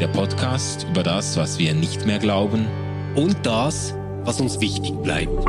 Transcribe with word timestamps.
Der 0.00 0.06
Podcast 0.06 0.86
über 0.88 1.02
das, 1.02 1.36
was 1.36 1.58
wir 1.58 1.74
nicht 1.74 2.06
mehr 2.06 2.20
glauben 2.20 2.68
und 3.16 3.44
das, 3.44 3.94
was 4.22 4.40
uns 4.40 4.60
wichtig 4.60 4.92
bleibt. 5.02 5.44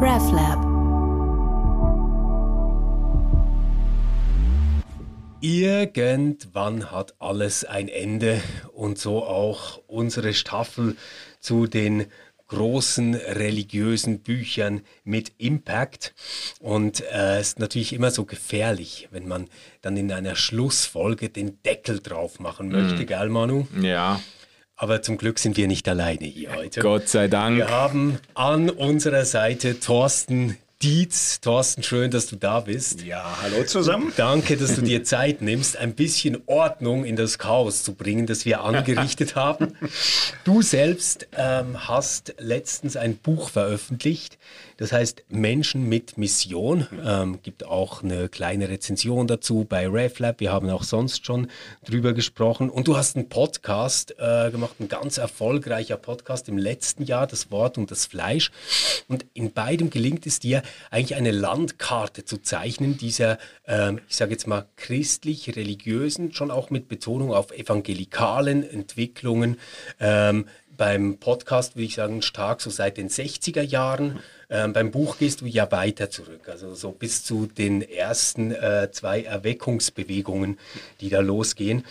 RefLab. 0.00 0.72
Irgendwann 5.40 6.92
hat 6.92 7.16
alles 7.18 7.64
ein 7.64 7.88
Ende 7.88 8.40
und 8.72 8.98
so 8.98 9.24
auch 9.24 9.80
unsere 9.88 10.32
Staffel 10.32 10.96
zu 11.40 11.66
den 11.66 12.06
großen 12.52 13.14
religiösen 13.14 14.20
Büchern 14.20 14.82
mit 15.04 15.32
Impact. 15.38 16.14
Und 16.60 17.00
äh, 17.00 17.38
es 17.38 17.48
ist 17.48 17.58
natürlich 17.58 17.94
immer 17.94 18.10
so 18.10 18.26
gefährlich, 18.26 19.08
wenn 19.10 19.26
man 19.26 19.48
dann 19.80 19.96
in 19.96 20.12
einer 20.12 20.36
Schlussfolge 20.36 21.30
den 21.30 21.62
Deckel 21.62 22.00
drauf 22.00 22.40
machen 22.40 22.68
möchte, 22.68 23.02
mm. 23.02 23.06
gell, 23.06 23.28
Manu? 23.30 23.66
Ja. 23.80 24.20
Aber 24.76 25.00
zum 25.00 25.16
Glück 25.16 25.38
sind 25.38 25.56
wir 25.56 25.66
nicht 25.66 25.88
alleine 25.88 26.26
hier 26.26 26.54
heute. 26.54 26.80
Gott 26.80 27.08
sei 27.08 27.28
Dank. 27.28 27.56
Wir 27.56 27.70
haben 27.70 28.18
an 28.34 28.68
unserer 28.68 29.24
Seite 29.24 29.80
Thorsten 29.80 30.58
Dietz. 30.82 31.40
Thorsten, 31.40 31.84
schön, 31.84 32.10
dass 32.10 32.26
du 32.26 32.34
da 32.34 32.58
bist. 32.58 33.02
Ja, 33.02 33.38
hallo 33.40 33.62
zusammen. 33.64 34.12
Danke, 34.16 34.56
dass 34.56 34.74
du 34.74 34.82
dir 34.82 35.04
Zeit 35.04 35.40
nimmst, 35.40 35.76
ein 35.76 35.94
bisschen 35.94 36.42
Ordnung 36.46 37.04
in 37.04 37.14
das 37.14 37.38
Chaos 37.38 37.84
zu 37.84 37.94
bringen, 37.94 38.26
das 38.26 38.44
wir 38.46 38.62
angerichtet 38.62 39.36
haben. 39.36 39.76
Du 40.42 40.60
selbst 40.60 41.28
ähm, 41.36 41.88
hast 41.88 42.34
letztens 42.38 42.96
ein 42.96 43.16
Buch 43.16 43.50
veröffentlicht, 43.50 44.38
das 44.82 44.90
heißt 44.90 45.26
Menschen 45.28 45.88
mit 45.88 46.18
Mission. 46.18 46.88
Ähm, 47.06 47.38
gibt 47.40 47.64
auch 47.64 48.02
eine 48.02 48.28
kleine 48.28 48.68
Rezension 48.68 49.28
dazu 49.28 49.64
bei 49.64 49.86
RefLab. 49.86 50.40
Wir 50.40 50.50
haben 50.50 50.68
auch 50.70 50.82
sonst 50.82 51.24
schon 51.24 51.46
drüber 51.84 52.12
gesprochen. 52.14 52.68
Und 52.68 52.88
du 52.88 52.96
hast 52.96 53.14
einen 53.14 53.28
Podcast 53.28 54.16
äh, 54.18 54.50
gemacht, 54.50 54.80
ein 54.80 54.88
ganz 54.88 55.18
erfolgreicher 55.18 55.96
Podcast 55.96 56.48
im 56.48 56.58
letzten 56.58 57.04
Jahr, 57.04 57.28
das 57.28 57.52
Wort 57.52 57.78
und 57.78 57.92
das 57.92 58.06
Fleisch. 58.06 58.50
Und 59.06 59.24
in 59.34 59.52
beidem 59.52 59.88
gelingt 59.88 60.26
es 60.26 60.40
dir, 60.40 60.64
eigentlich 60.90 61.14
eine 61.14 61.30
Landkarte 61.30 62.24
zu 62.24 62.38
zeichnen, 62.38 62.98
dieser, 62.98 63.38
ähm, 63.68 64.00
ich 64.08 64.16
sage 64.16 64.32
jetzt 64.32 64.48
mal, 64.48 64.66
christlich-religiösen, 64.74 66.32
schon 66.32 66.50
auch 66.50 66.70
mit 66.70 66.88
Betonung 66.88 67.32
auf 67.32 67.52
evangelikalen 67.52 68.68
Entwicklungen. 68.68 69.60
Ähm, 70.00 70.46
beim 70.76 71.18
Podcast 71.18 71.76
würde 71.76 71.84
ich 71.84 71.94
sagen, 71.94 72.22
stark 72.22 72.60
so 72.60 72.70
seit 72.70 72.96
den 72.96 73.08
60er 73.08 73.62
Jahren. 73.62 74.18
Ähm, 74.52 74.74
beim 74.74 74.90
Buch 74.90 75.18
gehst 75.18 75.40
du 75.40 75.46
ja 75.46 75.72
weiter 75.72 76.10
zurück, 76.10 76.48
also 76.48 76.74
so 76.74 76.92
bis 76.92 77.24
zu 77.24 77.46
den 77.46 77.80
ersten 77.82 78.52
äh, 78.52 78.90
zwei 78.92 79.22
Erweckungsbewegungen, 79.22 80.58
die 81.00 81.08
da 81.08 81.20
losgehen. 81.20 81.84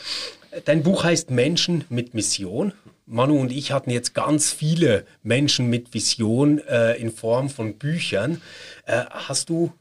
Dein 0.66 0.84
Buch 0.84 1.04
heißt 1.04 1.32
Menschen 1.32 1.86
mit 1.90 2.14
Mission 2.14 2.74
Manu 3.12 3.38
und 3.40 3.52
ich 3.52 3.74
hatten 3.74 3.90
jetzt 3.90 4.14
ganz 4.14 4.54
viele 4.54 5.06
Menschen 5.22 5.70
mit 5.70 5.94
Vision 5.94 6.60
äh, 6.60 6.94
in 6.94 7.12
Form 7.12 7.50
von 7.50 7.78
Büchern. 7.78 8.42
Äh, 8.86 9.04
hast 9.10 9.50
du 9.50 9.74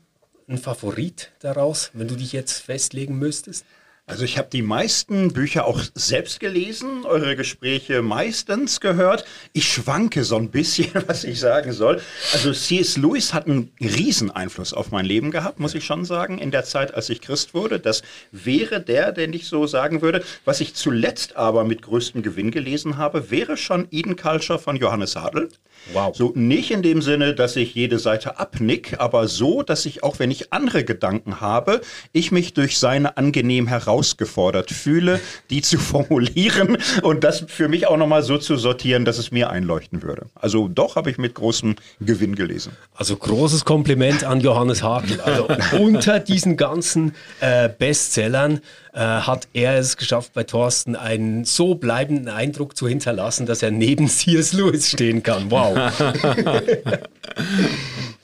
einen 0.49 0.59
Favorit 0.59 1.31
daraus, 1.39 1.91
wenn 1.93 2.09
du 2.09 2.17
dich 2.17 2.33
jetzt 2.33 2.59
festlegen 2.61 3.19
müsstest? 3.19 3.65
Also 4.11 4.25
ich 4.25 4.39
habe 4.39 4.49
die 4.53 4.63
meisten 4.63 5.33
Bücher 5.33 5.67
auch 5.67 5.81
selbst 5.95 6.41
gelesen, 6.41 7.05
eure 7.05 7.37
Gespräche 7.37 8.03
meistens 8.03 8.81
gehört. 8.81 9.25
Ich 9.53 9.73
schwanke 9.73 10.25
so 10.25 10.35
ein 10.35 10.51
bisschen, 10.51 10.91
was 11.07 11.23
ich 11.23 11.39
sagen 11.39 11.71
soll. 11.71 12.01
Also 12.33 12.53
C.S. 12.53 12.97
Lewis 12.97 13.33
hat 13.33 13.47
einen 13.47 13.71
riesen 13.79 14.33
Einfluss 14.33 14.75
auf 14.75 14.91
mein 14.91 15.05
Leben 15.05 15.31
gehabt, 15.31 15.61
muss 15.61 15.77
ich 15.77 15.85
schon 15.85 16.05
sagen, 16.05 16.39
in 16.39 16.51
der 16.51 16.65
Zeit, 16.65 16.93
als 16.93 17.09
ich 17.09 17.21
Christ 17.21 17.55
wurde. 17.55 17.79
Das 17.79 18.03
wäre 18.33 18.81
der, 18.81 19.13
den 19.13 19.33
ich 19.33 19.47
so 19.47 19.69
sagen 19.69 20.03
würde. 20.03 20.25
Was 20.45 20.61
ich 20.61 20.75
zuletzt 20.75 21.37
aber 21.37 21.63
mit 21.63 21.83
größtem 21.83 22.25
Gewinn 22.25 22.51
gelesen 22.51 22.97
habe, 22.97 23.31
wäre 23.31 23.57
schon 23.57 23.87
Eden 23.93 24.17
Culture 24.17 24.59
von 24.59 24.75
Johannes 24.75 25.15
Hadl. 25.15 25.51
Wow. 25.93 26.15
So 26.15 26.33
nicht 26.35 26.71
in 26.71 26.83
dem 26.83 27.01
Sinne, 27.01 27.35
dass 27.35 27.57
ich 27.57 27.75
jede 27.75 27.99
Seite 27.99 28.39
abnick, 28.39 29.01
aber 29.01 29.29
so, 29.29 29.63
dass 29.63 29.87
ich 29.87 30.03
auch, 30.03 30.19
wenn 30.19 30.31
ich 30.31 30.53
andere 30.53 30.85
Gedanken 30.85 31.41
habe, 31.41 31.81
ich 32.13 32.33
mich 32.33 32.55
durch 32.55 32.79
seine 32.79 33.17
angenehm 33.17 33.67
herausgefordert 34.01 34.71
fühle, 34.71 35.21
die 35.51 35.61
zu 35.63 35.79
formulieren 35.91 36.79
und 37.03 37.25
das 37.25 37.45
für 37.49 37.69
mich 37.69 37.87
auch 37.87 37.97
nochmal 37.97 38.23
so 38.23 38.39
zu 38.39 38.57
sortieren, 38.57 39.05
dass 39.05 39.19
es 39.19 39.31
mir 39.31 39.51
einleuchten 39.51 40.03
würde. 40.03 40.27
Also 40.35 40.69
doch 40.69 40.97
habe 40.97 41.11
ich 41.11 41.19
mit 41.19 41.35
großem 41.35 41.77
Gewinn 42.01 42.35
gelesen. 42.35 42.73
Also 42.95 43.17
großes 43.17 43.65
Kompliment 43.65 44.25
an 44.25 44.41
Johannes 44.41 44.83
Hakel. 44.83 45.21
Also 45.21 45.49
unter 45.79 46.19
diesen 46.21 46.57
ganzen 46.57 47.15
äh, 47.41 47.69
Bestsellern 47.69 48.61
äh, 48.93 48.99
hat 49.01 49.49
er 49.53 49.79
es 49.79 49.97
geschafft, 49.97 50.33
bei 50.33 50.45
Thorsten 50.45 50.97
einen 50.97 51.45
so 51.45 51.75
bleibenden 51.75 52.29
Eindruck 52.29 52.77
zu 52.77 52.89
hinterlassen, 52.89 53.47
dass 53.47 53.63
er 53.63 53.71
neben 53.71 54.09
C.S. 54.09 54.53
Lewis 54.53 54.91
stehen 54.91 55.23
kann. 55.23 55.51
Wow. 55.51 55.77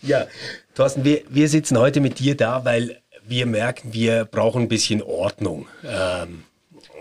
ja, 0.02 0.26
Thorsten, 0.74 1.04
wir, 1.04 1.22
wir 1.28 1.48
sitzen 1.48 1.78
heute 1.78 2.00
mit 2.00 2.18
dir 2.18 2.36
da, 2.36 2.64
weil 2.64 2.98
wir 3.28 3.46
merken, 3.46 3.92
wir 3.92 4.24
brauchen 4.24 4.62
ein 4.62 4.68
bisschen 4.68 5.02
Ordnung. 5.02 5.66
Ähm, 5.84 6.44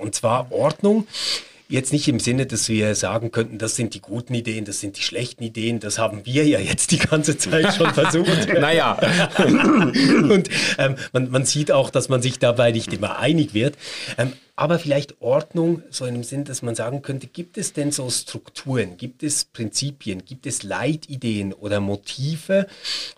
und 0.01 0.15
zwar 0.15 0.51
Ordnung 0.51 1.07
Jetzt 1.67 1.91
nicht 1.91 2.07
im 2.07 2.19
Sinne, 2.19 2.45
dass 2.45 2.69
wir 2.69 2.93
sagen 2.93 3.31
könnten, 3.31 3.57
das 3.57 3.75
sind 3.75 3.95
die 3.95 4.01
guten 4.01 4.35
Ideen, 4.35 4.65
das 4.65 4.81
sind 4.81 4.97
die 4.97 5.01
schlechten 5.01 5.43
Ideen. 5.43 5.79
Das 5.79 5.97
haben 5.97 6.23
wir 6.23 6.45
ja 6.45 6.59
jetzt 6.59 6.91
die 6.91 6.99
ganze 6.99 7.39
Zeit 7.39 7.73
schon 7.73 7.91
versucht. 7.91 8.53
naja. 8.59 8.99
Und 9.37 10.49
ähm, 10.77 10.95
man, 11.11 11.31
man, 11.31 11.45
sieht 11.45 11.71
auch, 11.71 11.89
dass 11.89 12.07
man 12.07 12.21
sich 12.21 12.37
dabei 12.37 12.71
nicht 12.71 12.93
immer 12.93 13.17
einig 13.17 13.55
wird. 13.55 13.77
Ähm, 14.19 14.33
aber 14.55 14.77
vielleicht 14.77 15.21
Ordnung, 15.21 15.81
so 15.89 16.05
im 16.05 16.23
Sinn, 16.23 16.45
dass 16.45 16.61
man 16.61 16.75
sagen 16.75 17.01
könnte, 17.01 17.25
gibt 17.25 17.57
es 17.57 17.73
denn 17.73 17.91
so 17.91 18.09
Strukturen, 18.11 18.95
gibt 18.95 19.23
es 19.23 19.45
Prinzipien, 19.45 20.23
gibt 20.23 20.45
es 20.45 20.61
Leitideen 20.61 21.51
oder 21.51 21.79
Motive, 21.79 22.67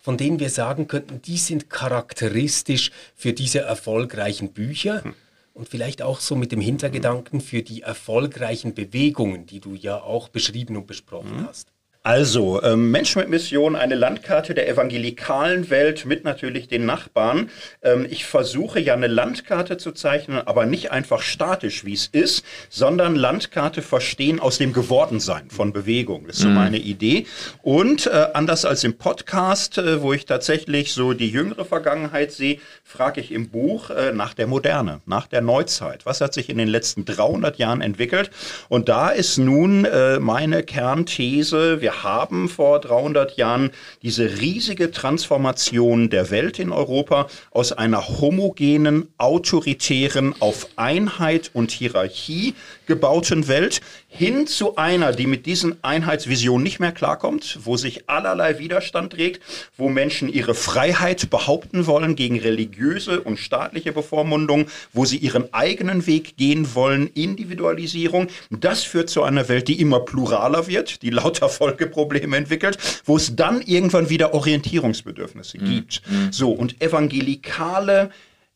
von 0.02 0.16
denen 0.18 0.40
wir 0.40 0.50
sagen 0.50 0.88
könnten, 0.88 1.22
die 1.22 1.38
sind 1.38 1.70
charakteristisch 1.70 2.92
für 3.14 3.34
diese 3.34 3.60
erfolgreichen 3.60 4.54
Bücher? 4.54 5.04
Hm 5.04 5.14
und 5.58 5.68
vielleicht 5.68 6.04
auch 6.04 6.20
so 6.20 6.36
mit 6.36 6.52
dem 6.52 6.62
Hintergedanken 6.62 7.42
für 7.42 7.64
die 7.64 7.82
erfolgreichen 7.82 8.76
Bewegungen, 8.76 9.48
die 9.48 9.60
du 9.60 9.74
ja 9.74 10.00
auch 10.00 10.30
beschrieben 10.30 10.78
und 10.78 10.86
besprochen 10.86 11.38
mhm. 11.38 11.48
hast. 11.48 11.74
Also, 12.08 12.64
ähm, 12.64 12.90
Mensch 12.92 13.18
mit 13.18 13.28
Mission, 13.28 13.76
eine 13.76 13.96
Landkarte 13.96 14.54
der 14.54 14.70
evangelikalen 14.70 15.70
Welt 15.70 16.06
mit 16.06 16.24
natürlich 16.24 16.70
den 16.70 16.86
Nachbarn. 16.86 17.50
Ähm, 17.82 18.08
ich 18.10 18.24
versuche 18.24 18.80
ja 18.80 18.94
eine 18.94 19.08
Landkarte 19.08 19.76
zu 19.76 19.92
zeichnen, 19.92 20.40
aber 20.48 20.66
nicht 20.66 20.90
einfach 20.92 21.22
statisch, 21.22 21.84
wie 21.84 21.92
es 21.92 22.08
ist, 22.08 22.46
sondern 22.70 23.18
Landkarte 23.18 23.82
verstehen 23.82 24.40
aus 24.40 24.58
dem 24.58 24.72
Gewordensein 24.72 25.50
von 25.50 25.74
Bewegung. 25.74 26.28
Das 26.28 26.38
ist 26.38 26.44
so 26.44 26.48
mhm. 26.48 26.56
meine 26.56 26.78
Idee. 26.78 27.26
Und 27.62 28.08
äh, 28.08 28.28
anders 28.34 28.64
als 28.64 28.86
im 28.86 28.98
Podcast, 28.98 29.78
äh, 29.78 30.02
wo 30.02 30.14
ich 30.14 30.26
tatsächlich 30.26 30.94
so 30.94 31.12
die 31.12 31.30
jüngere 31.30 31.66
Vergangenheit 31.66 32.32
sehe, 32.32 32.60
frage 32.86 33.20
ich 33.20 33.34
im 33.34 33.50
Buch 33.50 33.90
äh, 33.90 34.14
nach 34.14 34.34
der 34.34 34.48
Moderne, 34.48 35.02
nach 35.06 35.28
der 35.28 35.42
Neuzeit. 35.42 36.06
Was 36.06 36.22
hat 36.22 36.34
sich 36.34 36.48
in 36.48 36.58
den 36.58 36.70
letzten 36.70 37.04
300 37.04 37.58
Jahren 37.58 37.82
entwickelt? 37.82 38.32
Und 38.70 38.88
da 38.88 39.10
ist 39.10 39.38
nun 39.38 39.84
äh, 39.84 40.20
meine 40.20 40.64
Kernthese, 40.64 41.82
wir 41.82 41.97
haben 42.04 42.50
vor 42.50 42.80
300 42.80 43.38
Jahren 43.38 43.72
diese 44.02 44.40
riesige 44.40 44.92
Transformation 44.92 46.10
der 46.10 46.32
Welt 46.32 46.60
in 46.60 46.72
Europa 46.72 47.28
aus 47.52 47.72
einer 47.72 48.08
homogenen, 48.08 49.08
autoritären, 49.18 50.36
auf 50.40 50.68
Einheit 50.76 51.52
und 51.54 51.72
Hierarchie 51.72 52.56
gebauten 52.86 53.48
Welt 53.48 53.82
hin 54.08 54.48
zu 54.48 54.78
einer, 54.78 55.12
die 55.12 55.28
mit 55.28 55.46
diesen 55.46 55.84
Einheitsvisionen 55.84 56.64
nicht 56.64 56.80
mehr 56.80 56.92
klarkommt, 56.92 57.60
wo 57.64 57.78
sich 57.78 58.10
allerlei 58.10 58.58
Widerstand 58.58 59.14
trägt, 59.14 59.42
wo 59.78 59.90
Menschen 59.90 60.30
ihre 60.30 60.56
Freiheit 60.56 61.30
behaupten 61.30 61.86
wollen 61.86 62.16
gegen 62.16 62.40
religiöse 62.40 63.22
und 63.22 63.38
staatliche 63.38 63.92
Bevormundung, 63.92 64.68
wo 64.94 65.06
sie 65.06 65.18
ihren 65.18 65.54
eigenen 65.54 66.08
Weg 66.08 66.38
gehen 66.38 66.74
wollen, 66.74 67.08
Individualisierung. 67.14 68.28
Das 68.50 68.84
führt 68.84 69.10
zu 69.10 69.24
einer 69.24 69.50
Welt, 69.50 69.68
die 69.68 69.80
immer 69.80 70.00
pluraler 70.00 70.68
wird, 70.68 71.02
die 71.02 71.10
lauter 71.10 71.50
Folgeprobleme 71.78 72.38
entwickelt, 72.38 72.78
wo 73.06 73.18
es 73.18 73.36
dann 73.36 73.62
irgendwann 73.62 74.10
wieder 74.10 74.34
Orientierungsbedürfnisse 74.34 75.60
mhm. 75.60 75.66
gibt. 75.66 76.02
Mhm. 76.10 76.32
So, 76.32 76.50
und 76.52 76.82
evangelikale 76.82 78.10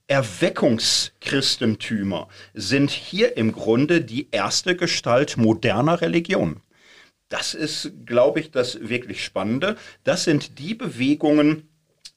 Erweckungschristentümer 0.07 2.27
sind 2.53 2.89
hier 2.91 3.35
im 3.37 3.51
Grunde 3.51 4.01
die 4.01 4.29
erste 4.31 4.75
Gestalt 4.75 5.37
moderner 5.37 6.01
Religion. 6.01 6.61
Das 7.29 7.53
ist, 7.53 7.91
glaube 8.05 8.39
ich, 8.41 8.51
das 8.51 8.89
wirklich 8.89 9.23
Spannende. 9.23 9.77
Das 10.03 10.25
sind 10.25 10.59
die 10.59 10.73
Bewegungen, 10.73 11.69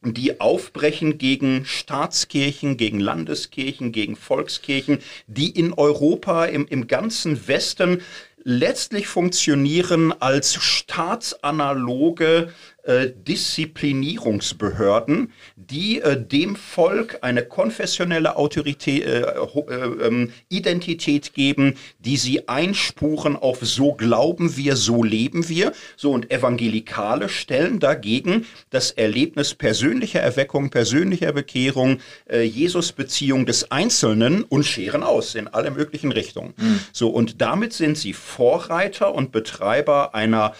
die 0.02 0.40
aufbrechen 0.40 1.18
gegen 1.18 1.64
Staatskirchen, 1.64 2.76
gegen 2.76 2.98
Landeskirchen, 3.00 3.92
gegen 3.92 4.16
Volkskirchen, 4.16 4.98
die 5.28 5.50
in 5.50 5.72
Europa, 5.72 6.46
im, 6.46 6.66
im 6.66 6.88
ganzen 6.88 7.46
Westen 7.46 8.02
letztlich 8.44 9.08
funktionieren 9.08 10.12
als 10.20 10.54
staatsanaloge 10.54 12.52
äh, 12.84 13.10
Disziplinierungsbehörden, 13.16 15.32
die 15.56 16.02
äh, 16.02 16.22
dem 16.22 16.54
Volk 16.54 17.20
eine 17.22 17.42
konfessionelle 17.42 18.36
Autorität, 18.36 19.06
äh, 19.06 19.20
äh, 19.20 20.06
ähm, 20.06 20.32
Identität 20.50 21.32
geben, 21.32 21.76
die 21.98 22.18
sie 22.18 22.46
einspuren 22.48 23.36
auf 23.36 23.60
so 23.62 23.94
glauben 23.94 24.58
wir, 24.58 24.76
so 24.76 25.02
leben 25.02 25.48
wir. 25.48 25.72
So 25.96 26.12
und 26.12 26.30
Evangelikale 26.30 27.30
stellen 27.30 27.80
dagegen 27.80 28.44
das 28.68 28.90
Erlebnis 28.90 29.54
persönlicher 29.54 30.20
Erweckung, 30.20 30.68
persönlicher 30.68 31.32
Bekehrung, 31.32 32.00
äh, 32.26 32.42
Jesus-Beziehung 32.42 33.46
des 33.46 33.70
Einzelnen 33.70 34.44
und 34.44 34.64
scheren 34.64 35.02
aus 35.02 35.34
in 35.34 35.48
alle 35.48 35.70
möglichen 35.70 36.12
Richtungen. 36.12 36.52
Mhm. 36.58 36.80
So 36.92 37.08
und 37.08 37.40
damit 37.40 37.72
sind 37.72 37.96
sie 37.96 38.12
Vorreiter 38.12 39.14
und 39.14 39.32
Betreiber 39.32 40.14
einer 40.14 40.52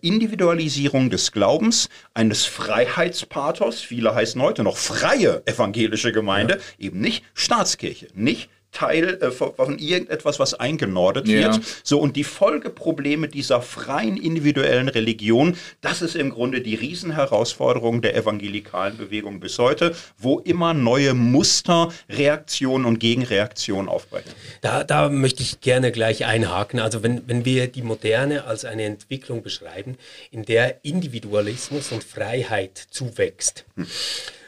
Individualisierung 0.00 1.10
des 1.10 1.32
Glaubens 1.32 1.65
Glaubens, 1.66 1.88
eines 2.14 2.44
Freiheitspathos, 2.44 3.80
viele 3.80 4.14
heißen 4.14 4.40
heute 4.40 4.62
noch 4.62 4.76
freie 4.76 5.42
evangelische 5.46 6.12
Gemeinde, 6.12 6.60
ja. 6.78 6.86
eben 6.86 7.00
nicht 7.00 7.24
Staatskirche, 7.34 8.06
nicht 8.14 8.50
Teil 8.76 9.18
äh, 9.22 9.30
von 9.30 9.78
irgendetwas, 9.78 10.38
was 10.38 10.52
eingenordet 10.52 11.26
ja. 11.26 11.54
wird. 11.54 11.60
So, 11.82 11.98
und 11.98 12.14
die 12.14 12.24
Folgeprobleme 12.24 13.28
dieser 13.28 13.62
freien 13.62 14.18
individuellen 14.18 14.88
Religion, 14.88 15.56
das 15.80 16.02
ist 16.02 16.14
im 16.14 16.28
Grunde 16.28 16.60
die 16.60 16.74
Riesenherausforderung 16.74 18.02
der 18.02 18.14
evangelikalen 18.14 18.98
Bewegung 18.98 19.40
bis 19.40 19.58
heute, 19.58 19.96
wo 20.18 20.40
immer 20.40 20.74
neue 20.74 21.14
Muster, 21.14 21.90
Reaktionen 22.10 22.84
und 22.84 22.98
Gegenreaktionen 22.98 23.88
aufbrechen. 23.88 24.30
Da, 24.60 24.84
da 24.84 25.08
möchte 25.08 25.42
ich 25.42 25.62
gerne 25.62 25.90
gleich 25.90 26.26
einhaken. 26.26 26.78
Also 26.78 27.02
wenn, 27.02 27.26
wenn 27.26 27.46
wir 27.46 27.68
die 27.68 27.82
Moderne 27.82 28.44
als 28.44 28.66
eine 28.66 28.84
Entwicklung 28.84 29.42
beschreiben, 29.42 29.96
in 30.30 30.44
der 30.44 30.84
Individualismus 30.84 31.92
und 31.92 32.04
Freiheit 32.04 32.76
zuwächst 32.90 33.64
hm. 33.76 33.86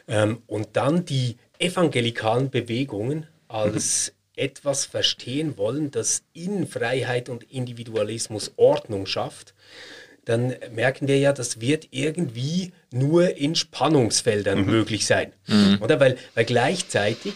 ähm, 0.08 0.42
und 0.46 0.68
dann 0.74 1.06
die 1.06 1.38
evangelikalen 1.58 2.50
Bewegungen 2.50 3.26
als 3.48 4.12
etwas 4.38 4.84
verstehen 4.84 5.58
wollen, 5.58 5.90
das 5.90 6.22
in 6.32 6.66
Freiheit 6.66 7.28
und 7.28 7.44
Individualismus 7.50 8.52
Ordnung 8.56 9.06
schafft, 9.06 9.54
dann 10.24 10.54
merken 10.72 11.08
wir 11.08 11.18
ja, 11.18 11.32
das 11.32 11.60
wird 11.60 11.88
irgendwie 11.90 12.72
nur 12.90 13.36
in 13.36 13.54
Spannungsfeldern 13.54 14.60
mhm. 14.60 14.66
möglich 14.66 15.06
sein. 15.06 15.32
Mhm. 15.46 15.78
Oder? 15.80 16.00
Weil, 16.00 16.18
weil 16.34 16.44
gleichzeitig 16.44 17.32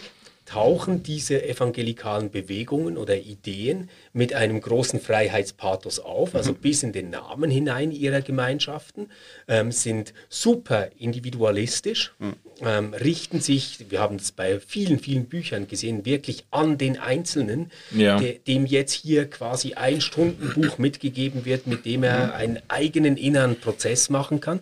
tauchen 0.53 1.01
diese 1.01 1.43
evangelikalen 1.43 2.29
Bewegungen 2.29 2.95
oder 2.95 3.17
Ideen 3.17 3.89
mit 4.13 4.35
einem 4.35 4.61
großen 4.61 4.99
Freiheitspathos 4.99 5.97
auf, 5.99 6.35
also 6.35 6.51
mhm. 6.51 6.57
bis 6.57 6.83
in 6.83 6.93
den 6.93 7.09
Namen 7.09 7.49
hinein 7.49 7.91
ihrer 7.91 8.21
Gemeinschaften, 8.21 9.09
ähm, 9.47 9.71
sind 9.71 10.13
super 10.29 10.89
individualistisch, 10.99 12.13
mhm. 12.19 12.35
ähm, 12.61 12.93
richten 12.93 13.41
sich, 13.41 13.87
wir 13.89 13.99
haben 13.99 14.17
es 14.17 14.31
bei 14.31 14.59
vielen, 14.59 14.99
vielen 14.99 15.25
Büchern 15.25 15.67
gesehen, 15.67 16.05
wirklich 16.05 16.45
an 16.51 16.77
den 16.77 16.99
Einzelnen, 16.99 17.71
ja. 17.89 18.19
de, 18.19 18.37
dem 18.37 18.67
jetzt 18.67 18.93
hier 18.93 19.27
quasi 19.27 19.73
ein 19.73 20.01
Stundenbuch 20.01 20.77
mitgegeben 20.77 21.45
wird, 21.45 21.65
mit 21.65 21.83
dem 21.87 22.03
er 22.03 22.27
mhm. 22.27 22.33
einen 22.33 22.59
eigenen 22.67 23.17
inneren 23.17 23.59
Prozess 23.59 24.11
machen 24.11 24.39
kann. 24.39 24.59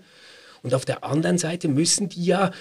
Und 0.64 0.74
auf 0.74 0.86
der 0.86 1.04
anderen 1.04 1.38
Seite 1.38 1.68
müssen 1.68 2.08
die 2.08 2.24
ja 2.24 2.52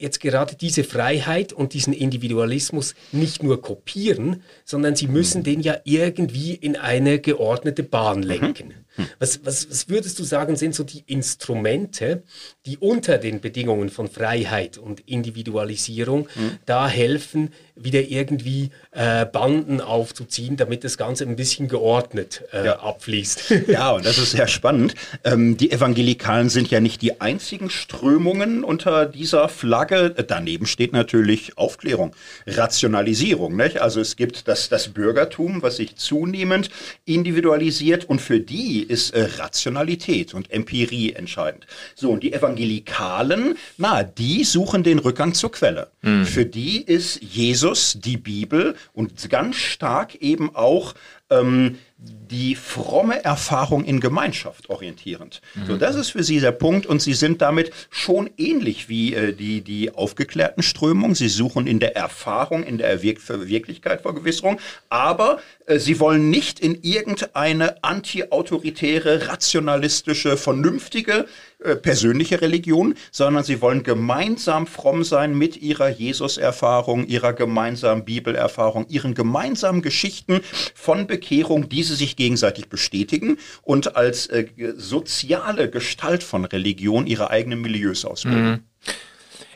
jetzt 0.00 0.20
gerade 0.20 0.56
diese 0.56 0.82
Freiheit 0.82 1.52
und 1.52 1.74
diesen 1.74 1.92
Individualismus 1.92 2.94
nicht 3.12 3.42
nur 3.42 3.60
kopieren, 3.60 4.42
sondern 4.64 4.96
sie 4.96 5.08
müssen 5.08 5.42
den 5.42 5.60
ja 5.60 5.76
irgendwie 5.84 6.54
in 6.54 6.76
eine 6.76 7.20
geordnete 7.20 7.82
Bahn 7.82 8.22
lenken. 8.22 8.74
Was, 9.18 9.44
was, 9.44 9.70
was 9.70 9.88
würdest 9.88 10.18
du 10.18 10.24
sagen, 10.24 10.56
sind 10.56 10.74
so 10.74 10.84
die 10.84 11.04
Instrumente, 11.06 12.22
die 12.66 12.78
unter 12.78 13.18
den 13.18 13.40
Bedingungen 13.40 13.88
von 13.88 14.08
Freiheit 14.08 14.78
und 14.78 15.00
Individualisierung 15.08 16.28
mhm. 16.34 16.58
da 16.66 16.88
helfen, 16.88 17.50
wieder 17.76 18.02
irgendwie 18.02 18.70
äh, 18.90 19.24
Banden 19.24 19.80
aufzuziehen, 19.80 20.56
damit 20.56 20.84
das 20.84 20.98
Ganze 20.98 21.24
ein 21.24 21.36
bisschen 21.36 21.68
geordnet 21.68 22.44
äh, 22.52 22.66
ja. 22.66 22.80
abfließt? 22.80 23.54
Ja, 23.70 23.92
und 23.92 24.04
das 24.04 24.18
ist 24.18 24.32
sehr 24.32 24.48
spannend. 24.48 24.94
Ähm, 25.22 25.56
die 25.56 25.70
Evangelikalen 25.70 26.48
sind 26.48 26.70
ja 26.70 26.80
nicht 26.80 27.02
die 27.02 27.20
einzigen 27.20 27.70
Strömungen 27.70 28.64
unter 28.64 29.06
dieser 29.06 29.48
Flagge. 29.48 30.10
Daneben 30.10 30.66
steht 30.66 30.92
natürlich 30.92 31.56
Aufklärung, 31.56 32.14
Rationalisierung. 32.46 33.56
Nicht? 33.56 33.80
Also 33.80 34.00
es 34.00 34.16
gibt 34.16 34.48
das, 34.48 34.68
das 34.68 34.88
Bürgertum, 34.88 35.62
was 35.62 35.76
sich 35.76 35.96
zunehmend 35.96 36.70
individualisiert 37.04 38.06
und 38.06 38.20
für 38.20 38.40
die 38.40 38.79
ist 38.82 39.10
äh, 39.10 39.28
Rationalität 39.38 40.34
und 40.34 40.50
Empirie 40.50 41.12
entscheidend. 41.12 41.66
So, 41.94 42.10
und 42.10 42.22
die 42.22 42.32
Evangelikalen, 42.32 43.56
na, 43.76 44.02
die 44.02 44.44
suchen 44.44 44.82
den 44.82 44.98
Rückgang 44.98 45.34
zur 45.34 45.52
Quelle. 45.52 45.90
Mhm. 46.02 46.26
Für 46.26 46.46
die 46.46 46.82
ist 46.82 47.22
Jesus, 47.22 47.98
die 48.00 48.16
Bibel 48.16 48.74
und 48.92 49.28
ganz 49.30 49.56
stark 49.56 50.16
eben 50.16 50.54
auch 50.54 50.94
ähm, 51.30 51.78
die 52.02 52.54
fromme 52.54 53.24
Erfahrung 53.24 53.84
in 53.84 54.00
Gemeinschaft 54.00 54.70
orientierend. 54.70 55.42
Mhm. 55.54 55.66
So, 55.66 55.76
das 55.76 55.96
ist 55.96 56.10
für 56.10 56.22
sie 56.22 56.40
der 56.40 56.52
Punkt 56.52 56.86
und 56.86 57.02
sie 57.02 57.14
sind 57.14 57.42
damit 57.42 57.72
schon 57.90 58.30
ähnlich 58.38 58.88
wie 58.88 59.14
äh, 59.14 59.32
die, 59.32 59.60
die 59.60 59.92
aufgeklärten 59.92 60.62
Strömungen. 60.62 61.14
Sie 61.14 61.28
suchen 61.28 61.66
in 61.66 61.80
der 61.80 61.96
Erfahrung, 61.96 62.62
in 62.62 62.78
der 62.78 63.02
Wirklichkeit 63.02 64.02
Vergewisserung, 64.02 64.60
aber 64.88 65.40
äh, 65.66 65.78
sie 65.78 66.00
wollen 66.00 66.30
nicht 66.30 66.60
in 66.60 66.78
irgendeine 66.82 67.82
anti-autoritäre, 67.82 69.28
rationalistische, 69.28 70.36
vernünftige 70.36 71.26
äh, 71.62 71.76
persönliche 71.76 72.40
Religion, 72.40 72.94
sondern 73.10 73.44
sie 73.44 73.60
wollen 73.60 73.82
gemeinsam 73.82 74.66
fromm 74.66 75.04
sein 75.04 75.36
mit 75.36 75.58
ihrer 75.58 75.90
Jesus-Erfahrung, 75.90 77.06
ihrer 77.06 77.34
gemeinsamen 77.34 78.04
Bibelerfahrung, 78.04 78.86
ihren 78.88 79.14
gemeinsamen 79.14 79.82
Geschichten 79.82 80.40
von 80.74 81.06
Bekehrung, 81.06 81.68
die 81.68 81.82
sie 81.90 81.96
sich 81.96 82.16
gegenseitig 82.16 82.68
bestätigen 82.68 83.38
und 83.62 83.96
als 83.96 84.26
äh, 84.28 84.46
soziale 84.76 85.68
Gestalt 85.70 86.22
von 86.22 86.44
Religion 86.44 87.06
ihre 87.06 87.30
eigenen 87.30 87.60
Milieus 87.60 88.04
ausbilden. 88.04 88.50
Mhm. 88.50 88.60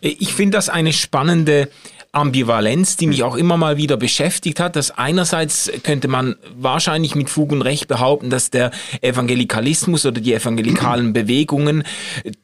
Ich 0.00 0.34
finde 0.34 0.58
das 0.58 0.68
eine 0.68 0.92
spannende 0.92 1.70
Ambivalenz, 2.14 2.96
die 2.96 3.06
mich 3.06 3.22
auch 3.22 3.36
immer 3.36 3.56
mal 3.56 3.76
wieder 3.76 3.96
beschäftigt 3.96 4.60
hat, 4.60 4.76
dass 4.76 4.90
einerseits 4.92 5.70
könnte 5.82 6.08
man 6.08 6.36
wahrscheinlich 6.56 7.14
mit 7.14 7.28
Fug 7.28 7.52
und 7.52 7.62
Recht 7.62 7.88
behaupten, 7.88 8.30
dass 8.30 8.50
der 8.50 8.70
Evangelikalismus 9.00 10.06
oder 10.06 10.20
die 10.20 10.32
evangelikalen 10.32 11.12
Bewegungen 11.12 11.82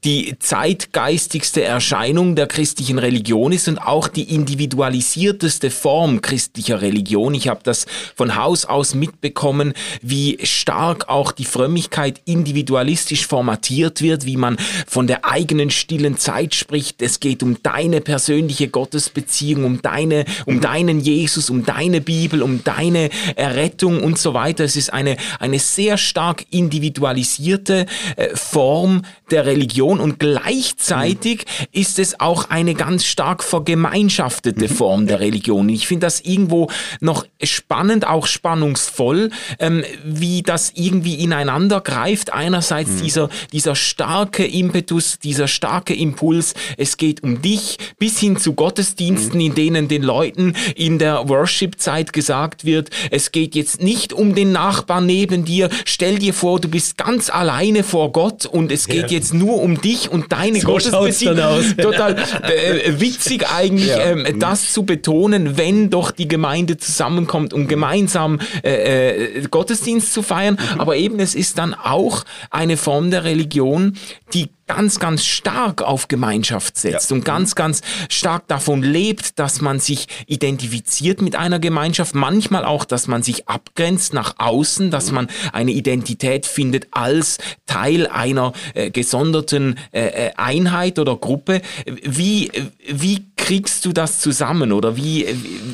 die 0.04 0.36
zeitgeistigste 0.38 1.62
Erscheinung 1.62 2.34
der 2.34 2.46
christlichen 2.46 2.98
Religion 2.98 3.52
ist 3.52 3.68
und 3.68 3.78
auch 3.78 4.08
die 4.08 4.34
individualisierteste 4.34 5.70
Form 5.70 6.20
christlicher 6.20 6.82
Religion. 6.82 7.34
Ich 7.34 7.48
habe 7.48 7.60
das 7.62 7.86
von 8.16 8.36
Haus 8.36 8.64
aus 8.64 8.94
mitbekommen, 8.94 9.74
wie 10.02 10.38
stark 10.42 11.08
auch 11.08 11.32
die 11.32 11.44
Frömmigkeit 11.44 12.20
individualistisch 12.24 13.26
formatiert 13.26 14.02
wird, 14.02 14.26
wie 14.26 14.36
man 14.36 14.56
von 14.86 15.06
der 15.06 15.24
eigenen 15.24 15.70
stillen 15.70 16.18
Zeit 16.18 16.54
spricht. 16.54 17.02
Es 17.02 17.20
geht 17.20 17.42
um 17.42 17.62
deine 17.62 18.00
persönliche 18.00 18.68
Gottesbeziehung 18.68 19.59
Beziehung, 19.60 19.64
um 19.64 19.82
deine, 19.82 20.24
um 20.46 20.60
deinen 20.60 21.00
Jesus, 21.00 21.50
um 21.50 21.64
deine 21.64 22.00
Bibel, 22.00 22.42
um 22.42 22.62
deine 22.64 23.10
Errettung 23.36 24.02
und 24.02 24.18
so 24.18 24.34
weiter. 24.34 24.64
Es 24.64 24.76
ist 24.76 24.92
eine, 24.92 25.16
eine 25.38 25.58
sehr 25.58 25.98
stark 25.98 26.44
individualisierte 26.50 27.86
äh, 28.16 28.34
Form 28.34 29.02
der 29.30 29.46
Religion 29.46 30.00
und 30.00 30.18
gleichzeitig 30.18 31.44
ist 31.72 31.98
es 31.98 32.18
auch 32.18 32.50
eine 32.50 32.74
ganz 32.74 33.04
stark 33.04 33.44
vergemeinschaftete 33.44 34.68
mhm. 34.68 34.74
Form 34.74 35.06
der 35.06 35.20
Religion. 35.20 35.68
Ich 35.68 35.86
finde 35.86 36.06
das 36.06 36.20
irgendwo 36.20 36.68
noch 37.00 37.24
spannend, 37.42 38.06
auch 38.06 38.26
spannungsvoll, 38.26 39.30
ähm, 39.58 39.84
wie 40.04 40.42
das 40.42 40.72
irgendwie 40.74 41.14
ineinander 41.14 41.80
greift. 41.80 42.32
Einerseits 42.32 42.90
mhm. 42.90 43.02
dieser, 43.02 43.28
dieser 43.52 43.76
starke 43.76 44.44
Impetus, 44.44 45.18
dieser 45.18 45.48
starke 45.48 45.94
Impuls, 45.94 46.54
es 46.76 46.96
geht 46.96 47.22
um 47.22 47.40
dich, 47.40 47.78
bis 47.98 48.18
hin 48.18 48.36
zu 48.36 48.54
Gottesdiensten, 48.54 49.38
mhm 49.38 49.49
in 49.50 49.54
denen 49.54 49.88
den 49.88 50.02
Leuten 50.02 50.54
in 50.76 50.98
der 50.98 51.28
Worship-Zeit 51.28 52.12
gesagt 52.12 52.64
wird, 52.64 52.90
es 53.10 53.32
geht 53.32 53.54
jetzt 53.54 53.82
nicht 53.82 54.12
um 54.12 54.34
den 54.34 54.52
Nachbarn 54.52 55.06
neben 55.06 55.44
dir, 55.44 55.68
stell 55.84 56.18
dir 56.18 56.32
vor, 56.32 56.60
du 56.60 56.68
bist 56.68 56.96
ganz 56.96 57.30
alleine 57.30 57.82
vor 57.82 58.12
Gott 58.12 58.46
und 58.46 58.70
es 58.70 58.86
geht 58.86 59.10
ja. 59.10 59.18
jetzt 59.18 59.34
nur 59.34 59.60
um 59.60 59.80
dich 59.80 60.10
und 60.10 60.32
deine 60.32 60.60
so 60.60 60.68
Gottesbeziehung. 60.68 61.36
Total 61.76 62.16
äh, 62.42 63.00
witzig 63.00 63.46
eigentlich, 63.48 63.88
ja. 63.88 64.12
ähm, 64.12 64.38
das 64.38 64.72
zu 64.72 64.84
betonen, 64.84 65.56
wenn 65.56 65.90
doch 65.90 66.10
die 66.10 66.28
Gemeinde 66.28 66.76
zusammenkommt, 66.76 67.52
um 67.52 67.66
gemeinsam 67.66 68.38
äh, 68.62 69.38
äh, 69.38 69.42
Gottesdienst 69.50 70.12
zu 70.12 70.22
feiern. 70.22 70.58
Mhm. 70.74 70.80
Aber 70.80 70.96
eben, 70.96 71.18
es 71.18 71.34
ist 71.34 71.58
dann 71.58 71.74
auch 71.74 72.24
eine 72.50 72.76
Form 72.76 73.10
der 73.10 73.24
Religion, 73.24 73.96
die 74.32 74.48
ganz, 74.74 75.00
ganz 75.00 75.24
stark 75.24 75.82
auf 75.82 76.06
Gemeinschaft 76.06 76.78
setzt 76.78 77.10
ja. 77.10 77.16
und 77.16 77.24
ganz, 77.24 77.56
ganz 77.56 77.80
stark 78.08 78.46
davon 78.46 78.84
lebt, 78.84 79.40
dass 79.40 79.60
man 79.60 79.80
sich 79.80 80.06
identifiziert 80.26 81.22
mit 81.22 81.34
einer 81.34 81.58
Gemeinschaft, 81.58 82.14
manchmal 82.14 82.64
auch, 82.64 82.84
dass 82.84 83.08
man 83.08 83.24
sich 83.24 83.48
abgrenzt 83.48 84.14
nach 84.14 84.34
außen, 84.38 84.92
dass 84.92 85.10
man 85.10 85.26
eine 85.52 85.72
Identität 85.72 86.46
findet 86.46 86.86
als 86.92 87.38
Teil 87.66 88.06
einer 88.06 88.52
äh, 88.74 88.92
gesonderten 88.92 89.76
äh, 89.92 90.28
äh 90.28 90.30
Einheit 90.36 91.00
oder 91.00 91.16
Gruppe. 91.16 91.62
Wie, 92.04 92.52
wie 92.86 93.26
kriegst 93.36 93.84
du 93.86 93.92
das 93.92 94.20
zusammen 94.20 94.70
oder 94.70 94.96
wie, 94.96 95.26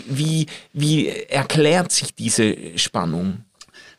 wie, 0.08 0.46
wie 0.72 1.08
erklärt 1.08 1.92
sich 1.92 2.14
diese 2.14 2.56
Spannung? 2.78 3.45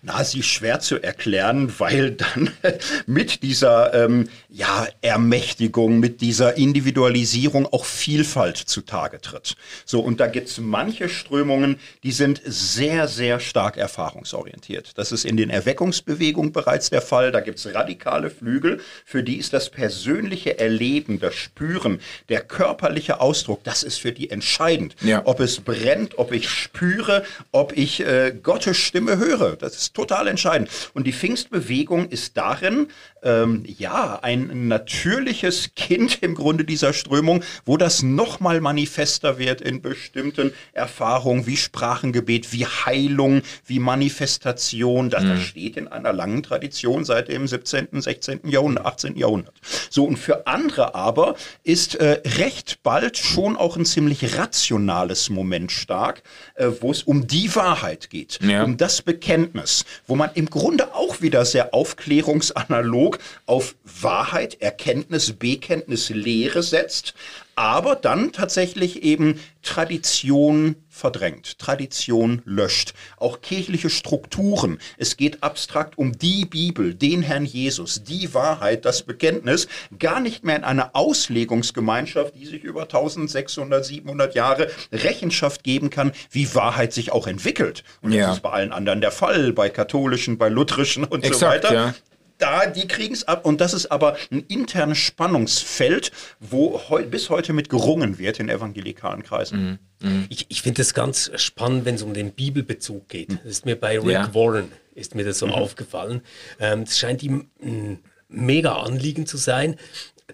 Na, 0.03 0.23
sie 0.23 0.39
ist 0.39 0.45
schwer 0.45 0.79
zu 0.79 1.01
erklären, 1.01 1.73
weil 1.79 2.11
dann 2.11 2.51
mit 3.07 3.41
dieser 3.41 3.95
ähm, 3.95 4.29
ja, 4.47 4.87
Ermächtigung, 5.01 5.99
mit 5.99 6.21
dieser 6.21 6.55
Individualisierung 6.55 7.65
auch 7.65 7.83
Vielfalt 7.83 8.57
zutage 8.57 9.19
tritt. 9.19 9.55
So, 9.85 9.99
und 9.99 10.19
da 10.19 10.27
gibt 10.27 10.49
es 10.49 10.59
manche 10.59 11.09
Strömungen, 11.09 11.79
die 12.03 12.11
sind 12.11 12.41
sehr, 12.45 13.07
sehr 13.07 13.39
stark 13.39 13.77
erfahrungsorientiert. 13.77 14.99
Das 14.99 15.11
ist 15.11 15.25
in 15.25 15.35
den 15.35 15.49
Erweckungsbewegungen 15.49 16.51
bereits 16.51 16.91
der 16.91 17.01
Fall. 17.01 17.31
Da 17.31 17.39
gibt 17.39 17.57
es 17.57 17.73
radikale 17.73 18.29
Flügel, 18.29 18.79
für 19.03 19.23
die 19.23 19.37
ist 19.37 19.53
das 19.53 19.71
persönliche 19.71 20.59
Erleben, 20.59 21.19
das 21.19 21.33
Spüren, 21.33 21.99
der 22.29 22.41
körperliche 22.41 23.19
Ausdruck, 23.19 23.63
das 23.63 23.81
ist 23.81 23.99
für 23.99 24.11
die 24.11 24.29
entscheidend. 24.29 24.95
Ja. 25.01 25.23
Ob 25.25 25.39
es 25.39 25.59
brennt, 25.59 26.19
ob 26.19 26.31
ich 26.31 26.49
spüre, 26.49 27.23
ob 27.51 27.75
ich 27.75 28.01
äh, 28.01 28.33
Gottes 28.41 28.77
Stimme 28.77 29.17
höre. 29.17 29.55
Das 29.55 29.75
ist 29.75 29.86
total 29.93 30.27
entscheidend. 30.27 30.69
Und 30.93 31.07
die 31.07 31.13
Pfingstbewegung 31.13 32.09
ist 32.09 32.37
darin, 32.37 32.87
ähm, 33.23 33.63
ja, 33.65 34.19
ein 34.21 34.67
natürliches 34.67 35.71
Kind 35.75 36.21
im 36.21 36.35
Grunde 36.35 36.63
dieser 36.63 36.93
Strömung, 36.93 37.43
wo 37.65 37.77
das 37.77 38.03
nochmal 38.03 38.61
manifester 38.61 39.37
wird 39.37 39.61
in 39.61 39.81
bestimmten 39.81 40.53
Erfahrungen 40.73 41.45
wie 41.45 41.57
Sprachengebet, 41.57 42.53
wie 42.53 42.65
Heilung, 42.65 43.41
wie 43.65 43.79
Manifestation. 43.79 45.09
Das, 45.09 45.23
mhm. 45.23 45.29
das 45.29 45.41
steht 45.41 45.77
in 45.77 45.87
einer 45.87 46.13
langen 46.13 46.43
Tradition 46.43 47.05
seit 47.05 47.29
dem 47.29 47.47
17., 47.47 48.01
16. 48.01 48.41
Jahrhundert, 48.45 48.85
18. 48.85 49.17
Jahrhundert. 49.17 49.55
So, 49.89 50.05
und 50.05 50.17
für 50.17 50.47
andere 50.47 50.95
aber 50.95 51.35
ist 51.63 51.95
äh, 51.95 52.21
recht 52.37 52.79
bald 52.83 53.17
schon 53.17 53.57
auch 53.57 53.77
ein 53.77 53.85
ziemlich 53.85 54.37
rationales 54.37 55.29
Moment 55.29 55.71
stark, 55.71 56.23
äh, 56.55 56.67
wo 56.81 56.91
es 56.91 57.03
um 57.03 57.27
die 57.27 57.55
Wahrheit 57.55 58.09
geht, 58.09 58.39
ja. 58.41 58.63
um 58.63 58.77
das 58.77 59.01
Bekenntnis, 59.01 59.76
wo 60.07 60.15
man 60.15 60.29
im 60.33 60.49
Grunde 60.49 60.93
auch 60.93 61.21
wieder 61.21 61.45
sehr 61.45 61.73
aufklärungsanalog 61.73 63.19
auf 63.45 63.75
Wahrheit, 63.83 64.61
Erkenntnis, 64.61 65.33
Bekenntnis, 65.33 66.09
Lehre 66.09 66.63
setzt, 66.63 67.13
aber 67.57 67.95
dann 67.95 68.31
tatsächlich 68.31 69.01
eben 69.01 69.39
Tradition 69.63 70.75
verdrängt, 70.89 71.57
Tradition 71.57 72.41
löscht, 72.45 72.93
auch 73.17 73.41
kirchliche 73.41 73.89
Strukturen. 73.89 74.77
Es 74.97 75.17
geht 75.17 75.43
abstrakt 75.43 75.97
um 75.97 76.17
die 76.17 76.45
Bibel, 76.45 76.93
den 76.93 77.23
Herrn 77.23 77.45
Jesus, 77.45 78.03
die 78.03 78.33
Wahrheit, 78.33 78.85
das 78.85 79.01
Bekenntnis, 79.01 79.67
gar 79.97 80.19
nicht 80.19 80.43
mehr 80.43 80.55
in 80.55 80.63
einer 80.63 80.91
Auslegungsgemeinschaft, 80.93 82.35
die 82.35 82.45
sich 82.45 82.63
über 82.63 82.83
1600, 82.83 83.83
700 83.83 84.35
Jahre 84.35 84.69
Rechenschaft 84.91 85.63
geben 85.63 85.89
kann, 85.89 86.11
wie 86.29 86.53
Wahrheit 86.53 86.93
sich 86.93 87.11
auch 87.11 87.25
entwickelt. 87.25 87.83
Und 88.01 88.11
ja. 88.11 88.27
das 88.27 88.37
ist 88.37 88.43
bei 88.43 88.51
allen 88.51 88.71
anderen 88.71 89.01
der 89.01 89.11
Fall, 89.11 89.51
bei 89.51 89.69
katholischen, 89.69 90.37
bei 90.37 90.49
lutherischen 90.49 91.03
und 91.03 91.23
Exakt, 91.23 91.39
so 91.39 91.45
weiter. 91.69 91.73
Ja 91.73 91.95
da, 92.37 92.67
die 92.67 92.87
kriegen 92.87 93.13
es 93.13 93.27
ab. 93.27 93.45
Und 93.45 93.61
das 93.61 93.73
ist 93.73 93.87
aber 93.87 94.17
ein 94.31 94.43
internes 94.47 94.97
Spannungsfeld, 94.97 96.11
wo 96.39 96.81
heu, 96.89 97.03
bis 97.03 97.29
heute 97.29 97.53
mit 97.53 97.69
gerungen 97.69 98.17
wird 98.17 98.39
in 98.39 98.49
evangelikalen 98.49 99.23
Kreisen. 99.23 99.79
Mhm. 100.01 100.09
Mhm. 100.09 100.25
Ich, 100.29 100.45
ich 100.49 100.61
finde 100.61 100.81
es 100.81 100.93
ganz 100.93 101.31
spannend, 101.35 101.85
wenn 101.85 101.95
es 101.95 102.03
um 102.03 102.13
den 102.13 102.31
Bibelbezug 102.31 103.07
geht. 103.09 103.31
Das 103.31 103.45
ist 103.45 103.65
mir 103.65 103.75
bei 103.75 103.99
Rick 103.99 104.11
ja. 104.11 104.33
Warren 104.33 104.71
ist 104.93 105.15
mir 105.15 105.23
das 105.23 105.39
so 105.39 105.47
mhm. 105.47 105.53
aufgefallen. 105.53 106.21
Ähm, 106.59 106.81
es 106.81 106.97
scheint 106.97 107.23
ihm 107.23 107.49
ein 107.61 107.99
mega 108.29 108.73
Anliegen 108.73 109.25
zu 109.25 109.37
sein, 109.37 109.75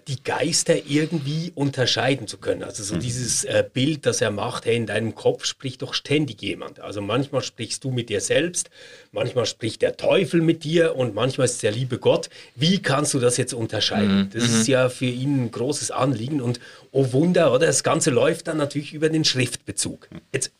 die 0.08 0.22
Geister 0.22 0.74
irgendwie 0.86 1.52
unterscheiden 1.54 2.26
zu 2.26 2.38
können. 2.38 2.64
Also 2.64 2.82
so 2.82 2.96
mhm. 2.96 3.00
dieses 3.00 3.44
äh, 3.44 3.64
Bild, 3.72 4.06
das 4.06 4.20
er 4.20 4.32
macht, 4.32 4.64
hey, 4.64 4.76
in 4.76 4.86
deinem 4.86 5.14
Kopf 5.14 5.44
spricht 5.44 5.82
doch 5.82 5.94
ständig 5.94 6.42
jemand. 6.42 6.80
Also 6.80 7.00
manchmal 7.00 7.42
sprichst 7.42 7.84
du 7.84 7.92
mit 7.92 8.08
dir 8.08 8.20
selbst, 8.20 8.70
manchmal 9.12 9.46
spricht 9.46 9.82
der 9.82 9.96
Teufel 9.96 10.40
mit 10.40 10.64
dir 10.64 10.96
und 10.96 11.14
manchmal 11.14 11.44
ist 11.44 11.54
es 11.54 11.58
der 11.58 11.70
liebe 11.70 11.98
Gott. 11.98 12.28
Wie 12.56 12.82
kannst 12.82 13.14
du 13.14 13.20
das 13.20 13.36
jetzt 13.36 13.54
unterscheiden? 13.54 14.18
Mhm. 14.18 14.30
Das 14.30 14.42
ist 14.42 14.66
mhm. 14.66 14.72
ja 14.72 14.88
für 14.88 15.06
ihn 15.06 15.44
ein 15.44 15.50
großes 15.52 15.92
Anliegen 15.92 16.40
und 16.40 16.58
oh 16.90 17.12
Wunder, 17.12 17.52
oder? 17.52 17.66
Das 17.66 17.84
Ganze 17.84 18.10
läuft 18.10 18.48
dann 18.48 18.56
natürlich 18.56 18.94
über 18.94 19.08
den 19.08 19.24
Schriftbezug. 19.24 20.08
Jetzt, 20.32 20.50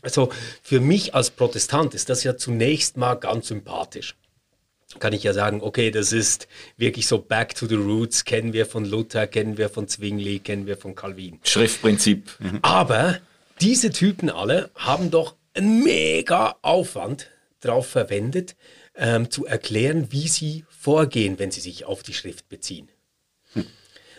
also 0.00 0.30
für 0.62 0.80
mich 0.80 1.14
als 1.14 1.28
Protestant 1.30 1.92
ist 1.92 2.08
das 2.08 2.24
ja 2.24 2.38
zunächst 2.38 2.96
mal 2.96 3.14
ganz 3.16 3.48
sympathisch 3.48 4.14
kann 4.98 5.12
ich 5.12 5.22
ja 5.22 5.32
sagen, 5.32 5.60
okay, 5.60 5.90
das 5.90 6.12
ist 6.12 6.48
wirklich 6.76 7.06
so 7.06 7.18
back 7.18 7.54
to 7.54 7.66
the 7.66 7.74
roots, 7.74 8.24
kennen 8.24 8.52
wir 8.52 8.66
von 8.66 8.84
Luther, 8.84 9.26
kennen 9.26 9.58
wir 9.58 9.68
von 9.68 9.86
Zwingli, 9.86 10.38
kennen 10.38 10.66
wir 10.66 10.76
von 10.76 10.94
Calvin. 10.94 11.40
Schriftprinzip. 11.44 12.30
Mhm. 12.38 12.58
Aber 12.62 13.18
diese 13.60 13.90
Typen 13.90 14.30
alle 14.30 14.70
haben 14.74 15.10
doch 15.10 15.34
einen 15.54 15.82
mega 15.82 16.56
Aufwand 16.62 17.28
drauf 17.60 17.88
verwendet, 17.88 18.56
ähm, 18.94 19.30
zu 19.30 19.46
erklären, 19.46 20.08
wie 20.10 20.28
sie 20.28 20.64
vorgehen, 20.68 21.38
wenn 21.38 21.50
sie 21.50 21.60
sich 21.60 21.84
auf 21.84 22.02
die 22.02 22.14
Schrift 22.14 22.48
beziehen. 22.48 22.88
Hm. 23.52 23.66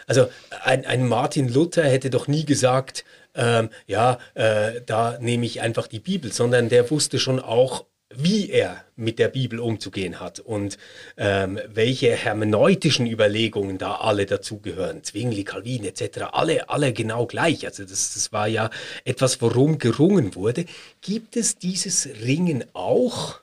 Also 0.08 0.30
ein, 0.64 0.86
ein, 0.86 1.08
Martin 1.08 1.50
Luther 1.50 1.84
hätte 1.84 2.10
doch 2.10 2.28
nie 2.28 2.46
gesagt, 2.46 3.06
ähm, 3.36 3.70
ja, 3.88 4.20
äh, 4.34 4.82
da 4.86 5.18
nehme 5.20 5.46
ich 5.46 5.62
einfach 5.62 5.88
die 5.88 6.00
Bibel, 6.00 6.32
sondern 6.32 6.70
der 6.70 6.90
wusste 6.90 7.20
schon 7.20 7.40
auch, 7.40 7.86
wie 8.14 8.50
er 8.50 8.84
mit 8.96 9.20
der 9.20 9.28
Bibel 9.28 9.60
umzugehen 9.60 10.20
hat 10.20 10.40
und 10.40 10.78
ähm, 11.18 11.60
welche 11.68 12.12
hermeneutischen 12.16 13.06
Überlegungen 13.06 13.78
da 13.78 13.96
alle 13.96 14.26
dazugehören, 14.26 15.04
Zwingli, 15.04 15.44
Calvin 15.44 15.86
etc., 15.86 16.22
alle, 16.32 16.70
alle 16.70 16.92
genau 16.92 17.28
gleich. 17.28 17.66
Also 17.68 17.84
das, 17.84 18.14
das 18.16 18.34
war 18.34 18.48
ja 18.48 18.72
etwas, 19.06 19.42
worum 19.42 19.78
gerungen 19.78 20.34
wurde. 20.34 20.66
Gibt 21.02 21.38
es 21.38 21.58
dieses 21.58 22.08
Ringen 22.24 22.66
auch 22.74 23.42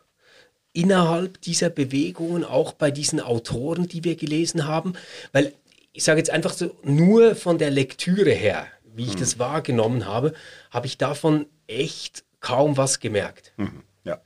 innerhalb 0.72 1.40
dieser 1.42 1.70
Bewegungen, 1.70 2.44
auch 2.44 2.72
bei 2.72 2.90
diesen 2.90 3.20
Autoren, 3.20 3.86
die 3.86 4.02
wir 4.02 4.16
gelesen 4.16 4.66
haben? 4.66 4.94
Weil 5.32 5.52
ich 5.92 6.02
sage 6.02 6.18
jetzt 6.18 6.30
einfach 6.30 6.52
so, 6.52 6.76
nur 6.82 7.36
von 7.36 7.58
der 7.58 7.70
Lektüre 7.70 8.32
her, 8.32 8.66
wie 8.96 9.04
ich 9.04 9.14
mhm. 9.14 9.20
das 9.20 9.38
wahrgenommen 9.38 10.06
habe, 10.06 10.34
habe 10.70 10.86
ich 10.86 10.98
davon 10.98 11.46
echt 11.68 12.24
kaum 12.40 12.76
was 12.76 12.98
gemerkt. 12.98 13.52
Mhm. 13.56 13.82
Ja. 14.06 14.20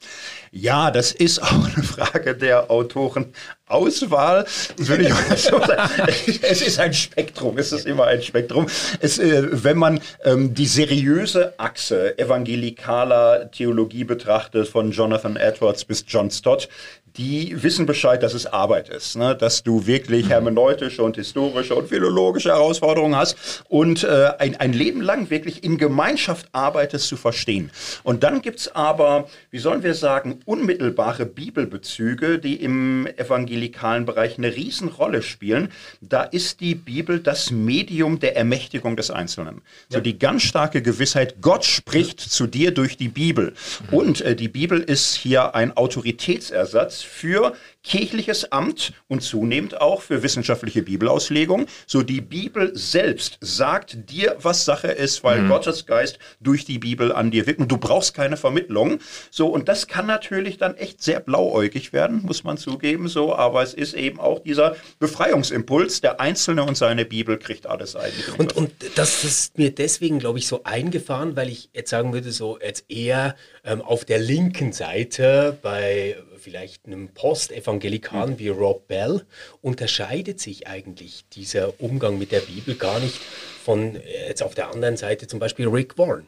ja, 0.52 0.90
das 0.90 1.10
ist 1.10 1.42
auch 1.42 1.64
eine 1.64 1.82
Frage 1.82 2.36
der 2.36 2.70
Autorenauswahl. 2.70 4.44
Würde 4.76 5.04
ich 5.04 5.08
mal 5.08 5.36
so 5.38 5.58
sagen. 5.58 6.12
Es 6.42 6.60
ist 6.60 6.78
ein 6.78 6.92
Spektrum, 6.92 7.56
es 7.56 7.72
ist 7.72 7.86
immer 7.86 8.04
ein 8.04 8.20
Spektrum. 8.20 8.66
Es, 9.00 9.18
äh, 9.18 9.48
wenn 9.64 9.78
man 9.78 10.00
ähm, 10.24 10.52
die 10.52 10.66
seriöse 10.66 11.54
Achse 11.58 12.18
evangelikaler 12.18 13.50
Theologie 13.50 14.04
betrachtet, 14.04 14.68
von 14.68 14.90
Jonathan 14.90 15.36
Edwards 15.36 15.86
bis 15.86 16.04
John 16.06 16.30
Stott, 16.30 16.68
die 17.16 17.62
wissen 17.62 17.86
Bescheid, 17.86 18.22
dass 18.22 18.34
es 18.34 18.46
Arbeit 18.46 18.88
ist, 18.88 19.16
ne? 19.16 19.34
dass 19.34 19.62
du 19.62 19.86
wirklich 19.86 20.28
hermeneutische 20.28 21.02
und 21.02 21.16
historische 21.16 21.74
und 21.74 21.88
philologische 21.88 22.50
Herausforderungen 22.50 23.16
hast 23.16 23.64
und 23.68 24.04
äh, 24.04 24.30
ein, 24.38 24.56
ein 24.56 24.72
Leben 24.72 25.00
lang 25.00 25.30
wirklich 25.30 25.64
in 25.64 25.78
Gemeinschaft 25.78 26.48
arbeitest 26.52 27.08
zu 27.08 27.16
verstehen. 27.16 27.70
Und 28.02 28.22
dann 28.22 28.42
gibt's 28.42 28.68
aber, 28.68 29.28
wie 29.50 29.58
sollen 29.58 29.82
wir 29.82 29.94
sagen, 29.94 30.40
unmittelbare 30.44 31.26
Bibelbezüge, 31.26 32.38
die 32.38 32.56
im 32.56 33.06
evangelikalen 33.16 34.04
Bereich 34.04 34.38
eine 34.38 34.54
Riesenrolle 34.54 35.22
spielen. 35.22 35.70
Da 36.00 36.22
ist 36.22 36.60
die 36.60 36.74
Bibel 36.74 37.20
das 37.20 37.50
Medium 37.50 38.20
der 38.20 38.36
Ermächtigung 38.36 38.96
des 38.96 39.10
Einzelnen. 39.10 39.62
Ja. 39.90 39.98
So 39.98 40.00
die 40.00 40.18
ganz 40.18 40.42
starke 40.42 40.82
Gewissheit, 40.82 41.36
Gott 41.40 41.64
spricht 41.64 42.20
zu 42.20 42.46
dir 42.46 42.72
durch 42.72 42.96
die 42.96 43.08
Bibel. 43.08 43.54
Und 43.90 44.20
äh, 44.20 44.36
die 44.36 44.48
Bibel 44.48 44.80
ist 44.80 45.14
hier 45.14 45.54
ein 45.54 45.76
Autoritätsersatz 45.76 46.99
für 47.02 47.54
kirchliches 47.82 48.52
Amt 48.52 48.92
und 49.08 49.22
zunehmend 49.22 49.80
auch 49.80 50.02
für 50.02 50.22
wissenschaftliche 50.22 50.82
Bibelauslegung. 50.82 51.66
So 51.86 52.02
die 52.02 52.20
Bibel 52.20 52.72
selbst 52.74 53.38
sagt 53.40 54.10
dir, 54.10 54.36
was 54.40 54.64
Sache 54.64 54.88
ist, 54.88 55.24
weil 55.24 55.42
mhm. 55.42 55.48
Gottes 55.48 55.86
Geist 55.86 56.18
durch 56.40 56.64
die 56.64 56.78
Bibel 56.78 57.12
an 57.12 57.30
dir 57.30 57.46
wirkt 57.46 57.60
und 57.60 57.72
du 57.72 57.78
brauchst 57.78 58.14
keine 58.14 58.36
Vermittlung. 58.36 58.98
So 59.30 59.48
und 59.48 59.68
das 59.68 59.86
kann 59.86 60.06
natürlich 60.06 60.58
dann 60.58 60.76
echt 60.76 61.02
sehr 61.02 61.20
blauäugig 61.20 61.92
werden, 61.92 62.22
muss 62.22 62.44
man 62.44 62.58
zugeben. 62.58 63.08
So, 63.08 63.34
aber 63.34 63.62
es 63.62 63.74
ist 63.74 63.94
eben 63.94 64.20
auch 64.20 64.40
dieser 64.40 64.76
Befreiungsimpuls. 64.98 66.00
Der 66.00 66.20
Einzelne 66.20 66.64
und 66.64 66.76
seine 66.76 67.04
Bibel 67.04 67.38
kriegt 67.38 67.66
alles 67.66 67.96
eigentlich. 67.96 68.38
Und, 68.38 68.56
und 68.56 68.72
das, 68.94 69.22
das 69.22 69.24
ist 69.24 69.58
mir 69.58 69.74
deswegen, 69.74 70.18
glaube 70.18 70.38
ich, 70.38 70.46
so 70.46 70.62
eingefahren, 70.64 71.36
weil 71.36 71.48
ich 71.48 71.70
jetzt 71.72 71.90
sagen 71.90 72.12
würde, 72.12 72.30
so 72.32 72.58
jetzt 72.60 72.84
eher 72.88 73.34
ähm, 73.64 73.80
auf 73.80 74.04
der 74.04 74.18
linken 74.18 74.72
Seite 74.72 75.58
bei 75.62 76.16
vielleicht 76.40 76.86
einem 76.86 77.08
Postevangelikalen 77.08 78.38
wie 78.38 78.48
Rob 78.48 78.88
Bell 78.88 79.24
unterscheidet 79.62 80.40
sich 80.40 80.66
eigentlich 80.66 81.24
dieser 81.32 81.80
Umgang 81.80 82.18
mit 82.18 82.32
der 82.32 82.40
Bibel 82.40 82.74
gar 82.74 82.98
nicht 83.00 83.18
von 83.64 83.96
äh, 83.96 84.28
jetzt 84.28 84.42
auf 84.42 84.54
der 84.54 84.70
anderen 84.70 84.96
Seite 84.96 85.26
zum 85.26 85.38
Beispiel 85.38 85.68
Rick 85.68 85.98
Warren. 85.98 86.26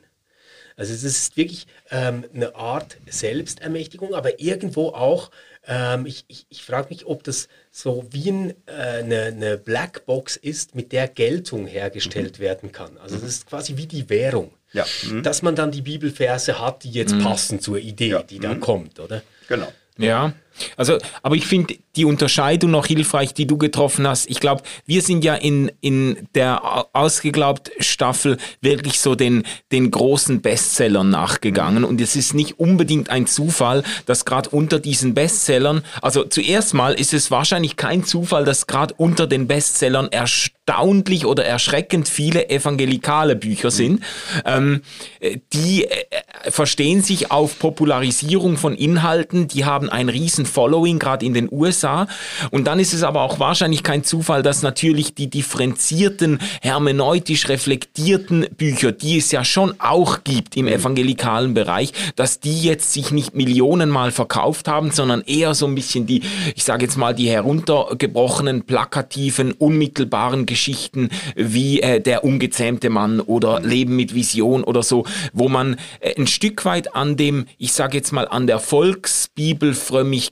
Also 0.76 0.94
es 0.94 1.02
ist 1.02 1.36
wirklich 1.36 1.66
ähm, 1.90 2.24
eine 2.34 2.54
Art 2.54 2.96
Selbstermächtigung, 3.06 4.14
aber 4.14 4.40
irgendwo 4.40 4.88
auch, 4.88 5.30
ähm, 5.66 6.06
ich, 6.06 6.24
ich, 6.28 6.46
ich 6.48 6.62
frage 6.62 6.88
mich, 6.90 7.06
ob 7.06 7.24
das 7.24 7.48
so 7.70 8.06
wie 8.10 8.30
ein, 8.30 8.50
äh, 8.66 8.72
eine, 8.72 9.22
eine 9.24 9.58
Blackbox 9.58 10.36
ist, 10.36 10.74
mit 10.74 10.92
der 10.92 11.08
Geltung 11.08 11.66
hergestellt 11.66 12.38
mhm. 12.38 12.42
werden 12.42 12.72
kann. 12.72 12.96
Also 12.98 13.16
das 13.16 13.28
ist 13.28 13.46
quasi 13.46 13.76
wie 13.76 13.86
die 13.86 14.08
Währung. 14.08 14.52
Ja. 14.72 14.86
Mhm. 15.04 15.22
Dass 15.22 15.42
man 15.42 15.54
dann 15.54 15.70
die 15.70 15.82
Bibelverse 15.82 16.58
hat, 16.58 16.84
die 16.84 16.90
jetzt 16.90 17.14
mhm. 17.14 17.22
passen 17.22 17.60
zur 17.60 17.78
Idee, 17.78 18.08
ja. 18.08 18.22
die 18.22 18.38
da 18.38 18.54
mhm. 18.54 18.60
kommt, 18.60 19.00
oder? 19.00 19.22
Genau. 19.48 19.70
Ja, 19.98 20.32
also, 20.76 20.98
aber 21.22 21.36
ich 21.36 21.46
finde 21.46 21.76
die 21.96 22.04
Unterscheidung 22.04 22.70
noch 22.70 22.86
hilfreich, 22.86 23.34
die 23.34 23.46
du 23.46 23.58
getroffen 23.58 24.06
hast. 24.06 24.28
Ich 24.30 24.40
glaube, 24.40 24.62
wir 24.86 25.02
sind 25.02 25.24
ja 25.24 25.34
in, 25.34 25.70
in 25.80 26.28
der 26.34 26.86
ausgeglaubt 26.92 27.70
Staffel 27.80 28.38
wirklich 28.60 29.00
so 29.00 29.14
den, 29.14 29.44
den 29.72 29.90
großen 29.90 30.40
Bestsellern 30.40 31.10
nachgegangen. 31.10 31.84
Und 31.84 32.00
es 32.00 32.16
ist 32.16 32.34
nicht 32.34 32.58
unbedingt 32.58 33.10
ein 33.10 33.26
Zufall, 33.26 33.82
dass 34.06 34.24
gerade 34.24 34.50
unter 34.50 34.78
diesen 34.78 35.14
Bestsellern, 35.14 35.82
also 36.00 36.24
zuerst 36.24 36.72
mal 36.74 36.94
ist 36.94 37.12
es 37.12 37.30
wahrscheinlich 37.30 37.76
kein 37.76 38.04
Zufall, 38.04 38.44
dass 38.44 38.66
gerade 38.66 38.94
unter 38.96 39.26
den 39.26 39.46
Bestsellern 39.46 40.08
erstaunlich 40.10 41.26
oder 41.26 41.44
erschreckend 41.44 42.08
viele 42.08 42.48
evangelikale 42.48 43.36
Bücher 43.36 43.70
sind. 43.70 44.02
Ähm, 44.46 44.82
die 45.52 45.84
äh, 45.84 46.50
verstehen 46.50 47.02
sich 47.02 47.30
auf 47.30 47.58
Popularisierung 47.58 48.56
von 48.56 48.74
Inhalten, 48.74 49.48
die 49.48 49.64
haben 49.64 49.90
ein 49.90 50.08
riesen 50.08 50.41
Following, 50.46 50.98
gerade 50.98 51.24
in 51.24 51.34
den 51.34 51.48
USA. 51.50 52.06
Und 52.50 52.66
dann 52.66 52.78
ist 52.78 52.92
es 52.92 53.02
aber 53.02 53.22
auch 53.22 53.38
wahrscheinlich 53.38 53.82
kein 53.82 54.04
Zufall, 54.04 54.42
dass 54.42 54.62
natürlich 54.62 55.14
die 55.14 55.30
differenzierten, 55.30 56.38
hermeneutisch 56.60 57.48
reflektierten 57.48 58.46
Bücher, 58.56 58.92
die 58.92 59.18
es 59.18 59.30
ja 59.32 59.44
schon 59.44 59.74
auch 59.78 60.24
gibt 60.24 60.56
im 60.56 60.66
evangelikalen 60.66 61.54
Bereich, 61.54 61.92
dass 62.16 62.40
die 62.40 62.62
jetzt 62.62 62.92
sich 62.92 63.10
nicht 63.10 63.34
Millionenmal 63.34 64.10
verkauft 64.10 64.68
haben, 64.68 64.90
sondern 64.90 65.22
eher 65.22 65.54
so 65.54 65.66
ein 65.66 65.74
bisschen 65.74 66.06
die, 66.06 66.22
ich 66.54 66.64
sage 66.64 66.84
jetzt 66.84 66.96
mal, 66.96 67.14
die 67.14 67.28
heruntergebrochenen, 67.30 68.62
plakativen, 68.62 69.52
unmittelbaren 69.52 70.46
Geschichten 70.46 71.10
wie 71.36 71.80
äh, 71.80 72.00
Der 72.00 72.24
ungezähmte 72.24 72.90
Mann 72.90 73.20
oder 73.20 73.60
Leben 73.60 73.96
mit 73.96 74.14
Vision 74.14 74.64
oder 74.64 74.82
so, 74.82 75.04
wo 75.32 75.48
man 75.48 75.76
äh, 76.00 76.14
ein 76.18 76.26
Stück 76.26 76.64
weit 76.64 76.94
an 76.94 77.16
dem, 77.16 77.46
ich 77.58 77.72
sage 77.72 77.96
jetzt 77.96 78.12
mal, 78.12 78.26
an 78.28 78.46
der 78.46 78.58
Volksbibelfrömmigkeit 78.58 80.31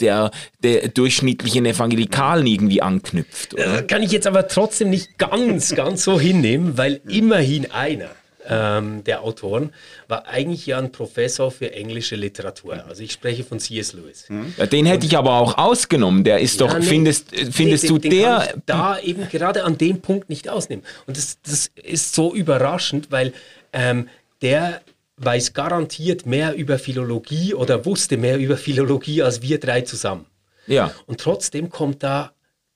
der, 0.00 0.30
der 0.60 0.88
durchschnittlichen 0.88 1.66
Evangelikalen 1.66 2.46
irgendwie 2.46 2.82
anknüpft. 2.82 3.54
Oder? 3.54 3.82
Kann 3.82 4.02
ich 4.02 4.12
jetzt 4.12 4.26
aber 4.26 4.48
trotzdem 4.48 4.90
nicht 4.90 5.18
ganz, 5.18 5.74
ganz 5.74 6.04
so 6.04 6.18
hinnehmen, 6.18 6.76
weil 6.76 7.00
immerhin 7.06 7.70
einer 7.70 8.10
ähm, 8.48 9.02
der 9.04 9.22
Autoren 9.22 9.72
war 10.08 10.26
eigentlich 10.26 10.66
ja 10.66 10.78
ein 10.78 10.92
Professor 10.92 11.50
für 11.50 11.72
englische 11.72 12.16
Literatur. 12.16 12.84
Also 12.86 13.02
ich 13.02 13.12
spreche 13.12 13.44
von 13.44 13.58
C.S. 13.58 13.92
Lewis. 13.92 14.26
Ja, 14.56 14.66
den 14.66 14.86
hätte 14.86 15.06
ich 15.06 15.16
aber 15.16 15.38
auch 15.38 15.58
ausgenommen. 15.58 16.24
Der 16.24 16.40
ist 16.40 16.60
ja, 16.60 16.66
doch, 16.66 16.78
nee, 16.78 16.84
findest, 16.84 17.34
findest 17.52 17.84
nee, 17.84 17.88
du 17.88 17.98
den, 17.98 18.10
der... 18.10 18.54
da 18.66 18.98
eben 18.98 19.28
gerade 19.28 19.64
an 19.64 19.78
dem 19.78 20.00
Punkt 20.00 20.28
nicht 20.28 20.48
ausnehmen. 20.48 20.84
Und 21.06 21.16
das, 21.16 21.38
das 21.42 21.70
ist 21.82 22.14
so 22.14 22.34
überraschend, 22.34 23.10
weil 23.10 23.32
ähm, 23.72 24.08
der 24.42 24.82
weiß 25.16 25.52
garantiert 25.52 26.26
mehr 26.26 26.54
über 26.54 26.78
Philologie 26.78 27.54
oder 27.54 27.84
wusste 27.84 28.16
mehr 28.16 28.38
über 28.38 28.56
Philologie 28.56 29.22
als 29.22 29.42
wir 29.42 29.60
drei 29.60 29.82
zusammen. 29.82 30.26
Ja. 30.66 30.92
Und 31.06 31.20
trotzdem 31.20 31.70
kommt 31.70 32.02
da 32.02 32.32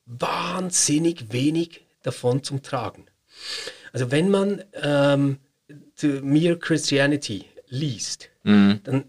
wahnsinnig 0.07 1.33
wenig 1.33 1.83
davon 2.02 2.42
zum 2.42 2.62
Tragen. 2.62 3.07
Also 3.92 4.11
wenn 4.11 4.30
man 4.30 4.62
ähm, 4.75 5.38
Mere 6.02 6.59
Christianity 6.59 7.45
liest, 7.68 8.30
mhm. 8.45 8.80
dann 8.85 9.04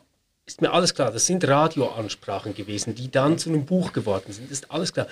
ist 0.46 0.62
mir 0.62 0.72
alles 0.72 0.96
klar, 0.96 1.12
das 1.12 1.28
sind 1.28 1.48
Radioansprachen 1.48 2.56
gewesen, 2.56 2.96
die 2.96 3.12
dann 3.12 3.38
zu 3.38 3.50
einem 3.50 3.66
Buch 3.66 3.94
geworden 3.94 4.34
sind, 4.34 4.50
ist 4.50 4.72
alles 4.72 4.94
klar. 4.94 5.08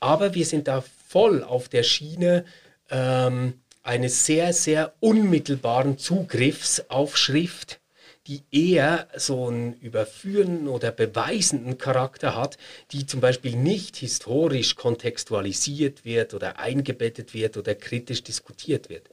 Aber 0.00 0.34
wir 0.34 0.46
sind 0.46 0.66
da 0.66 0.82
voll 1.08 1.44
auf 1.44 1.68
der 1.68 1.82
Schiene, 1.82 2.44
ähm, 2.90 3.60
eines 3.88 4.26
sehr, 4.26 4.52
sehr 4.52 4.92
unmittelbaren 5.00 5.96
Zugriffs 5.96 6.84
auf 6.88 7.16
Schrift, 7.16 7.80
die 8.26 8.42
eher 8.50 9.08
so 9.16 9.48
einen 9.48 9.72
überführenden 9.80 10.68
oder 10.68 10.90
beweisenden 10.90 11.78
Charakter 11.78 12.36
hat, 12.36 12.58
die 12.92 13.06
zum 13.06 13.20
Beispiel 13.22 13.56
nicht 13.56 13.96
historisch 13.96 14.74
kontextualisiert 14.74 16.04
wird 16.04 16.34
oder 16.34 16.58
eingebettet 16.58 17.32
wird 17.32 17.56
oder 17.56 17.74
kritisch 17.74 18.22
diskutiert 18.22 18.90
wird. 18.90 19.08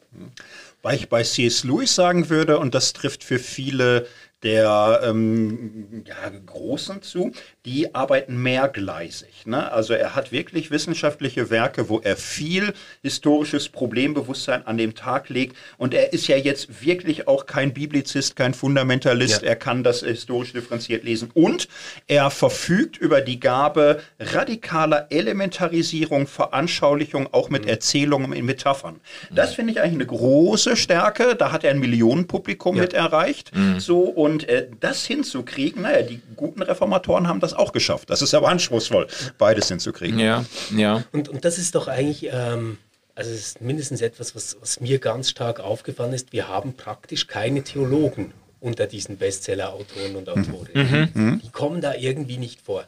Weil 0.81 0.97
ich 0.97 1.07
bei 1.07 1.23
C.S. 1.23 1.63
Lewis 1.63 1.95
sagen 1.95 2.29
würde, 2.29 2.59
und 2.59 2.75
das 2.75 2.91
trifft 2.91 3.23
für 3.23 3.39
viele 3.39 4.05
der 4.45 5.01
ähm, 5.03 6.03
ja, 6.07 6.31
Großen 6.45 7.01
zu, 7.01 7.31
die 7.65 7.95
arbeiten 7.95 8.41
mehrgleisig. 8.41 9.47
Ne? 9.47 9.71
Also 9.71 9.95
er 9.95 10.15
hat 10.15 10.31
wirklich 10.31 10.69
wissenschaftliche 10.69 11.49
Werke, 11.49 11.89
wo 11.89 11.99
er 11.99 12.15
viel 12.15 12.73
historisches 13.01 13.69
Problembewusstsein 13.69 14.67
an 14.67 14.77
dem 14.77 14.93
Tag 14.93 15.29
legt. 15.29 15.57
Und 15.77 15.95
er 15.95 16.13
ist 16.13 16.27
ja 16.27 16.37
jetzt 16.37 16.85
wirklich 16.85 17.27
auch 17.27 17.47
kein 17.47 17.73
Biblizist, 17.73 18.35
kein 18.35 18.53
Fundamentalist. 18.53 19.41
Ja. 19.41 19.49
Er 19.49 19.55
kann 19.55 19.83
das 19.83 20.01
historisch 20.01 20.53
differenziert 20.53 21.03
lesen. 21.03 21.31
Und 21.33 21.67
er 22.05 22.29
verfügt 22.29 22.97
über 22.97 23.21
die 23.21 23.39
Gabe 23.39 23.99
radikaler 24.19 25.07
Elementarisierung, 25.09 26.27
Veranschaulichung, 26.27 27.29
auch 27.33 27.49
mit 27.49 27.63
mhm. 27.63 27.69
Erzählungen 27.69 28.31
in 28.31 28.45
Metaphern. 28.45 28.99
Das 29.31 29.55
finde 29.55 29.73
ich 29.73 29.81
eigentlich 29.81 29.95
eine 29.95 30.05
große 30.05 30.77
Stärke. 30.77 31.35
Da 31.35 31.51
hat 31.51 31.63
er 31.63 31.71
ein 31.71 31.79
Millionenpublikum 31.79 32.75
ja. 32.75 32.83
mit 32.83 32.93
erreicht. 32.93 33.55
Mhm. 33.55 33.79
So 33.79 34.01
und 34.01 34.34
äh, 34.43 34.67
das 34.79 35.05
hinzukriegen, 35.05 35.83
naja, 35.83 36.01
die 36.01 36.21
guten 36.35 36.61
Reformatoren 36.61 37.27
haben 37.27 37.39
das 37.39 37.53
auch 37.53 37.71
geschafft. 37.71 38.09
Das 38.09 38.21
ist 38.21 38.33
aber 38.33 38.49
anspruchsvoll, 38.49 39.07
beides 39.37 39.67
hinzukriegen. 39.67 40.19
Ja, 40.19 40.45
ja. 40.75 41.03
Und, 41.11 41.29
und 41.29 41.45
das 41.45 41.57
ist 41.57 41.75
doch 41.75 41.87
eigentlich, 41.87 42.29
ähm, 42.31 42.77
also 43.15 43.31
es 43.31 43.39
ist 43.39 43.61
mindestens 43.61 44.01
etwas, 44.01 44.35
was, 44.35 44.57
was 44.59 44.79
mir 44.79 44.99
ganz 44.99 45.29
stark 45.29 45.59
aufgefallen 45.59 46.13
ist. 46.13 46.33
Wir 46.33 46.47
haben 46.47 46.73
praktisch 46.73 47.27
keine 47.27 47.63
Theologen 47.63 48.33
unter 48.59 48.87
diesen 48.87 49.17
Bestseller-Autoren 49.17 50.15
und 50.15 50.29
Autorinnen. 50.29 51.11
Mhm. 51.13 51.21
mhm. 51.21 51.41
Die 51.43 51.49
kommen 51.49 51.81
da 51.81 51.93
irgendwie 51.93 52.37
nicht 52.37 52.61
vor. 52.61 52.85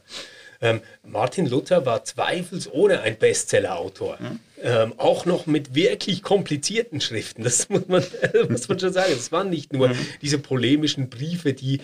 Ähm, 0.59 0.81
Martin 1.03 1.45
Luther 1.45 1.85
war 1.85 2.03
zweifelsohne 2.03 3.01
ein 3.01 3.17
Bestseller-Autor. 3.17 4.17
Mhm. 4.19 4.39
Ähm, 4.63 4.93
auch 4.97 5.25
noch 5.25 5.45
mit 5.45 5.75
wirklich 5.75 6.23
komplizierten 6.23 6.99
Schriften. 6.99 7.43
Das 7.43 7.69
muss 7.69 7.87
man, 7.87 8.03
muss 8.49 8.67
man 8.67 8.79
schon 8.79 8.91
sagen. 8.91 9.13
Es 9.13 9.31
waren 9.31 9.49
nicht 9.49 9.71
nur 9.71 9.89
mhm. 9.89 9.97
diese 10.21 10.39
polemischen 10.39 11.09
Briefe, 11.09 11.53
die 11.53 11.81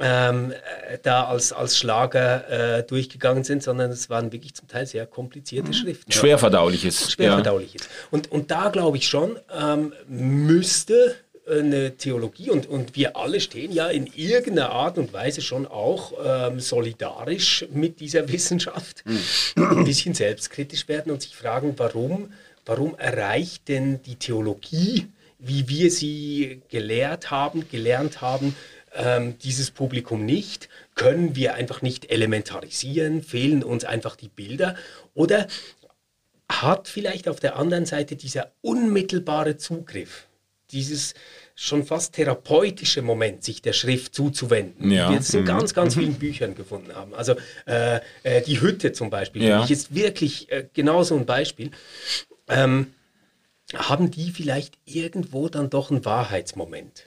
ähm, 0.00 0.52
äh, 0.90 0.98
da 1.02 1.24
als, 1.24 1.52
als 1.52 1.76
Schlager 1.76 2.78
äh, 2.78 2.82
durchgegangen 2.84 3.44
sind, 3.44 3.62
sondern 3.62 3.90
es 3.90 4.08
waren 4.08 4.32
wirklich 4.32 4.54
zum 4.54 4.66
Teil 4.66 4.86
sehr 4.86 5.06
komplizierte 5.06 5.68
mhm. 5.68 5.74
Schriften. 5.74 6.10
Schwerverdauliches. 6.10 7.12
Schwerverdauliches. 7.12 7.82
Ja. 7.82 7.88
Und, 8.10 8.32
und 8.32 8.50
da 8.50 8.70
glaube 8.70 8.96
ich 8.96 9.08
schon, 9.08 9.38
ähm, 9.54 9.92
müsste 10.08 11.16
eine 11.48 11.96
Theologie 11.96 12.50
und, 12.50 12.66
und 12.66 12.96
wir 12.96 13.16
alle 13.16 13.40
stehen 13.40 13.72
ja 13.72 13.86
in 13.88 14.06
irgendeiner 14.06 14.70
Art 14.70 14.98
und 14.98 15.12
Weise 15.12 15.42
schon 15.42 15.66
auch 15.66 16.12
ähm, 16.24 16.60
solidarisch 16.60 17.66
mit 17.72 18.00
dieser 18.00 18.30
Wissenschaft, 18.30 19.04
mhm. 19.06 19.78
ein 19.78 19.84
bisschen 19.84 20.14
selbstkritisch 20.14 20.88
werden 20.88 21.12
und 21.12 21.22
sich 21.22 21.36
fragen, 21.36 21.74
warum, 21.76 22.32
warum 22.64 22.96
erreicht 22.96 23.68
denn 23.68 24.02
die 24.02 24.16
Theologie, 24.16 25.06
wie 25.38 25.68
wir 25.68 25.90
sie 25.90 26.62
gelehrt 26.68 27.30
haben, 27.30 27.68
gelernt 27.68 28.20
haben, 28.20 28.56
ähm, 28.94 29.38
dieses 29.38 29.70
Publikum 29.70 30.24
nicht? 30.24 30.68
Können 30.94 31.36
wir 31.36 31.54
einfach 31.54 31.82
nicht 31.82 32.10
elementarisieren? 32.10 33.22
Fehlen 33.22 33.62
uns 33.62 33.84
einfach 33.84 34.16
die 34.16 34.28
Bilder? 34.28 34.74
Oder 35.14 35.46
hat 36.48 36.88
vielleicht 36.88 37.28
auf 37.28 37.38
der 37.38 37.56
anderen 37.56 37.86
Seite 37.86 38.16
dieser 38.16 38.52
unmittelbare 38.62 39.56
Zugriff 39.56 40.25
dieses 40.72 41.14
schon 41.54 41.84
fast 41.84 42.14
therapeutische 42.14 43.02
Moment, 43.02 43.42
sich 43.42 43.62
der 43.62 43.72
Schrift 43.72 44.14
zuzuwenden, 44.14 44.90
ja. 44.90 45.06
die 45.06 45.12
wir 45.12 45.16
jetzt 45.16 45.34
in 45.34 45.40
mhm. 45.42 45.46
ganz, 45.46 45.74
ganz 45.74 45.96
mhm. 45.96 46.00
vielen 46.00 46.14
Büchern 46.14 46.54
gefunden 46.54 46.94
haben. 46.94 47.14
Also 47.14 47.34
äh, 47.66 48.00
äh, 48.22 48.42
die 48.42 48.60
Hütte 48.60 48.92
zum 48.92 49.10
Beispiel, 49.10 49.42
ja. 49.42 49.64
ich 49.64 49.70
ist 49.70 49.94
wirklich 49.94 50.50
äh, 50.52 50.68
genau 50.72 51.02
so 51.02 51.16
ein 51.16 51.26
Beispiel. 51.26 51.70
Ähm, 52.48 52.88
haben 53.74 54.10
die 54.10 54.30
vielleicht 54.30 54.78
irgendwo 54.84 55.48
dann 55.48 55.70
doch 55.70 55.90
einen 55.90 56.04
Wahrheitsmoment? 56.04 57.06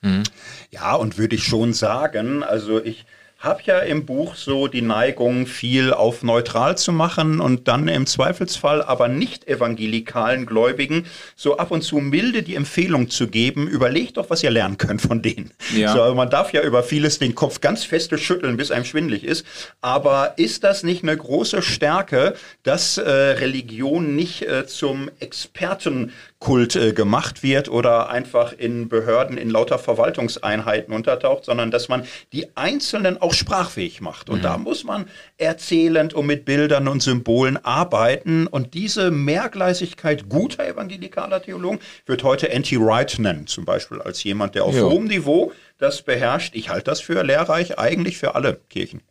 Mhm. 0.00 0.22
Ja, 0.70 0.94
und 0.94 1.18
würde 1.18 1.36
ich 1.36 1.44
schon 1.44 1.74
sagen, 1.74 2.42
also 2.42 2.82
ich 2.82 3.04
habe 3.40 3.62
ja 3.64 3.78
im 3.78 4.04
Buch 4.04 4.34
so 4.34 4.66
die 4.66 4.82
Neigung, 4.82 5.46
viel 5.46 5.94
auf 5.94 6.22
neutral 6.22 6.76
zu 6.76 6.92
machen 6.92 7.40
und 7.40 7.68
dann 7.68 7.88
im 7.88 8.06
Zweifelsfall 8.06 8.82
aber 8.82 9.08
nicht 9.08 9.48
evangelikalen 9.48 10.44
Gläubigen 10.44 11.06
so 11.36 11.56
ab 11.56 11.70
und 11.70 11.80
zu 11.80 11.96
milde 11.96 12.42
die 12.42 12.54
Empfehlung 12.54 13.08
zu 13.08 13.28
geben, 13.28 13.66
überlegt 13.66 14.18
doch, 14.18 14.28
was 14.28 14.42
ihr 14.42 14.50
lernen 14.50 14.76
könnt 14.76 15.00
von 15.00 15.22
denen. 15.22 15.52
Ja. 15.74 15.94
So, 15.94 16.02
also 16.02 16.14
man 16.14 16.28
darf 16.28 16.52
ja 16.52 16.62
über 16.62 16.82
vieles 16.82 17.18
den 17.18 17.34
Kopf 17.34 17.62
ganz 17.62 17.82
feste 17.82 18.18
schütteln, 18.18 18.58
bis 18.58 18.70
einem 18.70 18.84
schwindlig 18.84 19.24
ist. 19.24 19.46
Aber 19.80 20.34
ist 20.36 20.62
das 20.62 20.82
nicht 20.82 21.02
eine 21.02 21.16
große 21.16 21.62
Stärke, 21.62 22.34
dass 22.62 22.98
äh, 22.98 23.10
Religion 23.10 24.14
nicht 24.14 24.42
äh, 24.42 24.66
zum 24.66 25.10
Experten 25.18 26.12
Kult 26.40 26.74
äh, 26.74 26.94
gemacht 26.94 27.42
wird 27.42 27.68
oder 27.68 28.08
einfach 28.08 28.54
in 28.54 28.88
Behörden, 28.88 29.36
in 29.36 29.50
lauter 29.50 29.78
Verwaltungseinheiten 29.78 30.94
untertaucht, 30.94 31.44
sondern 31.44 31.70
dass 31.70 31.90
man 31.90 32.04
die 32.32 32.56
Einzelnen 32.56 33.20
auch 33.20 33.34
sprachfähig 33.34 34.00
macht. 34.00 34.30
Und 34.30 34.38
mhm. 34.38 34.42
da 34.42 34.56
muss 34.56 34.82
man 34.82 35.04
erzählend 35.36 36.14
und 36.14 36.26
mit 36.26 36.46
Bildern 36.46 36.88
und 36.88 37.02
Symbolen 37.02 37.62
arbeiten. 37.62 38.46
Und 38.46 38.72
diese 38.72 39.10
Mehrgleisigkeit 39.10 40.30
guter 40.30 40.66
evangelikaler 40.66 41.42
Theologen 41.42 41.78
wird 42.06 42.24
heute 42.24 42.50
Anti-Wright 42.50 43.18
nennen, 43.18 43.46
zum 43.46 43.66
Beispiel 43.66 44.00
als 44.00 44.24
jemand, 44.24 44.54
der 44.54 44.64
auf 44.64 44.74
jo. 44.74 44.90
hohem 44.90 45.04
Niveau 45.04 45.52
das 45.76 46.00
beherrscht. 46.00 46.54
Ich 46.56 46.70
halte 46.70 46.84
das 46.84 47.02
für 47.02 47.22
lehrreich, 47.22 47.78
eigentlich 47.78 48.16
für 48.16 48.34
alle 48.34 48.60
Kirchen. 48.70 49.02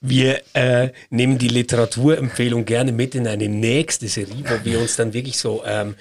Wir 0.00 0.40
äh, 0.54 0.90
nehmen 1.10 1.38
die 1.38 1.48
Literaturempfehlung 1.48 2.64
gerne 2.64 2.92
mit 2.92 3.14
in 3.14 3.26
eine 3.26 3.48
nächste 3.48 4.08
Serie, 4.08 4.44
wo 4.46 4.64
wir 4.64 4.80
uns 4.80 4.96
dann 4.96 5.12
wirklich 5.12 5.36
so 5.36 5.62
ähm, 5.66 5.94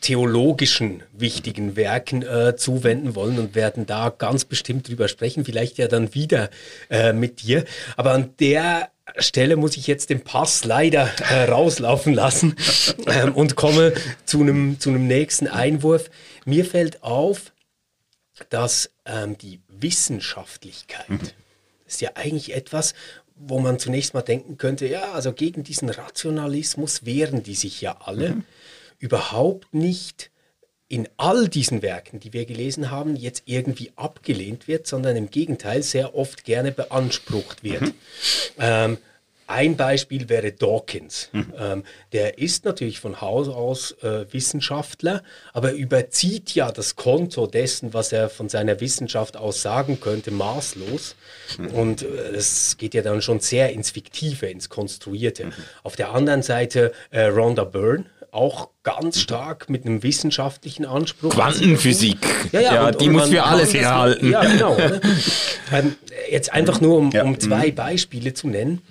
theologischen 0.00 1.02
wichtigen 1.12 1.76
Werken 1.76 2.22
äh, 2.22 2.56
zuwenden 2.56 3.14
wollen 3.14 3.38
und 3.38 3.54
werden 3.54 3.86
da 3.86 4.08
ganz 4.10 4.44
bestimmt 4.44 4.88
drüber 4.88 5.08
sprechen, 5.08 5.44
vielleicht 5.44 5.78
ja 5.78 5.88
dann 5.88 6.14
wieder 6.14 6.50
äh, 6.88 7.12
mit 7.12 7.42
dir. 7.42 7.64
Aber 7.96 8.12
an 8.12 8.34
der 8.40 8.90
Stelle 9.16 9.56
muss 9.56 9.76
ich 9.76 9.86
jetzt 9.86 10.10
den 10.10 10.22
Pass 10.22 10.64
leider 10.64 11.10
äh, 11.30 11.44
rauslaufen 11.44 12.14
lassen 12.14 12.56
ähm, 13.06 13.34
und 13.34 13.56
komme 13.56 13.92
zu 14.24 14.40
einem 14.40 14.78
zu 14.80 14.90
nächsten 14.90 15.48
Einwurf. 15.48 16.10
Mir 16.44 16.64
fällt 16.64 17.02
auf, 17.02 17.52
dass 18.48 18.90
ähm, 19.04 19.36
die 19.36 19.60
Wissenschaftlichkeit 19.68 21.10
mhm. 21.10 21.20
ist 21.86 22.00
ja 22.00 22.10
eigentlich 22.14 22.54
etwas, 22.54 22.94
wo 23.42 23.58
man 23.58 23.78
zunächst 23.78 24.14
mal 24.14 24.22
denken 24.22 24.58
könnte, 24.58 24.86
ja, 24.86 25.12
also 25.12 25.32
gegen 25.32 25.64
diesen 25.64 25.88
Rationalismus 25.88 27.04
wehren 27.04 27.42
die 27.42 27.54
sich 27.54 27.80
ja 27.80 27.96
alle. 28.00 28.36
Mhm. 28.36 28.44
Überhaupt 28.98 29.72
nicht 29.72 30.30
in 30.88 31.08
all 31.16 31.48
diesen 31.48 31.82
Werken, 31.82 32.20
die 32.20 32.32
wir 32.32 32.44
gelesen 32.44 32.90
haben, 32.90 33.16
jetzt 33.16 33.44
irgendwie 33.46 33.92
abgelehnt 33.96 34.68
wird, 34.68 34.86
sondern 34.86 35.16
im 35.16 35.30
Gegenteil 35.30 35.82
sehr 35.82 36.14
oft 36.14 36.44
gerne 36.44 36.72
beansprucht 36.72 37.62
wird. 37.62 37.82
Mhm. 37.82 37.94
Ähm, 38.58 38.98
ein 39.50 39.76
Beispiel 39.76 40.28
wäre 40.28 40.52
Dawkins. 40.52 41.28
Mhm. 41.32 41.52
Ähm, 41.58 41.84
der 42.12 42.38
ist 42.38 42.64
natürlich 42.64 43.00
von 43.00 43.20
Haus 43.20 43.48
aus 43.48 43.92
äh, 44.02 44.32
Wissenschaftler, 44.32 45.22
aber 45.52 45.72
überzieht 45.72 46.54
ja 46.54 46.70
das 46.70 46.96
Konto 46.96 47.46
dessen, 47.46 47.92
was 47.92 48.12
er 48.12 48.30
von 48.30 48.48
seiner 48.48 48.80
Wissenschaft 48.80 49.36
aus 49.36 49.62
sagen 49.62 50.00
könnte, 50.00 50.30
maßlos. 50.30 51.16
Mhm. 51.58 51.66
Und 51.68 52.02
es 52.02 52.74
äh, 52.74 52.76
geht 52.76 52.94
ja 52.94 53.02
dann 53.02 53.22
schon 53.22 53.40
sehr 53.40 53.72
ins 53.72 53.90
Fiktive, 53.90 54.46
ins 54.46 54.68
Konstruierte. 54.68 55.46
Mhm. 55.46 55.52
Auf 55.82 55.96
der 55.96 56.12
anderen 56.12 56.42
Seite 56.42 56.92
äh, 57.10 57.24
Rhonda 57.24 57.64
Byrne, 57.64 58.04
auch 58.32 58.68
ganz 58.84 59.16
mhm. 59.16 59.20
stark 59.20 59.68
mit 59.68 59.84
einem 59.84 60.02
wissenschaftlichen 60.04 60.86
Anspruch. 60.86 61.34
Quantenphysik. 61.34 62.18
Ja, 62.52 62.60
ja, 62.60 62.74
ja 62.74 62.86
und, 62.86 63.00
die 63.00 63.08
und 63.08 63.14
muss 63.14 63.28
für 63.28 63.42
alles 63.42 63.74
herhalten. 63.74 64.30
Ja, 64.30 64.42
genau. 64.42 64.76
ähm, 65.72 65.96
jetzt 66.30 66.52
einfach 66.52 66.80
nur, 66.80 66.96
um, 66.98 67.10
um 67.10 67.40
zwei 67.40 67.68
mhm. 67.68 67.74
Beispiele 67.74 68.32
zu 68.32 68.48
nennen 68.48 68.82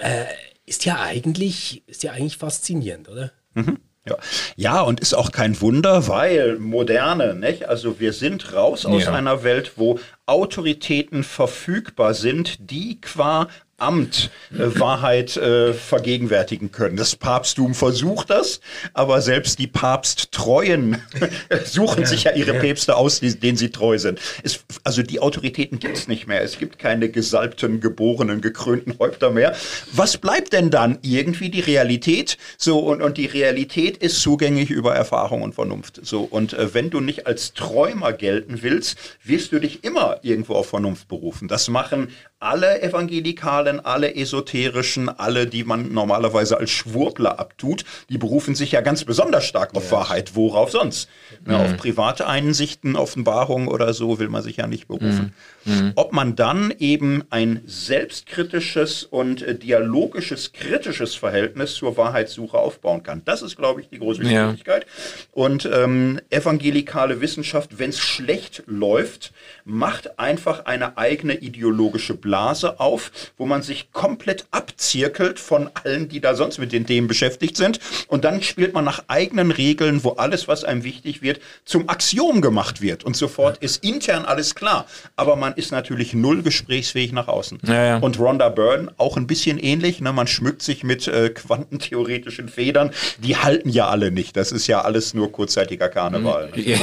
äh, 0.00 0.26
ist 0.66 0.84
ja 0.84 1.00
eigentlich, 1.00 1.82
ist 1.86 2.02
ja 2.02 2.12
eigentlich 2.12 2.38
faszinierend, 2.38 3.08
oder? 3.08 3.32
Mhm. 3.54 3.78
Ja. 4.06 4.18
ja, 4.56 4.80
und 4.82 5.00
ist 5.00 5.14
auch 5.14 5.32
kein 5.32 5.58
Wunder, 5.62 6.08
weil 6.08 6.58
moderne, 6.58 7.34
nicht? 7.34 7.66
Also 7.66 8.00
wir 8.00 8.12
sind 8.12 8.52
raus 8.52 8.84
aus 8.84 9.04
ja. 9.04 9.14
einer 9.14 9.44
Welt, 9.44 9.72
wo 9.76 9.98
Autoritäten 10.26 11.24
verfügbar 11.24 12.12
sind, 12.12 12.70
die 12.70 13.00
qua 13.00 13.48
Amt 13.78 14.30
äh, 14.52 14.78
Wahrheit 14.78 15.36
äh, 15.36 15.74
vergegenwärtigen 15.74 16.70
können. 16.70 16.96
Das 16.96 17.16
Papsttum 17.16 17.74
versucht 17.74 18.30
das, 18.30 18.60
aber 18.92 19.20
selbst 19.20 19.58
die 19.58 19.66
Papsttreuen 19.66 21.02
suchen 21.64 22.02
ja, 22.02 22.06
sich 22.06 22.24
ja 22.24 22.32
ihre 22.32 22.54
ja. 22.54 22.60
Päpste 22.60 22.96
aus, 22.96 23.20
die, 23.20 23.38
denen 23.38 23.56
sie 23.56 23.70
treu 23.70 23.98
sind. 23.98 24.20
Es, 24.42 24.64
also 24.84 25.02
die 25.02 25.20
Autoritäten 25.20 25.78
gibt 25.78 25.96
es 25.96 26.08
nicht 26.08 26.26
mehr. 26.26 26.42
Es 26.42 26.58
gibt 26.58 26.78
keine 26.78 27.08
gesalbten, 27.08 27.80
geborenen, 27.80 28.40
gekrönten 28.40 28.98
Häupter 28.98 29.30
mehr. 29.30 29.56
Was 29.92 30.18
bleibt 30.18 30.52
denn 30.52 30.70
dann? 30.70 30.98
Irgendwie 31.02 31.50
die 31.50 31.60
Realität. 31.60 32.38
So, 32.56 32.78
und, 32.78 33.02
und 33.02 33.18
die 33.18 33.26
Realität 33.26 33.96
ist 33.96 34.20
zugänglich 34.20 34.70
über 34.70 34.94
Erfahrung 34.94 35.42
und 35.42 35.54
Vernunft. 35.54 36.00
So, 36.04 36.22
und 36.22 36.52
äh, 36.52 36.74
wenn 36.74 36.90
du 36.90 37.00
nicht 37.00 37.26
als 37.26 37.54
Träumer 37.54 38.12
gelten 38.12 38.62
willst, 38.62 38.96
wirst 39.24 39.52
du 39.52 39.58
dich 39.58 39.84
immer 39.84 40.18
irgendwo 40.22 40.54
auf 40.54 40.68
Vernunft 40.68 41.08
berufen. 41.08 41.48
Das 41.48 41.68
machen 41.68 42.08
alle 42.44 42.82
Evangelikalen, 42.82 43.73
alle 43.80 44.14
Esoterischen, 44.14 45.08
alle, 45.08 45.46
die 45.46 45.64
man 45.64 45.92
normalerweise 45.92 46.58
als 46.58 46.70
Schwurbler 46.70 47.38
abtut, 47.38 47.84
die 48.08 48.18
berufen 48.18 48.54
sich 48.54 48.72
ja 48.72 48.80
ganz 48.80 49.04
besonders 49.04 49.44
stark 49.44 49.74
auf 49.74 49.90
ja. 49.90 49.98
Wahrheit. 49.98 50.34
Worauf 50.34 50.70
sonst? 50.70 51.08
Mhm. 51.44 51.52
Ja, 51.52 51.64
auf 51.64 51.76
private 51.76 52.26
Einsichten, 52.26 52.96
Offenbarungen 52.96 53.68
oder 53.68 53.94
so 53.94 54.18
will 54.18 54.28
man 54.28 54.42
sich 54.42 54.56
ja 54.56 54.66
nicht 54.66 54.88
berufen. 54.88 55.08
Mhm. 55.16 55.32
Mhm. 55.64 55.92
Ob 55.96 56.12
man 56.12 56.36
dann 56.36 56.72
eben 56.78 57.24
ein 57.30 57.62
selbstkritisches 57.66 59.04
und 59.04 59.42
äh, 59.42 59.54
dialogisches, 59.54 60.52
kritisches 60.52 61.14
Verhältnis 61.14 61.74
zur 61.74 61.96
Wahrheitssuche 61.96 62.58
aufbauen 62.58 63.02
kann, 63.02 63.22
das 63.24 63.42
ist, 63.42 63.56
glaube 63.56 63.80
ich, 63.80 63.88
die 63.88 63.98
große 63.98 64.22
Schwierigkeit. 64.22 64.84
Ja. 64.84 65.22
Und 65.32 65.68
ähm, 65.72 66.20
evangelikale 66.30 67.20
Wissenschaft, 67.20 67.78
wenn 67.78 67.90
es 67.90 67.98
schlecht 67.98 68.62
läuft, 68.66 69.32
macht 69.64 70.18
einfach 70.18 70.66
eine 70.66 70.98
eigene 70.98 71.34
ideologische 71.34 72.14
Blase 72.14 72.80
auf, 72.80 73.10
wo 73.36 73.46
man 73.46 73.62
sich 73.62 73.92
komplett 73.92 74.46
abzirkelt 74.50 75.38
von 75.40 75.70
allen, 75.74 76.08
die 76.08 76.20
da 76.20 76.34
sonst 76.34 76.58
mit 76.58 76.72
den 76.72 76.86
Themen 76.86 77.08
beschäftigt 77.08 77.56
sind. 77.56 77.80
Und 78.08 78.24
dann 78.24 78.42
spielt 78.42 78.74
man 78.74 78.84
nach 78.84 79.04
eigenen 79.08 79.50
Regeln, 79.50 80.04
wo 80.04 80.10
alles, 80.10 80.48
was 80.48 80.64
einem 80.64 80.84
wichtig 80.84 81.22
wird, 81.22 81.40
zum 81.64 81.88
Axiom 81.88 82.40
gemacht 82.40 82.80
wird. 82.80 83.04
Und 83.04 83.16
sofort 83.16 83.58
ist 83.58 83.82
intern 83.84 84.24
alles 84.24 84.54
klar. 84.54 84.86
Aber 85.16 85.36
man 85.36 85.53
ist 85.56 85.72
natürlich 85.72 86.14
null 86.14 86.42
gesprächsfähig 86.42 87.12
nach 87.12 87.28
außen. 87.28 87.60
Ja, 87.66 87.84
ja. 87.84 87.96
Und 87.98 88.18
Rhonda 88.18 88.48
Byrne 88.48 88.92
auch 88.96 89.16
ein 89.16 89.26
bisschen 89.26 89.58
ähnlich. 89.58 90.00
Ne? 90.00 90.12
Man 90.12 90.26
schmückt 90.26 90.62
sich 90.62 90.82
mit 90.82 91.06
äh, 91.06 91.30
quantentheoretischen 91.30 92.48
Federn. 92.48 92.90
Die 93.18 93.36
halten 93.36 93.68
ja 93.68 93.88
alle 93.88 94.10
nicht. 94.10 94.36
Das 94.36 94.52
ist 94.52 94.66
ja 94.66 94.80
alles 94.80 95.14
nur 95.14 95.30
kurzzeitiger 95.30 95.88
Karneval. 95.88 96.50
Ne? 96.56 96.76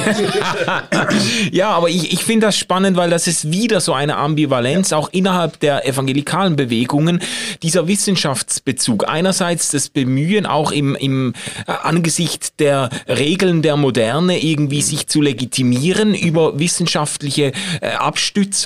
ja, 1.52 1.70
aber 1.72 1.90
ich, 1.90 2.14
ich 2.14 2.24
finde 2.24 2.48
das 2.48 2.58
spannend 2.58 2.92
weil 2.96 3.10
das 3.10 3.28
ist 3.28 3.52
wieder 3.52 3.82
so 3.82 3.94
eine 3.94 4.18
Ambivalenz, 4.18 4.94
auch 4.94 5.10
innerhalb 5.12 5.60
der 5.60 5.88
evangelikalen 5.88 6.56
Bewegungen, 6.56 7.22
dieser 7.64 7.88
Wissenschaftsbezug. 7.88 9.08
Einerseits 9.08 9.72
das 9.72 9.90
Bemühen, 9.90 10.46
auch 10.46 10.72
im, 10.72 10.96
im 10.96 11.34
äh, 11.68 11.72
Angesicht 11.72 12.60
der 12.60 12.90
Regeln 13.08 13.62
der 13.62 13.76
Moderne 13.76 14.44
irgendwie 14.44 14.82
sich 14.82 15.08
zu 15.08 15.22
legitimieren 15.22 16.14
über 16.14 16.60
wissenschaftliche 16.60 17.54
äh, 17.82 17.90
Abstützung. 17.92 18.61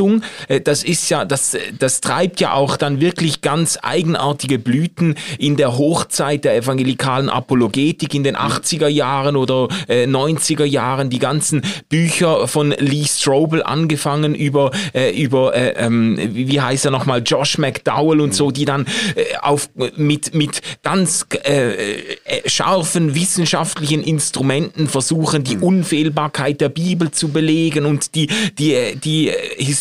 Äh, 0.48 0.62
das 0.62 0.84
ist 0.84 1.10
ja, 1.10 1.26
das, 1.26 1.58
das 1.80 2.02
treibt 2.02 2.40
ja 2.40 2.54
auch 2.54 2.78
dann 2.78 3.02
wirklich 3.02 3.42
ganz 3.42 3.78
eigenartige 3.82 4.60
Blüten 4.60 5.16
in 5.38 5.56
der 5.56 5.78
Hochzeit 5.78 6.46
der 6.46 6.56
evangelikalen 6.56 7.30
Apologetik 7.30 8.14
in 8.14 8.24
den 8.24 8.36
80er 8.36 8.88
Jahren 8.88 9.36
oder 9.36 9.68
äh, 9.88 10.06
90er 10.06 10.66
Jahren, 10.66 11.10
die 11.10 11.20
ganzen 11.20 11.62
Bücher 11.90 12.48
von 12.48 12.72
Lee 12.78 13.06
Strobel 13.06 13.64
angefangen 13.64 14.36
über, 14.36 14.72
äh, 14.94 15.12
über 15.12 15.56
äh, 15.56 15.76
ähm, 15.78 16.18
wie 16.34 16.60
heißt 16.60 16.86
er 16.86 16.92
nochmal, 16.92 17.22
Josh 17.26 17.58
McDowell 17.58 18.22
und 18.22 18.34
so, 18.34 18.52
die 18.52 18.66
dann 18.66 18.86
äh, 19.16 19.38
auf, 19.42 19.70
mit, 19.96 20.34
mit 20.34 20.62
ganz 20.84 21.26
äh, 21.44 21.74
äh, 21.74 22.50
scharfen 22.50 23.16
wissenschaftlichen 23.16 24.04
Instrumenten 24.04 24.88
versuchen, 24.88 25.44
die 25.44 25.58
Unfehlbarkeit 25.58 26.62
der 26.62 26.70
Bibel 26.70 27.12
zu 27.12 27.30
belegen 27.30 27.86
und 27.86 28.16
die, 28.16 28.28
die, 28.58 28.96
die 29.04 29.32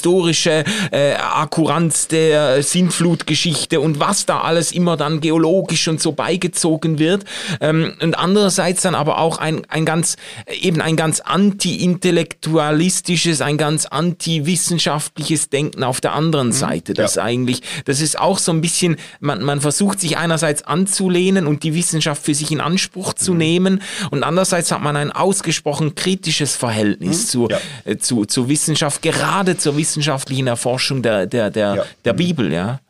historische 0.04 0.64
äh, 0.90 1.14
Akkuranz 1.14 2.08
der 2.08 2.62
Sintflutgeschichte 2.62 3.80
und 3.80 4.00
was 4.00 4.26
da 4.26 4.42
alles 4.42 4.70
immer 4.70 4.98
dann 4.98 5.22
geologisch 5.22 5.88
und 5.88 6.02
so 6.02 6.12
beigezogen 6.12 6.98
wird. 6.98 7.24
Ähm, 7.62 7.94
und 8.02 8.18
andererseits 8.18 8.82
dann 8.82 8.94
aber 8.94 9.16
auch 9.18 9.38
ein, 9.38 9.62
ein 9.68 9.86
ganz, 9.86 10.16
eben 10.60 10.82
ein 10.82 10.96
ganz 10.96 11.20
anti-intellektualistisches, 11.20 13.40
ein 13.40 13.56
ganz 13.56 13.86
anti 13.86 14.34
antiwissenschaftliches 14.34 15.48
Denken 15.48 15.84
auf 15.84 16.02
der 16.02 16.12
anderen 16.12 16.48
mhm. 16.48 16.52
Seite, 16.52 16.92
das 16.92 17.14
ja. 17.14 17.22
eigentlich, 17.22 17.62
das 17.86 18.02
ist 18.02 18.18
auch 18.18 18.36
so 18.38 18.52
ein 18.52 18.60
bisschen, 18.60 18.96
man, 19.20 19.42
man 19.42 19.62
versucht 19.62 20.00
sich 20.00 20.18
einerseits 20.18 20.64
anzulehnen 20.64 21.46
und 21.46 21.62
die 21.62 21.74
Wissenschaft 21.74 22.22
für 22.22 22.34
sich 22.34 22.50
in 22.50 22.60
Anspruch 22.60 23.14
zu 23.14 23.32
mhm. 23.32 23.38
nehmen 23.38 23.82
und 24.10 24.22
andererseits 24.22 24.70
hat 24.70 24.82
man 24.82 24.96
ein 24.96 25.12
ausgesprochen 25.12 25.94
kritisches 25.94 26.56
Verhältnis 26.56 27.24
mhm. 27.24 27.28
zu, 27.28 27.48
ja. 27.48 27.58
äh, 27.84 27.96
zu, 27.96 28.26
zur 28.26 28.48
Wissenschaft, 28.48 29.00
gerade 29.00 29.56
zur 29.56 29.78
wissenschaftlichen 29.94 30.46
Erforschung 30.46 31.02
der, 31.02 31.26
der, 31.26 31.50
der, 31.50 31.74
ja. 31.74 31.84
der 32.04 32.12
Bibel, 32.12 32.52
ja. 32.52 32.80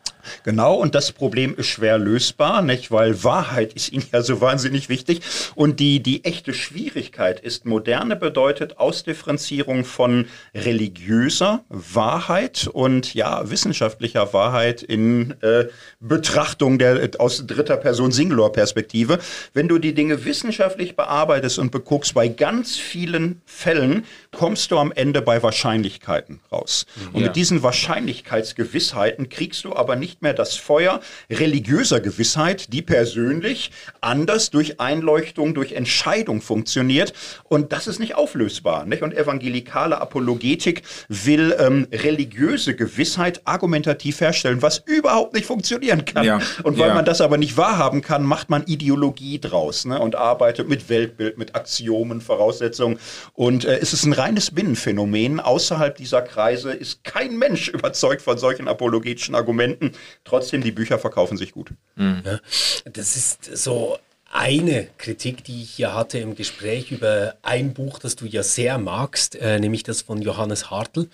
Genau, 0.43 0.75
und 0.75 0.95
das 0.95 1.13
Problem 1.13 1.55
ist 1.57 1.67
schwer 1.67 1.99
lösbar, 1.99 2.63
nicht? 2.63 2.91
weil 2.91 3.25
Wahrheit 3.25 3.73
ist 3.75 3.93
ihnen 3.93 4.07
ja 4.13 4.23
so 4.23 4.41
wahnsinnig 4.41 4.89
wichtig. 4.89 5.21
Und 5.55 5.81
die, 5.81 6.03
die 6.03 6.25
echte 6.25 6.55
Schwierigkeit 6.55 7.41
ist, 7.41 7.65
moderne 7.65 8.17
bedeutet 8.17 8.79
Ausdifferenzierung 8.79 9.85
von 9.85 10.27
religiöser 10.55 11.65
Wahrheit 11.69 12.69
und 12.73 13.15
ja, 13.15 13.51
wissenschaftlicher 13.51 14.33
Wahrheit 14.33 14.83
in 14.83 15.35
äh, 15.43 15.67
Betrachtung 16.01 16.79
der, 16.79 17.11
aus 17.19 17.47
dritter 17.47 17.77
Person 17.77 18.13
Singular-Perspektive. 18.13 19.19
Wenn 19.53 19.69
du 19.69 19.79
die 19.79 19.95
Dinge 19.95 20.25
wissenschaftlich 20.25 20.97
bearbeitest 20.97 21.59
und 21.59 21.71
beguckst, 21.71 22.15
bei 22.15 22.29
ganz 22.29 22.77
vielen 22.77 23.43
Fällen 23.45 24.05
kommst 24.33 24.71
du 24.71 24.79
am 24.79 24.93
Ende 24.93 25.23
bei 25.23 25.43
Wahrscheinlichkeiten 25.43 26.41
raus. 26.51 26.87
Und 27.13 27.21
ja. 27.21 27.27
mit 27.27 27.37
diesen 27.37 27.63
Wahrscheinlichkeitsgewissheiten 27.63 29.29
kriegst 29.29 29.65
du 29.65 29.75
aber 29.75 29.97
nicht 29.97 30.14
nicht 30.15 30.23
mehr 30.23 30.35
das 30.35 30.55
Feuer 30.55 31.01
religiöser 31.29 31.99
Gewissheit, 31.99 32.73
die 32.73 32.83
persönlich 32.83 33.73
anders 34.01 34.51
durch 34.51 34.79
Einleuchtung, 34.79 35.55
durch 35.55 35.73
Entscheidung 35.73 36.41
funktioniert. 36.41 37.13
Und 37.49 37.73
das 37.73 37.89
ist 37.89 37.99
nicht 37.99 38.15
auflösbar. 38.15 38.87
Nicht? 38.87 39.03
Und 39.03 39.13
evangelikale 39.13 40.01
Apologetik 40.01 40.83
will 41.09 41.57
ähm, 41.59 41.89
religiöse 41.93 42.77
Gewissheit 42.77 43.43
argumentativ 43.45 44.21
herstellen, 44.21 44.63
was 44.63 44.83
überhaupt 44.87 45.35
nicht 45.35 45.47
funktionieren 45.47 46.05
kann. 46.05 46.25
Ja. 46.25 46.39
Und 46.63 46.79
weil 46.79 46.89
ja. 46.89 46.95
man 46.95 47.05
das 47.05 47.21
aber 47.21 47.37
nicht 47.37 47.57
wahrhaben 47.57 48.01
kann, 48.01 48.23
macht 48.23 48.51
man 48.51 48.65
Ideologie 48.67 49.41
draus 49.41 49.85
ne? 49.85 49.99
und 49.99 50.15
arbeitet 50.15 50.69
mit 50.69 50.89
Weltbild, 50.89 51.39
mit 51.39 51.57
Axiomen, 51.57 52.21
Voraussetzungen. 52.21 53.01
Und 53.33 53.65
äh, 53.65 53.79
es 53.79 53.93
ist 53.93 54.05
ein 54.05 54.13
reines 54.13 54.53
Binnenphänomen. 54.53 55.41
Außerhalb 55.41 55.97
dieser 55.97 56.23
Kreise 56.23 56.73
ist 56.73 57.03
kein 57.03 57.37
Mensch 57.37 57.69
überzeugt 57.75 58.23
von 58.23 58.39
solchen 58.39 58.69
apologetischen 58.69 59.35
Argumenten. 59.35 59.91
Trotzdem, 60.25 60.63
die 60.63 60.73
Bücher 60.73 60.99
verkaufen 60.99 61.37
sich 61.37 61.53
gut. 61.53 61.71
Mhm. 61.97 62.23
Ja, 62.25 62.41
das 62.85 63.17
ist 63.17 63.57
so 63.57 63.99
eine 64.35 64.89
Kritik, 64.99 65.45
die 65.45 65.63
ich 65.63 65.71
hier 65.71 65.95
hatte 65.95 66.19
im 66.19 66.35
Gespräch 66.35 66.91
über 66.91 67.37
ein 67.43 67.73
Buch, 67.73 68.01
das 68.01 68.17
du 68.17 68.27
ja 68.27 68.43
sehr 68.43 68.79
magst, 68.79 69.37
äh, 69.37 69.61
nämlich 69.61 69.85
das 69.85 70.03
von 70.03 70.21
Johannes 70.21 70.71
Hartl, 70.71 71.09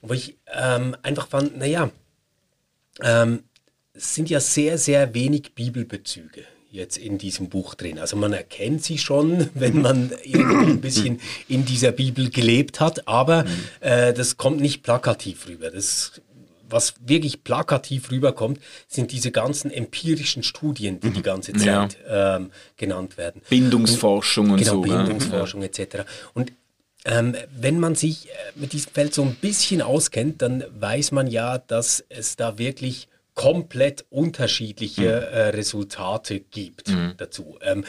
wo 0.00 0.14
ich 0.14 0.36
ähm, 0.54 0.96
einfach 1.02 1.28
fand, 1.28 1.58
naja, 1.58 1.90
ähm, 3.02 3.42
es 3.92 4.14
sind 4.14 4.30
ja 4.30 4.40
sehr, 4.40 4.78
sehr 4.78 5.12
wenig 5.12 5.54
Bibelbezüge 5.54 6.44
jetzt 6.70 6.98
in 6.98 7.18
diesem 7.18 7.48
Buch 7.48 7.74
drin. 7.74 7.98
Also 7.98 8.16
man 8.16 8.32
erkennt 8.32 8.84
sie 8.84 8.98
schon, 8.98 9.50
wenn 9.54 9.80
man 9.80 10.12
irgendwie 10.22 10.70
ein 10.70 10.80
bisschen 10.80 11.20
in 11.48 11.64
dieser 11.64 11.92
Bibel 11.92 12.30
gelebt 12.30 12.80
hat, 12.80 13.08
aber 13.08 13.44
mhm. 13.44 13.48
äh, 13.80 14.12
das 14.12 14.36
kommt 14.36 14.60
nicht 14.60 14.82
plakativ 14.82 15.48
rüber. 15.48 15.70
Das 15.70 16.20
was 16.68 16.94
wirklich 17.00 17.44
plakativ 17.44 18.10
rüberkommt, 18.10 18.60
sind 18.88 19.12
diese 19.12 19.30
ganzen 19.30 19.70
empirischen 19.70 20.42
Studien, 20.42 21.00
die 21.00 21.10
die 21.10 21.18
mhm. 21.18 21.24
ganze 21.24 21.52
Zeit 21.52 21.98
ja. 22.08 22.36
ähm, 22.36 22.50
genannt 22.76 23.16
werden. 23.16 23.42
Bindungsforschung 23.48 24.50
und, 24.50 24.58
genau, 24.58 24.72
so. 24.72 24.80
Bindungsforschung 24.82 25.62
ja. 25.62 25.68
etc. 25.68 26.04
Und 26.34 26.52
ähm, 27.04 27.36
wenn 27.56 27.78
man 27.78 27.94
sich 27.94 28.26
äh, 28.26 28.30
mit 28.56 28.72
diesem 28.72 28.92
Feld 28.92 29.14
so 29.14 29.22
ein 29.22 29.36
bisschen 29.36 29.80
auskennt, 29.80 30.42
dann 30.42 30.64
weiß 30.78 31.12
man 31.12 31.28
ja, 31.28 31.58
dass 31.58 32.04
es 32.08 32.36
da 32.36 32.58
wirklich 32.58 33.08
komplett 33.34 34.04
unterschiedliche 34.10 35.02
mhm. 35.02 35.36
äh, 35.36 35.40
Resultate 35.50 36.40
gibt 36.40 36.88
mhm. 36.88 37.14
dazu. 37.16 37.58
Ähm, 37.62 37.84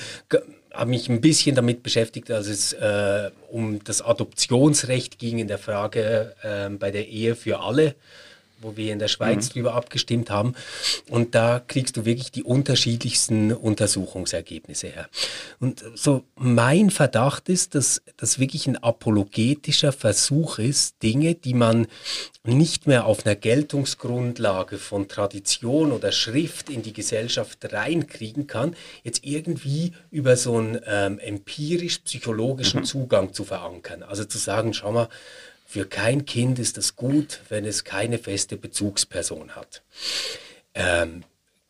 habe 0.73 0.89
mich 0.91 1.09
ein 1.09 1.21
bisschen 1.21 1.55
damit 1.55 1.81
beschäftigt, 1.81 2.29
als 2.29 2.47
es 2.47 2.73
äh, 2.73 3.31
um 3.49 3.83
das 3.83 4.01
Adoptionsrecht 4.01 5.17
ging 5.17 5.39
in 5.39 5.47
der 5.47 5.57
Frage 5.57 6.35
äh, 6.43 6.69
bei 6.69 6.91
der 6.91 7.07
Ehe 7.07 7.35
für 7.35 7.61
alle 7.61 7.95
wo 8.61 8.75
wir 8.75 8.93
in 8.93 8.99
der 8.99 9.07
Schweiz 9.07 9.49
mhm. 9.49 9.53
drüber 9.53 9.73
abgestimmt 9.73 10.29
haben. 10.29 10.53
Und 11.09 11.35
da 11.35 11.59
kriegst 11.65 11.97
du 11.97 12.05
wirklich 12.05 12.31
die 12.31 12.43
unterschiedlichsten 12.43 13.51
Untersuchungsergebnisse 13.53 14.87
her. 14.87 15.09
Und 15.59 15.83
so 15.95 16.23
mein 16.35 16.89
Verdacht 16.89 17.49
ist, 17.49 17.75
dass 17.75 18.01
das 18.17 18.39
wirklich 18.39 18.67
ein 18.67 18.77
apologetischer 18.77 19.91
Versuch 19.91 20.59
ist, 20.59 21.01
Dinge, 21.03 21.35
die 21.35 21.53
man 21.53 21.87
nicht 22.43 22.87
mehr 22.87 23.05
auf 23.05 23.25
einer 23.25 23.35
Geltungsgrundlage 23.35 24.77
von 24.77 25.07
Tradition 25.07 25.91
oder 25.91 26.11
Schrift 26.11 26.69
in 26.69 26.81
die 26.81 26.93
Gesellschaft 26.93 27.71
reinkriegen 27.71 28.47
kann, 28.47 28.75
jetzt 29.03 29.25
irgendwie 29.25 29.91
über 30.11 30.37
so 30.37 30.57
einen 30.57 30.79
ähm, 30.85 31.19
empirisch-psychologischen 31.19 32.81
mhm. 32.81 32.85
Zugang 32.85 33.33
zu 33.33 33.43
verankern. 33.43 34.03
Also 34.03 34.23
zu 34.25 34.37
sagen, 34.37 34.73
schau 34.73 34.91
mal, 34.91 35.09
für 35.69 35.85
kein 35.85 36.25
Kind 36.25 36.59
ist 36.59 36.77
es 36.77 36.95
gut, 36.95 37.41
wenn 37.49 37.65
es 37.65 37.83
keine 37.83 38.19
feste 38.19 38.55
Bezugsperson 38.55 39.51
hat. 39.57 39.83
Ähm, 40.73 41.25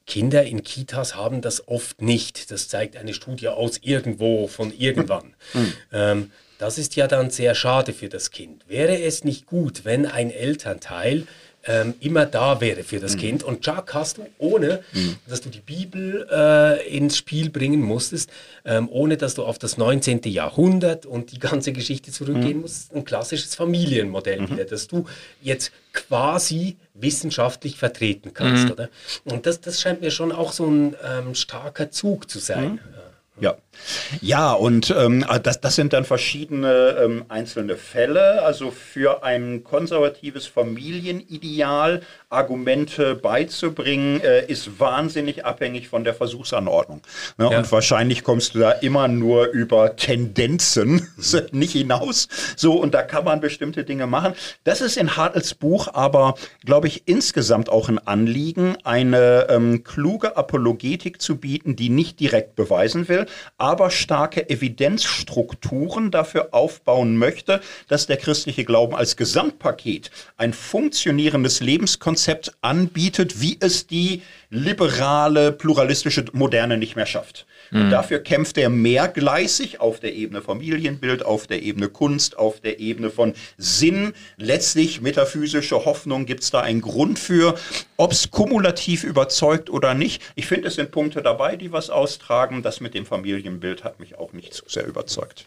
Kinder 0.05 0.43
in 0.43 0.61
Kitas 0.61 1.15
haben 1.15 1.41
das 1.41 1.67
oft 1.67 1.99
nicht. 2.03 2.51
Das 2.51 2.67
zeigt 2.67 2.95
eine 2.95 3.15
Studie 3.15 3.47
aus 3.47 3.79
irgendwo 3.81 4.47
von 4.47 4.71
irgendwann. 4.71 5.35
Mhm. 5.53 5.73
Ähm, 5.91 6.31
das 6.59 6.77
ist 6.77 6.95
ja 6.95 7.07
dann 7.07 7.29
sehr 7.29 7.53
schade 7.55 7.93
für 7.93 8.09
das 8.09 8.31
Kind. 8.31 8.67
Wäre 8.67 9.01
es 9.01 9.23
nicht 9.23 9.45
gut, 9.45 9.85
wenn 9.85 10.05
ein 10.05 10.31
Elternteil 10.31 11.27
ähm, 11.67 11.93
immer 11.99 12.25
da 12.25 12.61
wäre 12.61 12.83
für 12.83 12.99
das 12.99 13.15
mhm. 13.15 13.19
Kind. 13.19 13.43
Und 13.43 13.61
Chuck 13.61 13.93
hast 13.93 14.17
du, 14.17 14.25
ohne 14.37 14.83
mhm. 14.93 15.17
dass 15.27 15.41
du 15.41 15.49
die 15.49 15.59
Bibel 15.59 16.27
äh, 16.31 16.87
ins 16.87 17.17
Spiel 17.17 17.49
bringen 17.49 17.81
musstest, 17.81 18.29
ähm, 18.65 18.87
ohne 18.89 19.17
dass 19.17 19.35
du 19.35 19.43
auf 19.43 19.59
das 19.59 19.77
19. 19.77 20.21
Jahrhundert 20.23 21.05
und 21.05 21.31
die 21.31 21.39
ganze 21.39 21.73
Geschichte 21.73 22.11
zurückgehen 22.11 22.57
mhm. 22.57 22.61
musst, 22.61 22.93
ein 22.93 23.05
klassisches 23.05 23.55
Familienmodell 23.55 24.41
mhm. 24.41 24.51
wieder, 24.51 24.65
das 24.65 24.87
du 24.87 25.05
jetzt 25.41 25.71
quasi 25.93 26.77
wissenschaftlich 26.93 27.77
vertreten 27.77 28.33
kannst. 28.33 28.65
Mhm. 28.65 28.71
Oder? 28.71 28.89
Und 29.25 29.45
das, 29.45 29.61
das 29.61 29.81
scheint 29.81 30.01
mir 30.01 30.11
schon 30.11 30.31
auch 30.31 30.51
so 30.51 30.65
ein 30.65 30.95
ähm, 31.03 31.35
starker 31.35 31.91
Zug 31.91 32.29
zu 32.29 32.39
sein. 32.39 32.79
Mhm. 33.37 33.43
Ja. 33.43 33.57
Ja, 34.21 34.53
und 34.53 34.93
ähm, 34.97 35.23
ah, 35.27 35.39
das, 35.39 35.61
das 35.61 35.75
sind 35.75 35.93
dann 35.93 36.03
verschiedene 36.03 36.97
ähm, 37.03 37.25
einzelne 37.29 37.77
Fälle. 37.77 38.41
Also 38.43 38.71
für 38.71 39.23
ein 39.23 39.63
konservatives 39.63 40.47
Familienideal 40.47 42.01
Argumente 42.29 43.15
beizubringen, 43.15 44.19
äh, 44.21 44.45
ist 44.47 44.79
wahnsinnig 44.79 45.45
abhängig 45.45 45.87
von 45.87 46.03
der 46.03 46.13
Versuchsanordnung. 46.13 47.01
Ne? 47.37 47.49
Ja. 47.49 47.59
Und 47.59 47.71
wahrscheinlich 47.71 48.23
kommst 48.25 48.55
du 48.55 48.59
da 48.59 48.71
immer 48.71 49.07
nur 49.07 49.47
über 49.47 49.95
Tendenzen 49.95 51.07
nicht 51.51 51.71
hinaus. 51.71 52.27
So, 52.57 52.73
und 52.73 52.93
da 52.93 53.03
kann 53.03 53.23
man 53.23 53.39
bestimmte 53.39 53.85
Dinge 53.85 54.07
machen. 54.07 54.33
Das 54.65 54.81
ist 54.81 54.97
in 54.97 55.15
Hartels 55.15 55.53
Buch 55.53 55.87
aber, 55.93 56.35
glaube 56.65 56.87
ich, 56.87 57.03
insgesamt 57.07 57.69
auch 57.69 57.87
ein 57.87 57.99
Anliegen, 57.99 58.75
eine 58.83 59.47
ähm, 59.49 59.83
kluge 59.85 60.35
Apologetik 60.35 61.21
zu 61.21 61.37
bieten, 61.37 61.77
die 61.77 61.89
nicht 61.89 62.19
direkt 62.19 62.55
beweisen 62.55 63.07
will, 63.07 63.26
aber 63.57 63.89
starke 63.89 64.49
Evidenzstrukturen 64.49 66.11
dafür 66.11 66.49
aufbauen 66.53 67.17
möchte, 67.17 67.61
dass 67.87 68.07
der 68.07 68.17
christliche 68.17 68.65
Glauben 68.65 68.95
als 68.95 69.17
Gesamtpaket 69.17 70.11
ein 70.37 70.53
funktionierendes 70.53 71.61
Lebenskonzept 71.61 72.07
Konzept 72.17 72.57
anbietet, 72.61 73.41
wie 73.41 73.57
es 73.59 73.85
die 73.87 74.21
liberale, 74.49 75.51
pluralistische 75.51 76.25
Moderne 76.33 76.77
nicht 76.77 76.95
mehr 76.95 77.05
schafft. 77.05 77.45
Mhm. 77.71 77.81
Und 77.81 77.89
dafür 77.91 78.19
kämpft 78.19 78.57
er 78.57 78.69
mehrgleisig 78.69 79.79
auf 79.79 79.99
der 79.99 80.13
Ebene 80.13 80.41
Familienbild, 80.41 81.23
auf 81.25 81.47
der 81.47 81.61
Ebene 81.63 81.89
Kunst, 81.89 82.37
auf 82.37 82.59
der 82.61 82.79
Ebene 82.79 83.09
von 83.09 83.33
Sinn. 83.57 84.13
Letztlich 84.37 85.01
metaphysische 85.01 85.85
Hoffnung 85.85 86.25
gibt 86.25 86.43
es 86.43 86.51
da 86.51 86.61
einen 86.61 86.81
Grund 86.81 87.19
für. 87.19 87.55
Ob 87.97 88.11
es 88.11 88.31
kumulativ 88.31 89.03
überzeugt 89.03 89.69
oder 89.69 89.93
nicht. 89.93 90.21
Ich 90.35 90.47
finde, 90.47 90.67
es 90.67 90.75
sind 90.75 90.91
Punkte 90.91 91.21
dabei, 91.21 91.55
die 91.55 91.71
was 91.71 91.89
austragen. 91.89 92.61
Das 92.63 92.79
mit 92.79 92.93
dem 92.93 93.05
Familienbild 93.05 93.83
hat 93.83 93.99
mich 93.99 94.17
auch 94.17 94.33
nicht 94.33 94.53
zu 94.53 94.63
sehr 94.67 94.85
überzeugt. 94.85 95.45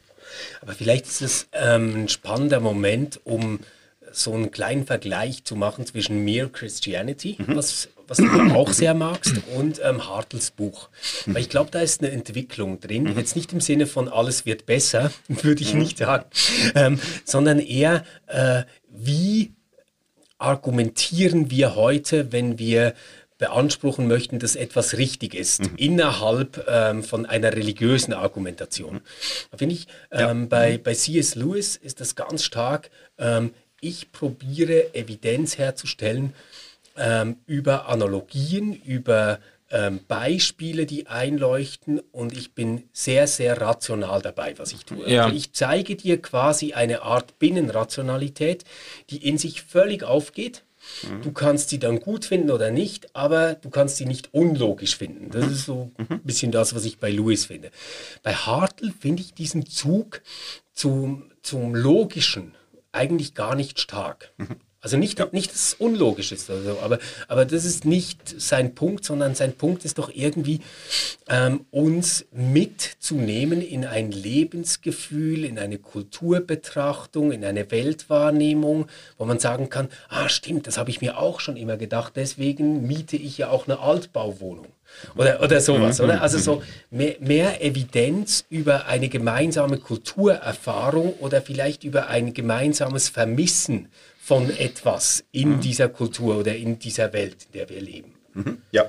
Aber 0.61 0.73
vielleicht 0.73 1.07
ist 1.07 1.23
es 1.23 1.49
ähm, 1.53 2.05
ein 2.05 2.09
spannender 2.09 2.61
Moment, 2.61 3.21
um 3.25 3.61
so 4.13 4.33
einen 4.35 4.51
kleinen 4.51 4.87
Vergleich 4.87 5.45
zu 5.45 5.57
machen 5.57 5.87
zwischen 5.87 6.25
Mere 6.25 6.49
Christianity, 6.49 7.37
mhm. 7.39 7.57
was, 7.57 7.89
was 8.11 8.19
du 8.19 8.29
auch 8.55 8.73
sehr 8.73 8.93
magst, 8.93 9.35
und 9.57 9.81
ähm, 9.85 10.09
Hartels 10.09 10.51
Buch. 10.51 10.89
Weil 11.27 11.43
ich 11.43 11.49
glaube, 11.49 11.71
da 11.71 11.81
ist 11.81 12.03
eine 12.03 12.11
Entwicklung 12.11 12.81
drin. 12.81 13.15
Jetzt 13.17 13.37
nicht 13.37 13.53
im 13.53 13.61
Sinne 13.61 13.87
von 13.87 14.09
alles 14.09 14.45
wird 14.45 14.67
besser, 14.67 15.13
würde 15.29 15.63
ich 15.63 15.75
mhm. 15.75 15.81
nicht 15.81 15.99
sagen, 15.99 16.25
ähm, 16.75 16.99
sondern 17.25 17.61
eher, 17.61 18.05
äh, 18.27 18.65
wie 18.89 19.53
argumentieren 20.39 21.53
wir 21.53 21.77
heute, 21.77 22.33
wenn 22.33 22.59
wir 22.59 22.95
beanspruchen 23.39 24.09
möchten, 24.09 24.41
dass 24.41 24.57
etwas 24.57 24.99
richtig 24.99 25.35
ist, 25.35 25.63
mhm. 25.63 25.77
innerhalb 25.77 26.67
ähm, 26.69 27.05
von 27.05 27.27
einer 27.27 27.53
religiösen 27.53 28.13
Argumentation. 28.13 29.03
Da 29.53 29.59
finde 29.59 29.77
ich, 29.77 29.87
ähm, 30.11 30.43
ja. 30.43 30.47
bei, 30.49 30.79
bei 30.79 30.95
C.S. 30.95 31.37
Lewis 31.37 31.77
ist 31.77 32.01
das 32.01 32.17
ganz 32.17 32.43
stark, 32.43 32.91
ähm, 33.19 33.55
ich 33.81 34.11
probiere 34.11 34.95
Evidenz 34.95 35.59
herzustellen 35.59 36.35
ähm, 36.97 37.37
über 37.47 37.89
Analogien, 37.89 38.75
über 38.75 39.39
ähm, 39.71 40.01
Beispiele, 40.09 40.85
die 40.85 41.07
einleuchten 41.07 42.01
und 42.13 42.37
ich 42.37 42.55
bin 42.55 42.85
sehr, 42.93 43.27
sehr 43.27 43.61
rational 43.61 44.21
dabei, 44.21 44.59
was 44.59 44.73
ich 44.73 44.85
tue. 44.85 45.09
Ja. 45.09 45.25
Also 45.25 45.37
ich 45.37 45.53
zeige 45.53 45.97
dir 45.97 46.21
quasi 46.21 46.73
eine 46.73 47.03
Art 47.03 47.39
Binnenrationalität, 47.39 48.65
die 49.11 49.29
in 49.29 49.39
sich 49.39 49.63
völlig 49.63 50.03
aufgeht. 50.03 50.65
Du 51.23 51.31
kannst 51.31 51.69
sie 51.69 51.79
dann 51.79 52.01
gut 52.01 52.25
finden 52.25 52.51
oder 52.51 52.71
nicht, 52.71 53.15
aber 53.15 53.55
du 53.55 53.69
kannst 53.69 53.99
sie 53.99 54.07
nicht 54.07 54.33
unlogisch 54.33 54.97
finden. 54.97 55.31
Das 55.31 55.47
ist 55.47 55.67
so 55.67 55.91
ein 55.99 56.23
bisschen 56.25 56.53
das, 56.53 56.75
was 56.75 56.87
ich 56.87 56.99
bei 56.99 57.11
Lewis 57.11 57.47
finde. 57.47 57.71
Bei 58.23 58.33
Hartl 58.33 58.91
finde 58.99 59.23
ich 59.23 59.35
diesen 59.35 59.67
Zug 59.67 60.23
zum, 60.73 61.31
zum 61.43 61.75
Logischen 61.75 62.55
eigentlich 62.93 63.35
gar 63.35 63.55
nicht 63.55 63.79
stark. 63.79 64.33
Also 64.83 64.97
nicht, 64.97 65.19
nicht, 65.35 65.51
dass 65.51 65.63
es 65.69 65.75
unlogisch 65.75 66.33
ist, 66.33 66.49
oder 66.49 66.63
so, 66.63 66.79
aber, 66.81 66.99
aber 67.29 67.45
das 67.45 67.67
ist 67.67 67.85
nicht 67.85 68.41
sein 68.41 68.75
Punkt, 68.75 69.05
sondern 69.05 69.35
sein 69.35 69.53
Punkt 69.53 69.85
ist 69.85 69.99
doch 69.99 70.11
irgendwie, 70.15 70.61
ähm, 71.29 71.67
uns 71.71 72.25
mitzunehmen 72.33 73.61
in 73.61 73.85
ein 73.85 74.11
Lebensgefühl, 74.11 75.45
in 75.45 75.59
eine 75.59 75.77
Kulturbetrachtung, 75.77 77.31
in 77.31 77.45
eine 77.45 77.71
Weltwahrnehmung, 77.71 78.87
wo 79.19 79.27
man 79.27 79.39
sagen 79.39 79.69
kann, 79.69 79.91
ah 80.09 80.31
stimmt, 80.31 80.67
das 80.67 80.79
habe 80.79 80.89
ich 80.89 81.03
mir 81.03 81.19
auch 81.19 81.41
schon 81.41 81.59
immer 81.59 81.77
gedacht, 81.77 82.15
deswegen 82.17 82.87
miete 82.87 83.17
ich 83.17 83.37
ja 83.37 83.51
auch 83.51 83.67
eine 83.69 83.81
Altbauwohnung. 83.81 84.69
Oder, 85.15 85.43
oder 85.43 85.61
sowas, 85.61 86.01
oder? 86.01 86.21
Also 86.21 86.39
so 86.39 86.63
mehr, 86.91 87.17
mehr 87.21 87.63
Evidenz 87.63 88.45
über 88.51 88.87
eine 88.87 89.09
gemeinsame 89.09 89.79
Kulturerfahrung 89.79 91.15
oder 91.21 91.43
vielleicht 91.43 91.85
über 91.85 92.09
ein 92.09 92.35
gemeinsames 92.35 93.09
Vermissen 93.09 93.89
von 94.31 94.49
etwas 94.49 95.25
in 95.33 95.59
dieser 95.59 95.89
Kultur 95.89 96.37
oder 96.39 96.55
in 96.55 96.79
dieser 96.79 97.13
Welt, 97.13 97.47
in 97.47 97.53
der 97.59 97.69
wir 97.69 97.81
leben. 97.81 98.15
Ja. 98.71 98.85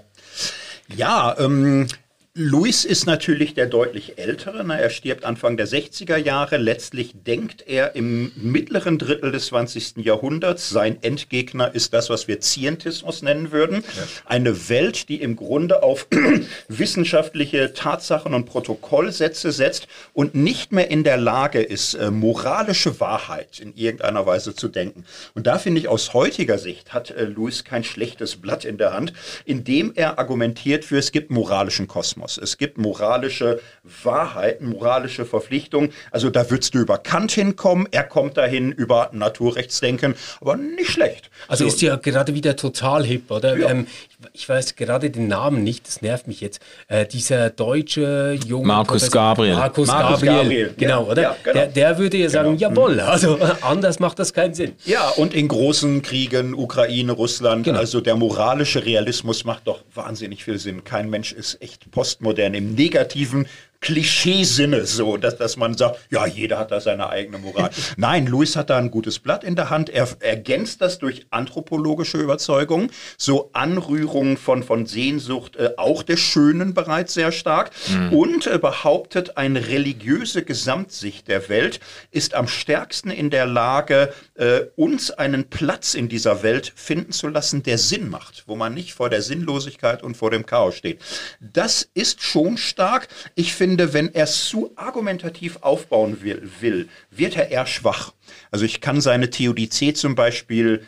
Ja, 0.95 1.35
ähm, 1.39 1.87
Louis 2.33 2.85
ist 2.85 3.07
natürlich 3.07 3.55
der 3.55 3.65
deutlich 3.65 4.17
ältere. 4.17 4.63
Ne? 4.63 4.79
Er 4.79 4.89
stirbt 4.89 5.25
Anfang 5.25 5.57
der 5.57 5.67
60er 5.67 6.15
Jahre. 6.15 6.55
Letztlich 6.55 7.11
denkt 7.13 7.67
er 7.67 7.93
im 7.97 8.31
mittleren 8.37 8.97
Drittel 8.97 9.33
des 9.33 9.47
20. 9.47 9.97
Jahrhunderts. 9.97 10.69
Sein 10.69 10.97
Endgegner 11.01 11.75
ist 11.75 11.93
das, 11.93 12.09
was 12.09 12.29
wir 12.29 12.39
Zientismus 12.39 13.21
nennen 13.21 13.51
würden. 13.51 13.83
Eine 14.23 14.69
Welt, 14.69 15.09
die 15.09 15.21
im 15.21 15.35
Grunde 15.35 15.83
auf 15.83 16.07
wissenschaftliche 16.69 17.73
Tatsachen 17.73 18.33
und 18.33 18.45
Protokollsätze 18.45 19.51
setzt 19.51 19.89
und 20.13 20.33
nicht 20.33 20.71
mehr 20.71 20.89
in 20.89 21.03
der 21.03 21.17
Lage 21.17 21.61
ist, 21.61 21.95
äh, 21.95 22.11
moralische 22.11 23.01
Wahrheit 23.01 23.59
in 23.59 23.75
irgendeiner 23.75 24.25
Weise 24.25 24.55
zu 24.55 24.69
denken. 24.69 25.03
Und 25.33 25.47
da 25.47 25.57
finde 25.57 25.81
ich 25.81 25.89
aus 25.89 26.13
heutiger 26.13 26.57
Sicht 26.57 26.93
hat 26.93 27.11
äh, 27.11 27.25
Louis 27.25 27.65
kein 27.65 27.83
schlechtes 27.83 28.37
Blatt 28.37 28.63
in 28.63 28.77
der 28.77 28.93
Hand, 28.93 29.11
indem 29.43 29.91
er 29.95 30.17
argumentiert 30.17 30.85
für, 30.85 30.97
es 30.97 31.11
gibt 31.11 31.29
moralischen 31.29 31.89
Kosmos. 31.89 32.20
Es 32.25 32.57
gibt 32.57 32.77
moralische 32.77 33.59
Wahrheiten, 34.03 34.69
moralische 34.69 35.25
Verpflichtungen. 35.25 35.91
Also 36.11 36.29
da 36.29 36.49
würdest 36.49 36.73
du 36.73 36.79
über 36.79 36.97
Kant 36.97 37.31
hinkommen, 37.31 37.87
er 37.91 38.03
kommt 38.03 38.37
dahin 38.37 38.71
über 38.71 39.09
Naturrechtsdenken, 39.13 40.15
aber 40.39 40.55
nicht 40.57 40.91
schlecht. 40.91 41.29
Also 41.47 41.63
So. 41.63 41.67
ist 41.69 41.81
ja 41.81 41.95
gerade 41.95 42.33
wieder 42.35 42.55
total 42.55 43.03
hip, 43.05 43.29
oder? 43.31 43.57
Ja. 43.57 43.69
Ähm, 43.69 43.87
ich, 44.33 44.47
weiß 44.47 44.75
gerade 44.75 45.09
den 45.09 45.27
Namen 45.27 45.63
nicht, 45.63 45.87
das 45.87 46.01
nervt 46.01 46.27
mich 46.27 46.41
jetzt. 46.41 46.61
Äh, 46.87 47.05
dieser 47.05 47.49
deutsche 47.49 48.37
junge 48.45 48.67
Markus 48.67 48.87
Professor- 49.01 49.11
Gabriel. 49.11 49.53
Markus, 49.55 49.87
Markus 49.87 50.21
Gabriel, 50.21 50.41
Gabriel, 50.43 50.73
genau, 50.77 51.03
ja, 51.05 51.11
oder? 51.11 51.21
ja, 51.21 51.35
genau. 51.43 51.53
Der, 51.53 51.67
der 51.67 51.97
würde 51.97 52.17
ja 52.17 52.29
sagen, 52.29 52.57
jawohl, 52.57 52.99
also 52.99 53.39
anders 53.61 53.99
macht 53.99 54.19
das 54.19 54.33
keinen 54.33 54.53
Sinn. 54.53 54.73
Ja, 54.85 55.09
und 55.09 55.33
in 55.33 55.47
großen 55.47 56.01
Kriegen, 56.01 56.53
Ukraine, 56.53 57.11
Russland, 57.13 57.67
also 57.69 58.01
der 58.01 58.15
moralische 58.15 58.85
Realismus 58.85 59.43
macht 59.45 59.67
doch 59.67 59.81
wahnsinnig 59.93 60.43
viel 60.43 60.59
Sinn. 60.59 60.83
Kein 60.83 61.09
Mensch 61.09 61.31
ist 61.31 61.61
echt 61.61 61.91
postmodern 62.11 62.53
im 62.53 62.75
negativen 62.75 63.47
Klischeesinne 63.81 64.85
so, 64.85 65.17
dass, 65.17 65.37
dass 65.37 65.57
man 65.57 65.75
sagt, 65.75 65.99
ja, 66.11 66.25
jeder 66.27 66.59
hat 66.59 66.71
da 66.71 66.79
seine 66.79 67.09
eigene 67.09 67.39
Moral. 67.39 67.71
Nein, 67.97 68.27
Louis 68.27 68.55
hat 68.55 68.69
da 68.69 68.77
ein 68.77 68.91
gutes 68.91 69.19
Blatt 69.19 69.43
in 69.43 69.55
der 69.55 69.69
Hand. 69.71 69.89
Er 69.89 70.07
ergänzt 70.19 70.81
das 70.81 70.99
durch 70.99 71.25
anthropologische 71.31 72.19
Überzeugungen, 72.19 72.91
so 73.17 73.49
Anrührungen 73.53 74.37
von, 74.37 74.61
von 74.63 74.85
Sehnsucht, 74.85 75.55
äh, 75.55 75.71
auch 75.77 76.03
der 76.03 76.17
Schönen 76.17 76.73
bereits 76.73 77.15
sehr 77.15 77.31
stark 77.31 77.71
und 78.11 78.45
äh, 78.47 78.59
behauptet, 78.59 79.37
eine 79.37 79.67
religiöse 79.67 80.43
Gesamtsicht 80.43 81.27
der 81.27 81.49
Welt 81.49 81.79
ist 82.11 82.35
am 82.35 82.47
stärksten 82.47 83.09
in 83.09 83.31
der 83.31 83.47
Lage, 83.47 84.13
äh, 84.35 84.61
uns 84.75 85.11
einen 85.11 85.49
Platz 85.49 85.95
in 85.95 86.07
dieser 86.07 86.43
Welt 86.43 86.71
finden 86.75 87.11
zu 87.11 87.27
lassen, 87.27 87.63
der 87.63 87.77
Sinn 87.79 88.09
macht, 88.09 88.43
wo 88.45 88.55
man 88.55 88.73
nicht 88.73 88.93
vor 88.93 89.09
der 89.09 89.21
Sinnlosigkeit 89.21 90.03
und 90.03 90.15
vor 90.15 90.29
dem 90.29 90.45
Chaos 90.45 90.75
steht. 90.75 91.01
Das 91.39 91.87
ist 91.93 92.21
schon 92.21 92.57
stark. 92.57 93.07
Ich 93.35 93.53
finde, 93.53 93.70
wenn 93.79 94.13
er 94.13 94.23
es 94.25 94.45
zu 94.45 94.71
argumentativ 94.75 95.57
aufbauen 95.61 96.21
will, 96.21 96.49
will, 96.59 96.89
wird 97.09 97.35
er 97.35 97.49
eher 97.49 97.65
schwach. 97.65 98.13
Also 98.51 98.65
ich 98.65 98.81
kann 98.81 99.01
seine 99.01 99.29
Theodizee 99.29 99.93
zum 99.93 100.15
Beispiel 100.15 100.83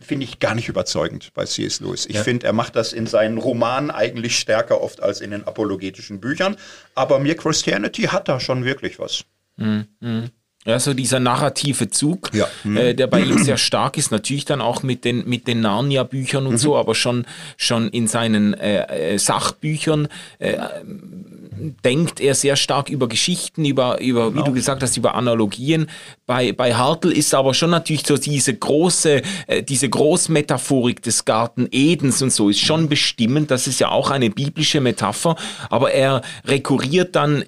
finde 0.00 0.24
ich 0.24 0.40
gar 0.40 0.56
nicht 0.56 0.68
überzeugend 0.68 1.30
bei 1.34 1.44
C.S. 1.44 1.80
Lewis. 1.80 2.04
Ich 2.06 2.18
finde, 2.18 2.46
er 2.46 2.52
macht 2.52 2.74
das 2.74 2.92
in 2.92 3.06
seinen 3.06 3.38
Romanen 3.38 3.92
eigentlich 3.92 4.36
stärker 4.36 4.80
oft 4.80 5.00
als 5.00 5.20
in 5.20 5.30
den 5.30 5.44
apologetischen 5.44 6.20
Büchern. 6.20 6.56
Aber 6.96 7.20
mir 7.20 7.36
Christianity 7.36 8.02
hat 8.02 8.28
da 8.28 8.40
schon 8.40 8.64
wirklich 8.64 8.98
was. 8.98 9.24
Ja, 10.66 10.80
so 10.80 10.92
dieser 10.92 11.20
narrative 11.20 11.88
Zug, 11.90 12.30
Ja. 12.34 12.48
äh, 12.64 12.92
der 12.94 13.06
bei 13.06 13.20
ihm 13.20 13.38
sehr 13.38 13.56
stark 13.56 13.96
ist, 13.96 14.10
natürlich 14.10 14.44
dann 14.44 14.60
auch 14.60 14.82
mit 14.82 15.04
den, 15.04 15.26
mit 15.28 15.46
den 15.46 15.60
Narnia-Büchern 15.60 16.46
und 16.46 16.58
so, 16.58 16.76
aber 16.76 16.94
schon, 16.94 17.26
schon 17.56 17.88
in 17.88 18.08
seinen 18.08 18.54
äh, 18.54 19.14
äh, 19.14 19.18
Sachbüchern 19.18 20.08
äh, 20.40 20.58
denkt 21.84 22.20
er 22.20 22.34
sehr 22.34 22.56
stark 22.56 22.88
über 22.88 23.08
Geschichten, 23.08 23.64
über, 23.64 24.00
über 24.00 24.34
wie 24.34 24.42
du 24.42 24.52
gesagt 24.52 24.82
hast, 24.82 24.96
über 24.96 25.14
Analogien. 25.14 25.88
Bei, 26.26 26.52
bei 26.52 26.74
Hartl 26.74 27.10
ist 27.10 27.34
aber 27.34 27.54
schon 27.54 27.70
natürlich 27.70 28.06
so 28.06 28.16
diese 28.16 28.54
große, 28.54 29.22
äh, 29.46 29.62
diese 29.62 29.88
Großmetaphorik 29.88 31.02
des 31.02 31.24
Garten 31.24 31.68
Edens 31.70 32.22
und 32.22 32.32
so 32.32 32.48
ist 32.48 32.60
schon 32.60 32.88
bestimmend. 32.88 33.50
Das 33.50 33.66
ist 33.66 33.80
ja 33.80 33.90
auch 33.90 34.10
eine 34.10 34.30
biblische 34.30 34.80
Metapher, 34.80 35.36
aber 35.70 35.92
er 35.92 36.22
rekurriert 36.44 37.16
dann 37.16 37.44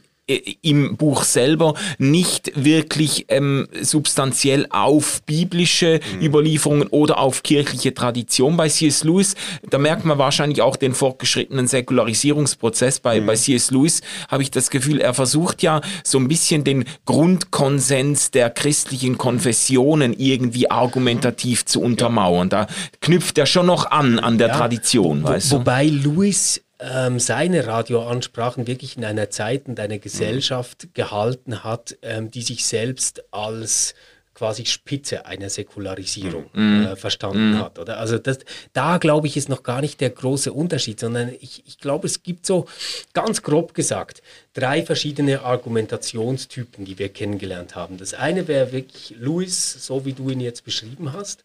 im 0.63 0.97
Buch 0.97 1.25
selber 1.25 1.75
nicht 1.99 2.53
wirklich 2.55 3.27
ähm, 3.29 3.69
substanziell 3.81 4.67
auf 4.71 5.23
biblische 5.23 6.01
Überlieferungen 6.21 6.89
oder 6.89 7.19
auf 7.19 7.43
kirchliche 7.43 7.95
Tradition 7.95 8.57
bei 8.57 8.69
C.S. 8.69 9.05
Lewis. 9.05 9.35
Da 9.69 9.79
merkt 9.79 10.05
man 10.05 10.19
wahrscheinlich 10.19 10.63
auch 10.63 10.77
den 10.77 10.95
fortgeschrittenen 10.95 11.67
Säkularisierungsprozess 11.67 13.01
bei, 13.01 13.21
bei 13.21 13.37
C.S. 13.37 13.71
Lewis. 13.71 14.01
Habe 14.29 14.43
ich 14.43 14.51
das 14.51 14.71
Gefühl, 14.71 15.01
er 15.01 15.15
versucht 15.15 15.63
ja 15.63 15.81
so 16.05 16.19
ein 16.19 16.29
bisschen 16.29 16.65
den 16.65 16.85
Grundkonsens 17.07 18.31
der 18.31 18.51
christlichen 18.51 19.19
Konfessionen 19.19 20.13
irgendwie 20.13 20.71
argumentativ 20.71 21.65
zu 21.65 21.81
untermauern. 21.81 22.49
Da 22.49 22.67
knüpft 23.01 23.39
er 23.39 23.47
schon 23.47 23.67
noch 23.67 23.91
an 23.91 24.19
an 24.19 24.39
der 24.39 24.49
Ja, 24.49 24.57
Tradition, 24.57 25.23
wo, 25.23 25.29
weißt 25.29 25.53
du? 25.53 25.57
Wobei 25.57 25.87
Louis 25.87 26.61
ähm, 26.81 27.19
seine 27.19 27.67
Radioansprachen 27.67 28.67
wirklich 28.67 28.97
in 28.97 29.05
einer 29.05 29.31
Zeit 29.31 29.69
und 29.69 29.79
einer 29.81 29.99
Gesellschaft 29.99 30.95
gehalten 30.95 31.63
hat, 31.63 31.97
ähm, 32.03 32.31
die 32.31 32.43
sich 32.43 32.65
selbst 32.65 33.25
als 33.33 33.95
quasi 34.41 34.65
Spitze 34.65 35.27
einer 35.27 35.51
Säkularisierung 35.51 36.47
äh, 36.55 36.97
verstanden 36.97 37.59
hat. 37.59 37.79
Oder? 37.79 37.99
Also 37.99 38.17
das, 38.17 38.39
da 38.73 38.97
glaube 38.97 39.27
ich, 39.27 39.37
ist 39.37 39.51
noch 39.51 39.63
gar 39.63 39.83
nicht 39.83 40.01
der 40.01 40.09
große 40.09 40.51
Unterschied, 40.51 40.99
sondern 40.99 41.29
ich, 41.41 41.63
ich 41.67 41.77
glaube, 41.77 42.07
es 42.07 42.23
gibt 42.23 42.47
so 42.47 42.65
ganz 43.13 43.43
grob 43.43 43.75
gesagt 43.75 44.23
drei 44.55 44.83
verschiedene 44.83 45.43
Argumentationstypen, 45.43 46.87
die 46.87 46.99
wir 46.99 47.11
kennengelernt 47.11 47.77
haben. 47.77 47.99
Das 47.99 48.15
eine 48.15 48.49
wäre 48.49 48.73
wirklich 48.73 49.15
Louis, 49.19 49.73
so 49.87 50.07
wie 50.07 50.15
du 50.15 50.31
ihn 50.31 50.41
jetzt 50.41 50.65
beschrieben 50.65 51.13
hast. 51.13 51.45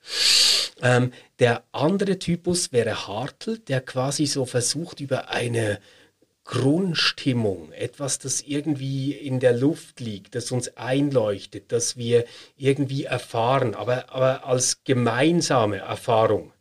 Ähm, 0.81 1.11
der 1.39 1.63
andere 1.73 2.17
Typus 2.17 2.71
wäre 2.71 3.07
Hartl, 3.07 3.59
der 3.59 3.81
quasi 3.81 4.25
so 4.25 4.45
versucht, 4.45 5.01
über 5.01 5.29
eine 5.31 5.79
Grundstimmung, 6.45 7.71
etwas, 7.71 8.19
das 8.19 8.41
irgendwie 8.41 9.11
in 9.11 9.39
der 9.39 9.53
Luft 9.53 9.99
liegt, 9.99 10.35
das 10.35 10.51
uns 10.51 10.77
einleuchtet, 10.77 11.71
das 11.71 11.97
wir 11.97 12.25
irgendwie 12.55 13.05
erfahren, 13.05 13.73
aber, 13.73 14.13
aber 14.13 14.45
als 14.45 14.83
gemeinsame 14.83 15.77
Erfahrung. 15.77 16.53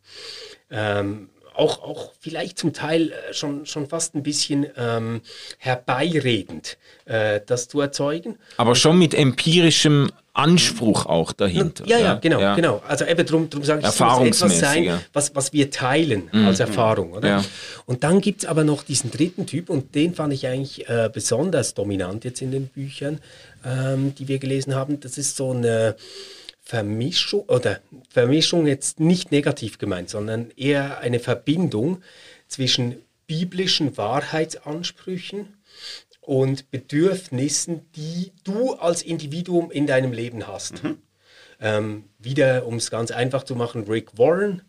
Ähm, 0.71 1.29
auch, 1.55 1.83
auch 1.83 2.13
vielleicht 2.19 2.59
zum 2.59 2.73
Teil 2.73 3.13
äh, 3.13 3.33
schon, 3.33 3.67
schon 3.67 3.87
fast 3.87 4.15
ein 4.15 4.23
bisschen 4.23 4.67
ähm, 4.77 5.21
herbeiredend, 5.59 6.79
äh, 7.05 7.41
das 7.47 7.69
zu 7.69 7.81
erzeugen. 7.81 8.39
Aber 8.57 8.75
schon 8.75 8.99
mit 8.99 9.15
empirischem 9.15 10.11
Anspruch 10.35 11.07
auch 11.07 11.33
dahinter. 11.33 11.87
Ja, 11.87 11.99
ja, 11.99 12.15
genau, 12.17 12.57
genau. 12.57 12.83
Also 12.89 13.07
eben 13.07 13.25
drum, 13.25 13.49
drum 13.49 13.63
sage 13.63 13.83
ich, 13.83 13.87
es 13.87 14.01
muss 14.01 14.21
etwas 14.21 14.59
sein, 14.59 14.83
ja. 14.83 15.01
was, 15.13 15.35
was 15.37 15.53
wir 15.53 15.71
teilen 15.71 16.29
als 16.33 16.59
Erfahrung. 16.59 17.13
Oder? 17.13 17.29
Ja. 17.29 17.45
Und 17.87 18.03
dann 18.03 18.21
gibt 18.21 18.43
es 18.43 18.49
aber 18.49 18.65
noch 18.65 18.83
diesen 18.83 19.13
dritten 19.13 19.47
Typ 19.47 19.71
und 19.71 19.95
den 19.95 20.13
fand 20.13 20.33
ich 20.33 20.47
eigentlich 20.49 20.89
äh, 20.89 21.09
besonders 21.13 21.75
dominant 21.75 22.25
jetzt 22.25 22.43
in 22.43 22.51
den 22.51 22.67
Büchern, 22.67 23.21
ähm, 23.65 24.13
die 24.17 24.27
wir 24.27 24.41
gelesen 24.41 24.75
haben. 24.75 24.99
Das 24.99 25.19
ist 25.19 25.37
so 25.37 25.53
eine 25.53 25.95
Vermischung 26.61 27.43
oder 27.43 27.79
Vermischung 28.11 28.67
jetzt 28.67 28.99
nicht 28.99 29.31
negativ 29.31 29.79
gemeint, 29.79 30.11
sondern 30.11 30.51
eher 30.57 30.99
eine 30.99 31.21
Verbindung 31.21 32.03
zwischen 32.49 32.97
biblischen 33.29 33.97
Wahrheitsansprüchen 33.97 35.55
und 36.27 36.71
Bedürfnissen, 36.71 37.91
die 37.93 38.33
du 38.45 38.75
als 38.75 39.03
Individuum 39.03 39.71
in 39.71 39.87
deinem 39.87 40.13
Leben 40.13 40.47
hast. 40.47 40.83
Mhm. 40.83 40.99
Ähm, 41.61 42.05
wieder, 42.19 42.67
um 42.67 42.77
es 42.77 42.91
ganz 42.91 43.11
einfach 43.11 43.45
zu 43.45 43.55
machen, 43.55 43.85
Rick 43.85 44.19
Warren 44.19 44.63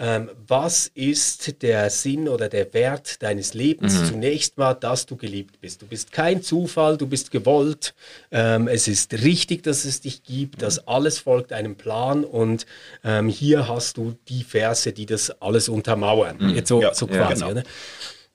ähm, 0.00 0.30
was 0.46 0.86
ist 0.94 1.60
der 1.62 1.90
Sinn 1.90 2.28
oder 2.28 2.48
der 2.48 2.72
Wert 2.72 3.20
deines 3.20 3.52
Lebens? 3.52 3.98
Mhm. 3.98 4.04
Zunächst 4.04 4.56
mal, 4.56 4.74
dass 4.74 5.06
du 5.06 5.16
geliebt 5.16 5.60
bist. 5.60 5.82
Du 5.82 5.86
bist 5.86 6.12
kein 6.12 6.40
Zufall, 6.40 6.96
du 6.96 7.08
bist 7.08 7.32
gewollt. 7.32 7.94
Ähm, 8.30 8.68
es 8.68 8.86
ist 8.86 9.12
richtig, 9.12 9.64
dass 9.64 9.84
es 9.84 10.00
dich 10.00 10.22
gibt, 10.22 10.62
dass 10.62 10.86
alles 10.86 11.18
folgt 11.18 11.52
einem 11.52 11.74
Plan 11.74 12.24
und 12.24 12.64
ähm, 13.02 13.28
hier 13.28 13.66
hast 13.66 13.96
du 13.96 14.14
die 14.28 14.44
Verse, 14.44 14.92
die 14.92 15.06
das 15.06 15.30
alles 15.42 15.68
untermauern. 15.68 16.36
Mhm. 16.38 16.50
Jetzt 16.50 16.68
so, 16.68 16.80
ja, 16.80 16.94
so 16.94 17.08
quasi. 17.08 17.42
Ja, 17.42 17.48
genau. 17.48 17.62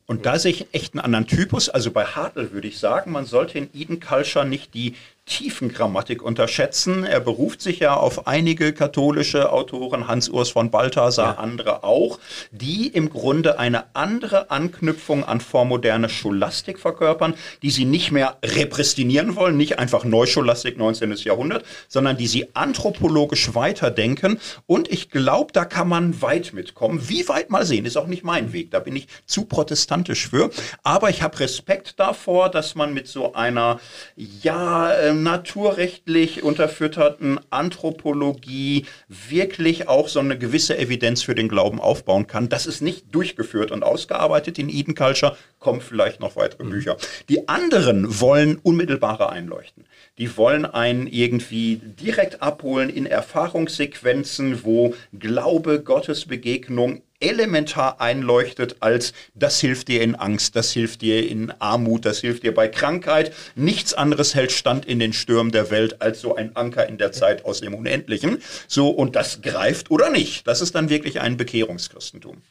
Und 0.06 0.26
da 0.26 0.38
sehe 0.38 0.52
ich 0.52 0.68
echt 0.74 0.94
einen 0.94 1.02
anderen 1.02 1.28
Typus. 1.28 1.70
Also 1.70 1.92
bei 1.92 2.06
Hartl 2.06 2.52
würde 2.52 2.68
ich 2.68 2.80
sagen, 2.80 3.12
man 3.12 3.26
sollte 3.26 3.58
in 3.58 3.70
Eden 3.74 4.00
Culture 4.00 4.46
nicht 4.46 4.74
die 4.74 4.96
Tiefengrammatik 5.26 6.22
unterschätzen. 6.22 7.06
Er 7.06 7.22
beruft 7.22 7.62
sich 7.62 7.80
ja 7.80 7.96
auf 7.96 8.28
einige 8.28 8.74
katholische 8.74 9.54
Autoren, 9.54 10.08
Hans-Urs 10.08 10.50
von 10.50 10.70
Balthasar, 10.70 11.36
ja. 11.36 11.40
andere 11.40 11.84
auch, 11.86 12.20
die 12.52 12.88
im 12.88 13.10
Grunde 13.10 13.58
eine 13.58 13.96
andere 13.96 14.52
Anknüpfung 14.52 15.24
an 15.24 15.40
vormoderne 15.40 16.10
Scholastik 16.10 16.78
verkörpern, 16.78 17.36
die 17.62 17.72
sie 17.72 17.86
nicht 17.86 18.12
mehr 18.12 18.38
repristinieren 18.44 19.38
wollen, 19.38 19.56
nicht 19.56 19.80
einfach 19.80 20.04
Neuscholastik 20.04 20.78
19. 20.78 21.14
Jahrhundert, 21.24 21.64
sondern 21.88 22.18
die 22.18 22.28
sie 22.28 22.54
anthropologisch 22.54 23.56
weiterdenken. 23.56 24.40
Und 24.66 24.92
ich 24.92 25.10
glaube, 25.10 25.54
da 25.54 25.64
kann 25.64 25.88
man 25.88 26.22
weit 26.22 26.52
mitkommen. 26.54 27.08
Wie 27.08 27.30
weit 27.30 27.50
mal 27.50 27.66
sehen, 27.66 27.86
ist 27.86 27.96
auch 27.96 28.08
nicht 28.08 28.26
mein 28.26 28.52
Weg. 28.52 28.72
Da 28.72 28.82
bin 28.82 28.98
ich 28.98 29.08
zu 29.26 29.46
protestantisch 29.46 30.28
für. 30.28 30.50
Aber 30.84 31.10
ich 31.10 31.22
habe 31.22 31.40
Respekt 31.40 31.98
davor, 31.98 32.50
dass 32.50 32.76
man 32.76 32.94
mit 32.94 33.08
so 33.08 33.34
einer, 33.34 33.80
ja, 34.18 34.92
äh, 34.92 35.13
naturrechtlich 35.14 36.44
unterfütterten 36.44 37.40
Anthropologie 37.50 38.86
wirklich 39.08 39.88
auch 39.88 40.08
so 40.08 40.20
eine 40.20 40.38
gewisse 40.38 40.78
Evidenz 40.78 41.22
für 41.22 41.36
den 41.36 41.50
Glauben 41.50 41.80
aufbauen 41.80 42.28
kann. 42.28 42.50
Das 42.50 42.66
ist 42.66 42.82
nicht 42.82 43.14
durchgeführt 43.14 43.72
und 43.72 43.84
ausgearbeitet 43.84 44.58
in 44.58 44.70
Eden 44.70 44.96
Culture, 44.96 45.38
kommen 45.60 45.82
vielleicht 45.82 46.20
noch 46.20 46.36
weitere 46.36 46.64
mhm. 46.64 46.70
Bücher. 46.72 46.98
Die 47.30 47.48
anderen 47.48 48.20
wollen 48.20 48.60
unmittelbare 48.62 49.30
einleuchten. 49.30 49.86
Die 50.18 50.38
wollen 50.38 50.66
einen 50.66 51.08
irgendwie 51.08 51.78
direkt 51.78 52.42
abholen 52.42 52.90
in 52.90 53.06
Erfahrungssequenzen, 53.06 54.64
wo 54.64 54.94
Glaube, 55.18 55.82
Gottesbegegnung 55.82 57.02
elementar 57.24 58.02
einleuchtet 58.02 58.78
als 58.82 59.14
das 59.34 59.60
hilft 59.60 59.88
dir 59.88 60.02
in 60.02 60.16
Angst, 60.16 60.56
das 60.56 60.72
hilft 60.72 61.02
dir 61.02 61.28
in 61.28 61.52
Armut, 61.60 62.06
das 62.06 62.20
hilft 62.20 62.44
dir 62.44 62.54
bei 62.54 62.68
Krankheit. 62.68 63.34
Nichts 63.56 63.94
anderes 63.94 64.36
hält 64.36 64.52
stand 64.52 64.86
in 64.86 65.00
den 65.00 65.14
Stürmen 65.14 65.52
der 65.52 65.72
Welt 65.72 66.02
als 66.02 66.22
so 66.22 66.36
ein 66.36 66.56
Anker 66.56 66.88
in 66.88 66.98
der 66.98 67.12
Zeit 67.12 67.46
aus 67.46 67.62
dem 67.62 67.74
Unendlichen. 67.74 68.42
So, 68.68 68.90
und 68.90 69.16
das 69.16 69.42
greift 69.42 69.90
oder 69.90 70.10
nicht. 70.10 70.48
Das 70.48 70.62
ist 70.62 70.76
dann 70.76 70.90
wirklich 70.90 71.22
ein 71.22 71.38
Bekehrungschristentum. 71.38 72.42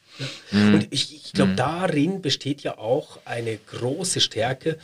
Mhm. 0.51 0.73
Und 0.73 0.87
ich, 0.89 1.15
ich 1.15 1.33
glaube, 1.33 1.53
darin 1.55 2.21
besteht 2.21 2.61
ja 2.61 2.77
auch 2.77 3.19
eine 3.25 3.57
große 3.57 4.21
Stärke 4.21 4.77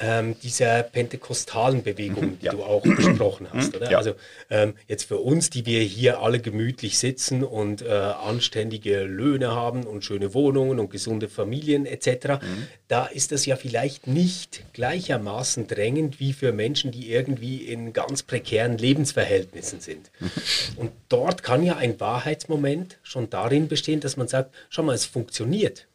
ähm, 0.00 0.36
dieser 0.42 0.82
pentekostalen 0.84 1.82
Bewegung, 1.82 2.24
mhm, 2.24 2.38
die 2.38 2.46
ja. 2.46 2.52
du 2.52 2.62
auch 2.62 2.82
besprochen 2.82 3.48
hast. 3.52 3.72
Mhm, 3.72 3.76
oder? 3.76 3.90
Ja. 3.90 3.98
Also 3.98 4.14
ähm, 4.48 4.74
jetzt 4.86 5.04
für 5.04 5.18
uns, 5.18 5.50
die 5.50 5.66
wir 5.66 5.80
hier 5.80 6.20
alle 6.20 6.38
gemütlich 6.38 6.98
sitzen 6.98 7.42
und 7.42 7.82
äh, 7.82 7.90
anständige 7.90 9.02
Löhne 9.02 9.50
haben 9.50 9.84
und 9.84 10.04
schöne 10.04 10.34
Wohnungen 10.34 10.78
und 10.78 10.90
gesunde 10.90 11.28
Familien 11.28 11.86
etc., 11.86 12.42
mhm. 12.42 12.66
da 12.88 13.06
ist 13.06 13.32
das 13.32 13.44
ja 13.44 13.56
vielleicht 13.56 14.06
nicht 14.06 14.64
gleichermaßen 14.72 15.66
drängend 15.66 16.20
wie 16.20 16.32
für 16.32 16.52
Menschen, 16.52 16.92
die 16.92 17.10
irgendwie 17.10 17.58
in 17.58 17.92
ganz 17.92 18.22
prekären 18.22 18.78
Lebensverhältnissen 18.78 19.80
sind. 19.80 20.10
Mhm. 20.20 20.30
Und 20.76 20.92
dort 21.08 21.42
kann 21.42 21.62
ja 21.64 21.76
ein 21.76 21.98
Wahrheitsmoment 21.98 22.98
schon 23.02 23.30
darin 23.30 23.68
bestehen, 23.68 24.00
dass 24.00 24.16
man 24.16 24.28
sagt, 24.28 24.54
schau 24.70 24.84
mal, 24.84 24.94
es 24.94 25.06
funktioniert. 25.06 25.86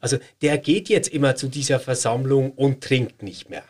Also 0.00 0.18
der 0.42 0.58
geht 0.58 0.88
jetzt 0.88 1.08
immer 1.08 1.36
zu 1.36 1.48
dieser 1.48 1.80
Versammlung 1.80 2.52
und 2.52 2.82
trinkt 2.82 3.22
nicht 3.22 3.50
mehr. 3.50 3.64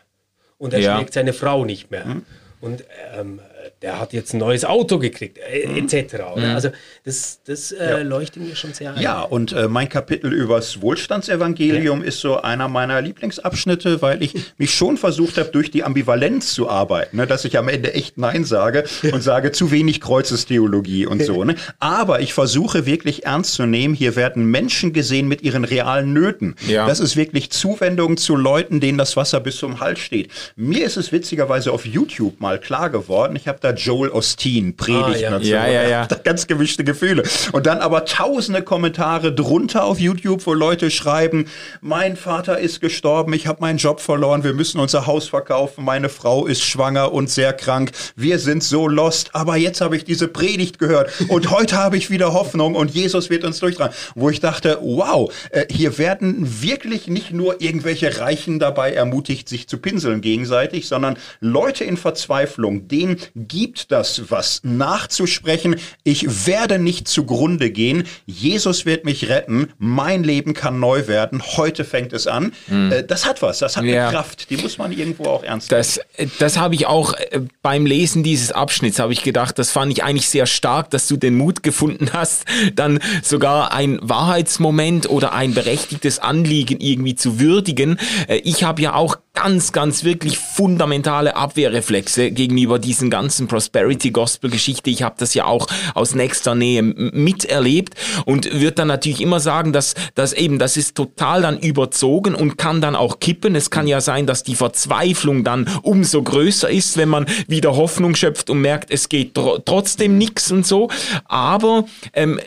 Und 0.57 0.73
er 0.73 0.79
ja. 0.79 0.95
schlägt 0.95 1.13
seine 1.13 1.33
Frau 1.33 1.65
nicht 1.65 1.91
mehr. 1.91 2.05
Mhm. 2.05 2.25
Und 2.61 2.83
ähm, 3.15 3.39
der 3.81 3.99
hat 3.99 4.13
jetzt 4.13 4.33
ein 4.33 4.39
neues 4.39 4.65
Auto 4.65 4.99
gekriegt, 4.99 5.37
äh, 5.37 5.67
mhm. 5.67 5.87
etc. 5.87 6.13
Mhm. 6.35 6.43
Also 6.43 6.69
das, 7.03 7.41
das 7.45 7.71
äh, 7.71 7.89
ja. 7.89 7.97
leuchtet 7.99 8.43
mir 8.43 8.55
schon 8.55 8.73
sehr 8.73 8.93
ein. 8.93 9.01
Ja, 9.01 9.21
und 9.21 9.51
äh, 9.51 9.67
mein 9.67 9.89
Kapitel 9.89 10.31
übers 10.33 10.81
Wohlstandsevangelium 10.81 12.01
ja. 12.01 12.07
ist 12.07 12.19
so 12.19 12.41
einer 12.41 12.67
meiner 12.67 13.01
Lieblingsabschnitte, 13.01 14.01
weil 14.01 14.23
ich 14.23 14.33
mich 14.57 14.73
schon 14.73 14.97
versucht 14.97 15.37
habe, 15.37 15.49
durch 15.49 15.71
die 15.71 15.83
Ambivalenz 15.83 16.53
zu 16.53 16.69
arbeiten, 16.69 17.17
ne, 17.17 17.27
dass 17.27 17.45
ich 17.45 17.57
am 17.57 17.67
Ende 17.67 17.93
echt 17.93 18.17
Nein 18.17 18.45
sage 18.45 18.85
und 19.11 19.21
sage 19.23 19.51
zu 19.51 19.71
wenig 19.71 20.01
Kreuzestheologie 20.01 21.05
und 21.05 21.23
so. 21.23 21.43
Ne? 21.43 21.55
Aber 21.79 22.21
ich 22.21 22.33
versuche 22.33 22.85
wirklich 22.85 23.25
ernst 23.25 23.53
zu 23.53 23.65
nehmen, 23.65 23.93
hier 23.93 24.15
werden 24.15 24.45
Menschen 24.45 24.93
gesehen 24.93 25.27
mit 25.27 25.41
ihren 25.41 25.63
realen 25.63 26.13
Nöten. 26.13 26.55
Ja. 26.67 26.87
Das 26.87 26.99
ist 26.99 27.15
wirklich 27.15 27.51
Zuwendung 27.51 28.17
zu 28.17 28.35
Leuten, 28.35 28.79
denen 28.79 28.97
das 28.97 29.15
Wasser 29.17 29.39
bis 29.39 29.57
zum 29.57 29.79
Hals 29.79 29.99
steht. 29.99 30.31
Mir 30.55 30.85
ist 30.85 30.97
es 30.97 31.11
witzigerweise 31.11 31.71
auf 31.71 31.85
YouTube 31.85 32.39
mal 32.39 32.59
klar 32.59 32.89
geworden, 32.89 33.35
ich 33.35 33.47
habe 33.47 33.52
da 33.61 33.71
Joel 33.71 34.09
Osteen 34.11 34.75
predigt. 34.75 35.25
Ah, 35.25 35.37
ja. 35.37 35.37
ja, 35.39 35.67
ja, 35.67 35.87
ja. 35.87 36.07
Ganz 36.23 36.47
gemischte 36.47 36.83
Gefühle. 36.83 37.23
Und 37.51 37.65
dann 37.65 37.79
aber 37.79 38.05
tausende 38.05 38.61
Kommentare 38.61 39.33
drunter 39.33 39.83
auf 39.85 39.99
YouTube, 39.99 40.45
wo 40.45 40.53
Leute 40.53 40.91
schreiben, 40.91 41.45
mein 41.81 42.15
Vater 42.15 42.59
ist 42.59 42.81
gestorben, 42.81 43.33
ich 43.33 43.47
habe 43.47 43.61
meinen 43.61 43.77
Job 43.77 43.99
verloren, 43.99 44.43
wir 44.43 44.53
müssen 44.53 44.79
unser 44.79 45.05
Haus 45.05 45.27
verkaufen, 45.27 45.83
meine 45.83 46.09
Frau 46.09 46.45
ist 46.45 46.63
schwanger 46.63 47.11
und 47.11 47.29
sehr 47.29 47.53
krank, 47.53 47.91
wir 48.15 48.39
sind 48.39 48.63
so 48.63 48.87
lost, 48.87 49.33
aber 49.33 49.55
jetzt 49.57 49.81
habe 49.81 49.97
ich 49.97 50.03
diese 50.03 50.27
Predigt 50.27 50.79
gehört 50.79 51.11
und 51.27 51.51
heute 51.51 51.77
habe 51.77 51.97
ich 51.97 52.09
wieder 52.09 52.33
Hoffnung 52.33 52.75
und 52.75 52.91
Jesus 52.91 53.29
wird 53.29 53.43
uns 53.43 53.59
durchtragen. 53.59 53.93
Wo 54.15 54.29
ich 54.29 54.39
dachte, 54.39 54.79
wow, 54.81 55.31
äh, 55.51 55.65
hier 55.69 55.97
werden 55.97 56.61
wirklich 56.61 57.07
nicht 57.07 57.31
nur 57.31 57.61
irgendwelche 57.61 58.19
Reichen 58.19 58.59
dabei 58.59 58.93
ermutigt, 58.93 59.49
sich 59.49 59.67
zu 59.67 59.77
pinseln 59.77 60.21
gegenseitig, 60.21 60.87
sondern 60.87 61.17
Leute 61.39 61.83
in 61.83 61.97
Verzweiflung, 61.97 62.87
denen 62.87 63.17
gibt 63.47 63.91
das 63.91 64.29
was 64.29 64.61
nachzusprechen. 64.63 65.75
Ich 66.03 66.47
werde 66.47 66.79
nicht 66.79 67.07
zugrunde 67.07 67.71
gehen. 67.71 68.03
Jesus 68.25 68.85
wird 68.85 69.05
mich 69.05 69.29
retten. 69.29 69.69
Mein 69.77 70.23
Leben 70.23 70.53
kann 70.53 70.79
neu 70.79 71.07
werden. 71.07 71.41
Heute 71.57 71.83
fängt 71.85 72.13
es 72.13 72.27
an. 72.27 72.53
Mhm. 72.67 72.93
Das 73.07 73.25
hat 73.25 73.41
was. 73.41 73.59
Das 73.59 73.77
hat 73.77 73.83
ja. 73.85 74.03
eine 74.07 74.11
Kraft. 74.11 74.49
Die 74.49 74.57
muss 74.57 74.77
man 74.77 74.91
irgendwo 74.91 75.25
auch 75.25 75.43
ernst 75.43 75.71
nehmen. 75.71 75.79
Das, 75.79 75.97
äh, 76.17 76.27
das 76.39 76.57
habe 76.57 76.75
ich 76.75 76.85
auch 76.85 77.13
äh, 77.13 77.41
beim 77.61 77.85
Lesen 77.85 78.23
dieses 78.23 78.51
Abschnitts 78.51 78.99
habe 78.99 79.13
ich 79.13 79.23
gedacht, 79.23 79.59
das 79.59 79.71
fand 79.71 79.91
ich 79.91 80.03
eigentlich 80.03 80.29
sehr 80.29 80.45
stark, 80.45 80.89
dass 80.89 81.07
du 81.07 81.17
den 81.17 81.35
Mut 81.35 81.63
gefunden 81.63 82.09
hast, 82.13 82.45
dann 82.75 82.99
sogar 83.21 83.73
ein 83.73 83.99
Wahrheitsmoment 84.01 85.09
oder 85.09 85.33
ein 85.33 85.53
berechtigtes 85.53 86.19
Anliegen 86.19 86.79
irgendwie 86.79 87.15
zu 87.15 87.39
würdigen. 87.39 87.97
Ich 88.43 88.63
habe 88.63 88.81
ja 88.81 88.93
auch 88.93 89.17
ganz, 89.33 89.71
ganz 89.71 90.03
wirklich 90.03 90.37
fundamentale 90.37 91.35
Abwehrreflexe 91.35 92.31
gegenüber 92.31 92.77
diesen 92.77 93.09
ganzen 93.09 93.47
Prosperity 93.47 94.11
Gospel 94.11 94.51
Geschichte. 94.51 94.91
Ich 94.91 95.01
habe 95.01 95.15
das 95.17 95.33
ja 95.33 95.45
auch 95.45 95.67
aus 95.95 96.13
nächster 96.13 96.53
Nähe 96.53 96.83
miterlebt 96.83 97.95
und 98.25 98.45
würde 98.53 98.73
dann 98.73 98.87
natürlich 98.87 99.21
immer 99.21 99.39
sagen, 99.39 99.73
dass 99.73 99.95
das 100.13 100.33
eben, 100.33 100.59
das 100.59 100.77
ist 100.77 100.95
total 100.95 101.41
dann 101.41 101.59
überzogen 101.59 102.35
und 102.35 102.57
kann 102.57 102.79
dann 102.79 102.95
auch 102.95 103.19
kippen. 103.19 103.55
Es 103.55 103.71
kann 103.71 103.87
ja 103.87 104.01
sein, 104.01 104.27
dass 104.27 104.43
die 104.43 104.55
Verzweiflung 104.55 105.43
dann 105.43 105.67
umso 105.81 106.21
größer 106.21 106.69
ist, 106.69 106.97
wenn 106.97 107.09
man 107.09 107.25
wieder 107.47 107.75
Hoffnung 107.75 108.15
schöpft 108.15 108.51
und 108.51 108.61
merkt, 108.61 108.91
es 108.91 109.09
geht 109.09 109.33
tr 109.33 109.63
trotzdem 109.65 110.17
nichts 110.17 110.51
und 110.51 110.65
so. 110.65 110.89
Aber 111.25 111.85
ähm, 112.13 112.39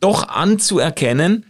doch 0.00 0.28
anzuerkennen, 0.28 1.46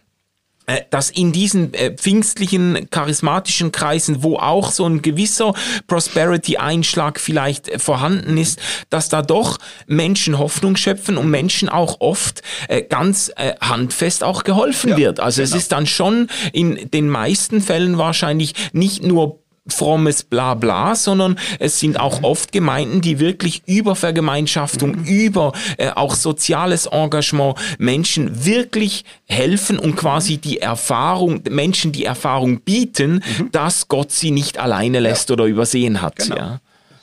dass 0.91 1.11
in 1.11 1.33
diesen 1.33 1.75
äh, 1.75 1.95
pfingstlichen, 1.95 2.89
charismatischen 2.91 3.71
Kreisen, 3.71 4.23
wo 4.23 4.37
auch 4.37 4.71
so 4.71 4.87
ein 4.87 5.03
gewisser 5.03 5.53
Prosperity-Einschlag 5.87 7.21
vielleicht 7.21 7.69
äh, 7.69 7.79
vorhanden 7.79 8.39
ist, 8.39 8.59
dass 8.89 9.09
da 9.09 9.23
doch 9.23 9.59
Menschen 9.87 10.39
Hoffnung 10.39 10.77
schöpfen 10.77 11.19
und 11.19 11.31
Menschen 11.31 11.69
auch 11.69 12.01
oft 12.01 12.43
äh, 12.69 12.83
ganz 12.83 13.31
äh, 13.37 13.55
handfest 13.61 14.25
auch 14.25 14.45
geholfen 14.45 14.91
ja, 14.91 14.97
wird. 14.97 15.21
Also 15.21 15.43
genau. 15.43 15.55
es 15.55 15.63
ist 15.63 15.73
dann 15.73 15.87
schon 15.87 16.29
in 16.53 16.91
den 16.91 17.09
meisten 17.09 17.61
Fällen 17.61 17.99
wahrscheinlich 17.99 18.55
nicht 18.73 19.03
nur 19.03 19.44
frommes 19.67 20.25
Blabla, 20.25 20.95
sondern 20.95 21.39
es 21.59 21.81
sind 21.81 21.99
auch 21.99 22.23
oft 22.23 22.53
Gemeinden, 22.53 23.01
die 23.01 23.19
wirklich 23.19 23.63
über 23.67 23.97
Vergemeinschaftung, 23.97 24.97
mhm. 24.97 25.05
über 25.05 25.53
äh, 25.79 25.91
auch 25.91 26.15
soziales 26.15 26.87
Engagement 26.87 27.57
Menschen 27.79 28.45
wirklich 28.45 29.05
helfen 29.27 29.79
und 29.79 29.97
quasi 29.97 30.37
die 30.37 30.61
Erfahrung, 30.61 31.43
Menschen 31.49 31.93
die 31.93 32.05
Erfahrung 32.05 32.61
bieten, 32.61 33.23
mhm. 33.39 33.51
dass 33.53 33.89
Gott 33.89 34.13
sie 34.13 34.31
nicht 34.31 34.59
alleine 34.59 35.01
lässt 35.01 35.31
ja. 35.31 35.35
oder 35.35 35.47
übersehen 35.47 36.03
hat. 36.03 36.17
Genau. 36.17 36.37
Ja. 36.37 36.61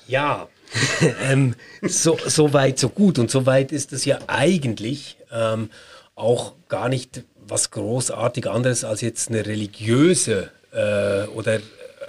ja, 0.07 0.47
ähm, 1.23 1.55
so, 1.81 2.17
so 2.25 2.53
weit, 2.53 2.79
so 2.79 2.89
gut. 2.89 3.17
Und 3.19 3.31
so 3.31 3.45
weit 3.45 3.71
ist 3.71 3.91
es 3.91 4.05
ja 4.05 4.19
eigentlich 4.27 5.17
ähm, 5.31 5.69
auch 6.15 6.53
gar 6.69 6.89
nicht 6.89 7.23
was 7.47 7.71
großartig 7.71 8.47
anderes 8.47 8.83
als 8.83 9.01
jetzt 9.01 9.29
eine 9.29 9.45
religiöse 9.45 10.51
äh, 10.71 11.27
oder 11.27 11.59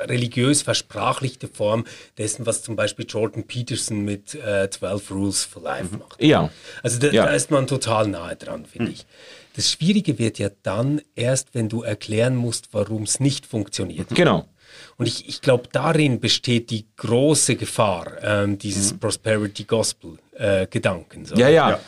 religiös 0.08 0.62
versprachlichte 0.62 1.48
Form 1.48 1.84
dessen, 2.18 2.46
was 2.46 2.62
zum 2.62 2.76
Beispiel 2.76 3.06
Jordan 3.08 3.44
Peterson 3.44 4.00
mit 4.04 4.34
äh, 4.34 4.68
12 4.70 5.10
Rules 5.10 5.44
for 5.44 5.62
Life 5.62 5.96
macht. 5.96 6.22
Ja. 6.22 6.50
Also 6.82 6.98
da, 6.98 7.08
Ja. 7.10 7.26
da 7.26 7.32
ist 7.32 7.50
man 7.50 7.66
total 7.66 8.08
nahe 8.08 8.36
dran, 8.36 8.66
finde 8.66 8.92
ich. 8.92 9.06
Das 9.56 9.70
Schwierige 9.70 10.18
wird 10.18 10.38
ja 10.38 10.48
dann 10.62 11.02
erst, 11.14 11.54
wenn 11.54 11.68
du 11.68 11.82
erklären 11.82 12.36
musst, 12.36 12.68
warum 12.72 13.02
es 13.02 13.20
nicht 13.20 13.44
funktioniert. 13.46 14.08
Genau. 14.14 14.48
Und 14.96 15.06
ich, 15.06 15.28
ich 15.28 15.42
glaube, 15.42 15.64
darin 15.70 16.20
besteht 16.20 16.70
die 16.70 16.86
große 16.96 17.56
Gefahr 17.56 18.12
ähm, 18.22 18.56
dieses 18.56 18.94
Prosperity 18.96 19.64
Gospel 19.64 20.16
äh, 20.32 20.66
Gedankens. 20.66 21.32
Ja, 21.36 21.48
ja. 21.48 21.78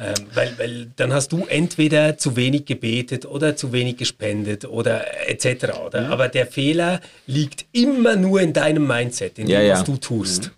Ähm, 0.00 0.14
weil, 0.32 0.56
weil 0.58 0.90
dann 0.94 1.12
hast 1.12 1.32
du 1.32 1.44
entweder 1.46 2.16
zu 2.16 2.36
wenig 2.36 2.66
gebetet 2.66 3.26
oder 3.26 3.56
zu 3.56 3.72
wenig 3.72 3.96
gespendet 3.96 4.64
oder 4.64 5.28
etc. 5.28 5.76
Oder? 5.84 6.10
Aber 6.10 6.28
der 6.28 6.46
Fehler 6.46 7.00
liegt 7.26 7.66
immer 7.72 8.14
nur 8.14 8.40
in 8.40 8.52
deinem 8.52 8.86
Mindset, 8.86 9.40
in 9.40 9.48
Ja, 9.48 9.58
dem, 9.58 9.66
ja. 9.68 9.74
was 9.74 9.84
du 9.84 9.96
tust. 9.96 10.52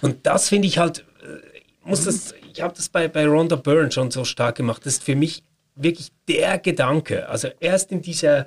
Und 0.00 0.26
das 0.26 0.48
finde 0.48 0.66
ich 0.68 0.78
halt, 0.78 1.00
äh, 1.22 1.58
ich 1.58 1.84
muss 1.84 2.04
das, 2.04 2.34
ich 2.54 2.62
habe 2.62 2.74
das 2.74 2.88
bei, 2.88 3.06
bei 3.06 3.26
Rhonda 3.26 3.56
Byrne 3.56 3.92
schon 3.92 4.10
so 4.10 4.24
stark 4.24 4.56
gemacht. 4.56 4.86
Das 4.86 4.94
ist 4.94 5.02
für 5.02 5.14
mich 5.14 5.42
wirklich 5.74 6.10
der 6.28 6.58
Gedanke, 6.58 7.28
also 7.28 7.48
erst 7.60 7.92
in 7.92 8.02
dieser 8.02 8.46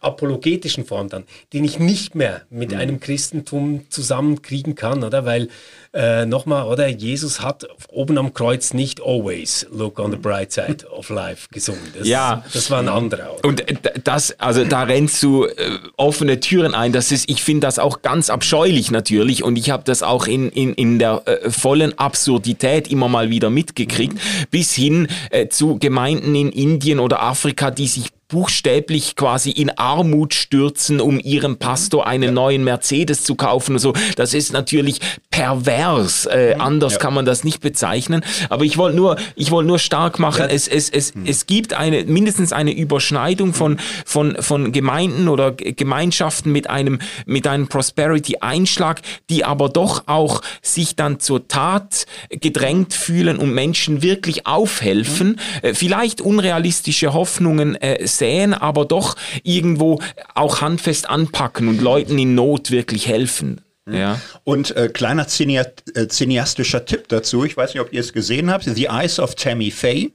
apologetischen 0.00 0.84
Form 0.86 1.08
dann, 1.08 1.24
den 1.52 1.64
ich 1.64 1.78
nicht 1.78 2.14
mehr 2.14 2.42
mit 2.48 2.72
einem 2.72 3.00
Christentum 3.00 3.84
zusammenkriegen 3.90 4.74
kann, 4.74 5.04
oder? 5.04 5.26
Weil, 5.26 5.48
äh, 5.92 6.24
nochmal, 6.24 6.66
oder? 6.66 6.88
Jesus 6.88 7.42
hat 7.42 7.66
oben 7.90 8.16
am 8.16 8.32
Kreuz 8.32 8.72
nicht 8.72 9.02
always 9.02 9.66
look 9.70 9.98
on 9.98 10.10
the 10.10 10.16
bright 10.16 10.52
side 10.52 10.86
of 10.90 11.10
life 11.10 11.48
gesungen. 11.50 11.82
Das, 11.96 12.06
Ja. 12.06 12.44
Das 12.52 12.70
war 12.70 12.78
ein 12.78 12.88
anderer. 12.88 13.34
Oder? 13.34 13.48
Und 13.48 13.68
äh, 13.68 13.74
das, 14.02 14.38
also 14.40 14.64
da 14.64 14.84
rennst 14.84 15.22
du 15.22 15.44
äh, 15.44 15.54
offene 15.96 16.40
Türen 16.40 16.74
ein. 16.74 16.92
Das 16.92 17.12
ist, 17.12 17.28
ich 17.28 17.42
finde 17.42 17.66
das 17.66 17.78
auch 17.78 18.00
ganz 18.00 18.30
abscheulich 18.30 18.90
natürlich. 18.90 19.42
Und 19.42 19.56
ich 19.56 19.70
habe 19.70 19.82
das 19.84 20.02
auch 20.02 20.26
in, 20.26 20.48
in, 20.50 20.72
in 20.74 20.98
der 20.98 21.22
äh, 21.26 21.50
vollen 21.50 21.98
Absurdität 21.98 22.88
immer 22.88 23.08
mal 23.08 23.28
wieder 23.28 23.50
mitgekriegt, 23.50 24.18
bis 24.50 24.72
hin 24.72 25.08
äh, 25.30 25.48
zu 25.48 25.78
Gemeinden 25.78 26.34
in 26.34 26.50
Indien 26.52 27.00
oder 27.00 27.09
Afrika, 27.18 27.70
die 27.70 27.88
sich 27.88 28.08
buchstäblich 28.30 29.16
quasi 29.16 29.50
in 29.50 29.70
Armut 29.76 30.34
stürzen, 30.34 31.00
um 31.00 31.20
ihrem 31.20 31.58
Pastor 31.58 32.06
einen 32.06 32.32
neuen 32.34 32.64
Mercedes 32.64 33.24
zu 33.24 33.34
kaufen 33.34 33.74
und 33.74 33.78
so. 33.78 33.92
Das 34.16 34.34
ist 34.34 34.52
natürlich 34.52 35.00
pervers. 35.30 36.26
Äh, 36.26 36.56
anders 36.58 36.98
kann 36.98 37.14
man 37.14 37.24
das 37.24 37.44
nicht 37.44 37.60
bezeichnen. 37.60 38.24
Aber 38.48 38.64
ich 38.64 38.78
wollte 38.78 38.96
nur, 38.96 39.16
ich 39.36 39.50
wollte 39.50 39.68
nur 39.68 39.78
stark 39.78 40.18
machen, 40.18 40.46
es, 40.48 40.68
es, 40.68 40.88
es, 40.90 41.12
es 41.24 41.46
gibt 41.46 41.74
eine, 41.74 42.04
mindestens 42.04 42.52
eine 42.52 42.72
Überschneidung 42.72 43.52
von, 43.52 43.78
von, 44.04 44.36
von 44.40 44.72
Gemeinden 44.72 45.28
oder 45.28 45.52
Gemeinschaften 45.52 46.52
mit 46.52 46.70
einem, 46.70 46.98
mit 47.26 47.46
einem 47.46 47.68
Prosperity-Einschlag, 47.68 49.02
die 49.28 49.44
aber 49.44 49.68
doch 49.68 50.04
auch 50.06 50.42
sich 50.62 50.96
dann 50.96 51.20
zur 51.20 51.48
Tat 51.48 52.06
gedrängt 52.30 52.94
fühlen 52.94 53.38
und 53.38 53.52
Menschen 53.52 54.02
wirklich 54.02 54.46
aufhelfen, 54.46 55.40
äh, 55.62 55.74
vielleicht 55.74 56.20
unrealistische 56.20 57.12
Hoffnungen 57.12 57.74
äh, 57.76 58.06
säen, 58.20 58.54
aber 58.54 58.84
doch 58.84 59.16
irgendwo 59.42 60.00
auch 60.34 60.60
handfest 60.60 61.10
anpacken 61.10 61.66
und 61.66 61.80
Leuten 61.80 62.16
in 62.18 62.36
Not 62.36 62.70
wirklich 62.70 63.08
helfen. 63.08 63.60
Ja. 63.90 64.20
Und 64.44 64.76
äh, 64.76 64.88
kleiner 64.88 65.26
äh, 65.26 66.08
cineastischer 66.08 66.84
Tipp 66.84 67.08
dazu, 67.08 67.44
ich 67.44 67.56
weiß 67.56 67.74
nicht, 67.74 67.80
ob 67.80 67.92
ihr 67.92 68.00
es 68.00 68.12
gesehen 68.12 68.50
habt, 68.50 68.64
The 68.64 68.84
Eyes 68.86 69.18
of 69.18 69.34
Tammy 69.34 69.70
Faye. 69.70 70.12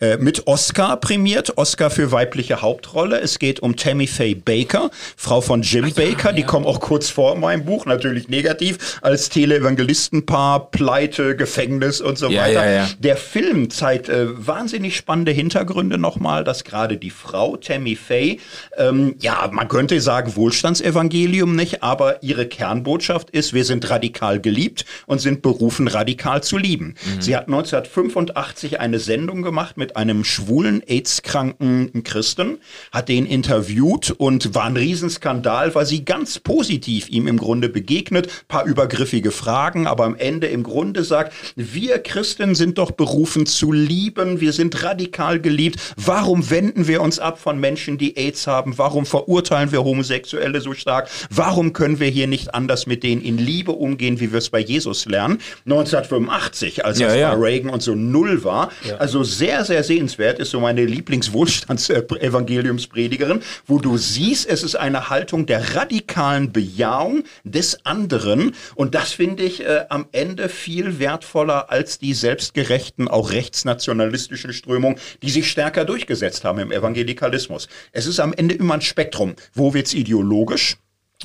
Äh, 0.00 0.16
Mit 0.16 0.46
Oscar 0.46 0.96
prämiert, 0.96 1.56
Oscar 1.58 1.90
für 1.90 2.12
weibliche 2.12 2.62
Hauptrolle. 2.62 3.20
Es 3.20 3.38
geht 3.38 3.60
um 3.60 3.76
Tammy 3.76 4.06
Faye 4.06 4.34
Baker, 4.34 4.90
Frau 5.16 5.40
von 5.40 5.62
Jim 5.62 5.92
Baker. 5.92 6.32
Die 6.32 6.44
kommen 6.44 6.66
auch 6.66 6.80
kurz 6.80 7.10
vor 7.10 7.34
in 7.34 7.40
meinem 7.40 7.64
Buch, 7.64 7.84
natürlich 7.86 8.28
negativ, 8.28 8.98
als 9.02 9.28
Teleevangelistenpaar, 9.28 10.70
Pleite, 10.70 11.36
Gefängnis 11.36 12.00
und 12.00 12.18
so 12.18 12.28
Ja, 12.28 12.42
weiter. 12.42 12.64
ja, 12.66 12.70
ja. 12.84 12.88
Der 12.98 13.16
Film 13.16 13.70
zeigt 13.70 14.08
äh, 14.08 14.26
wahnsinnig 14.46 14.96
spannende 14.96 15.32
Hintergründe 15.32 15.98
nochmal, 15.98 16.44
dass 16.44 16.64
gerade 16.64 16.96
die 16.96 17.10
Frau, 17.10 17.56
Tammy 17.56 17.96
Faye, 17.96 18.38
ähm, 18.76 19.14
ja, 19.18 19.48
man 19.52 19.68
könnte 19.68 20.00
sagen 20.00 20.36
Wohlstandsevangelium 20.36 21.56
nicht, 21.56 21.82
aber 21.82 22.22
ihre 22.22 22.46
Kernbotschaft 22.46 23.30
ist, 23.30 23.52
wir 23.52 23.64
sind 23.64 23.88
radikal 23.90 24.40
geliebt 24.40 24.84
und 25.06 25.20
sind 25.20 25.42
berufen, 25.42 25.88
radikal 25.88 26.42
zu 26.42 26.56
lieben. 26.56 26.94
Sie 27.20 27.36
hat 27.36 27.46
1985 27.48 28.80
eine 28.80 28.98
Sendung 28.98 29.42
gemacht 29.42 29.76
mit 29.76 29.87
einem 29.96 30.24
schwulen, 30.24 30.82
AIDS-kranken 30.86 32.02
Christen, 32.04 32.58
hat 32.92 33.08
den 33.08 33.26
interviewt 33.26 34.10
und 34.10 34.54
war 34.54 34.64
ein 34.64 34.76
Riesenskandal, 34.76 35.74
weil 35.74 35.86
sie 35.86 36.04
ganz 36.04 36.38
positiv 36.38 37.08
ihm 37.08 37.26
im 37.26 37.38
Grunde 37.38 37.68
begegnet, 37.68 38.28
paar 38.48 38.64
übergriffige 38.64 39.30
Fragen, 39.30 39.86
aber 39.86 40.04
am 40.04 40.16
Ende 40.16 40.46
im 40.48 40.62
Grunde 40.62 41.04
sagt, 41.04 41.32
wir 41.56 41.98
Christen 41.98 42.54
sind 42.54 42.78
doch 42.78 42.90
berufen 42.90 43.46
zu 43.46 43.72
lieben, 43.72 44.40
wir 44.40 44.52
sind 44.52 44.82
radikal 44.82 45.40
geliebt. 45.40 45.78
Warum 45.96 46.50
wenden 46.50 46.88
wir 46.88 47.02
uns 47.02 47.18
ab 47.18 47.38
von 47.38 47.58
Menschen, 47.58 47.98
die 47.98 48.16
AIDS 48.16 48.46
haben? 48.46 48.78
Warum 48.78 49.06
verurteilen 49.06 49.72
wir 49.72 49.84
Homosexuelle 49.84 50.60
so 50.60 50.74
stark? 50.74 51.08
Warum 51.30 51.72
können 51.72 52.00
wir 52.00 52.08
hier 52.08 52.26
nicht 52.26 52.54
anders 52.54 52.86
mit 52.86 53.02
denen 53.02 53.22
in 53.22 53.38
Liebe 53.38 53.72
umgehen, 53.72 54.20
wie 54.20 54.32
wir 54.32 54.38
es 54.38 54.50
bei 54.50 54.60
Jesus 54.60 55.06
lernen? 55.06 55.38
1985, 55.64 56.84
als 56.84 56.98
Ja, 56.98 57.08
das 57.08 57.16
ja. 57.16 57.34
bei 57.34 57.40
Reagan 57.40 57.70
und 57.70 57.82
so 57.82 57.94
null 57.94 58.44
war. 58.44 58.70
Also 58.98 59.22
sehr, 59.22 59.64
sehr 59.64 59.77
sehenswert, 59.82 60.38
ist 60.38 60.50
so 60.50 60.60
meine 60.60 60.84
Lieblingswohlstands-Evangeliumspredigerin, 60.84 63.40
wo 63.66 63.78
du 63.78 63.96
siehst, 63.96 64.48
es 64.48 64.62
ist 64.62 64.76
eine 64.76 65.10
Haltung 65.10 65.46
der 65.46 65.74
radikalen 65.74 66.52
Bejahung 66.52 67.24
des 67.44 67.84
anderen. 67.84 68.54
Und 68.74 68.94
das 68.94 69.12
finde 69.12 69.42
ich 69.42 69.64
äh, 69.64 69.84
am 69.88 70.06
Ende 70.12 70.48
viel 70.48 70.98
wertvoller 70.98 71.70
als 71.70 71.98
die 71.98 72.14
selbstgerechten, 72.14 73.08
auch 73.08 73.32
rechtsnationalistischen 73.32 74.52
Strömungen, 74.52 74.98
die 75.22 75.30
sich 75.30 75.50
stärker 75.50 75.84
durchgesetzt 75.84 76.44
haben 76.44 76.58
im 76.58 76.72
Evangelikalismus. 76.72 77.68
Es 77.92 78.06
ist 78.06 78.20
am 78.20 78.32
Ende 78.32 78.54
immer 78.54 78.74
ein 78.74 78.82
Spektrum. 78.82 79.34
Wo 79.54 79.74
wird's 79.74 79.94
ideologisch? 79.94 80.76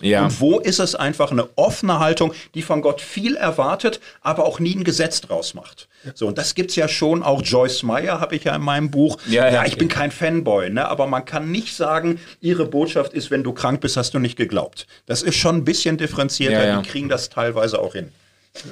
Ja. 0.02 0.26
Und 0.26 0.40
wo 0.42 0.60
ist 0.60 0.80
es 0.80 0.96
einfach 0.96 1.32
eine 1.32 1.48
offene 1.56 2.00
Haltung, 2.00 2.34
die 2.56 2.64
von 2.64 2.82
Gott 2.82 3.00
viel 3.00 3.36
erwartet, 3.36 4.00
aber 4.22 4.46
auch 4.46 4.60
nie 4.60 4.76
ein 4.76 4.84
Gesetz 4.84 5.22
draus 5.22 5.54
macht? 5.54 5.88
So, 6.16 6.28
und 6.28 6.38
das 6.38 6.56
gibt's 6.56 6.76
ja 6.76 6.88
schon, 6.88 7.24
auch 7.24 7.42
Joyce 7.44 7.84
Meyer 7.84 8.20
habe 8.20 8.36
ich 8.36 8.44
ja 8.44 8.56
in 8.56 8.62
meinem 8.62 8.92
Buch. 8.92 9.18
Ja, 9.28 9.50
ja. 9.50 9.66
ich 9.66 9.78
bin 9.78 9.88
kein 9.88 10.12
Fanboy, 10.12 10.70
ne? 10.70 10.88
aber 10.88 11.08
man 11.08 11.24
kann 11.26 11.52
nicht 11.52 11.76
sagen, 11.76 12.20
ihre 12.42 12.66
Botschaft 12.66 13.14
ist, 13.14 13.32
wenn 13.32 13.44
du 13.44 13.54
krank 13.54 13.82
bist, 13.82 13.96
hast 13.96 14.14
du 14.14 14.20
nicht 14.20 14.36
geglaubt. 14.36 14.88
Das 15.06 15.22
ist 15.22 15.36
schon 15.36 15.58
ein 15.58 15.64
bisschen 15.64 15.98
differenzierter, 15.98 16.60
Ja, 16.60 16.66
ja. 16.66 16.82
die 16.82 16.90
kriegen 16.90 17.08
das 17.08 17.30
teilweise 17.30 17.80
auch 17.80 17.94
hin. 17.94 18.12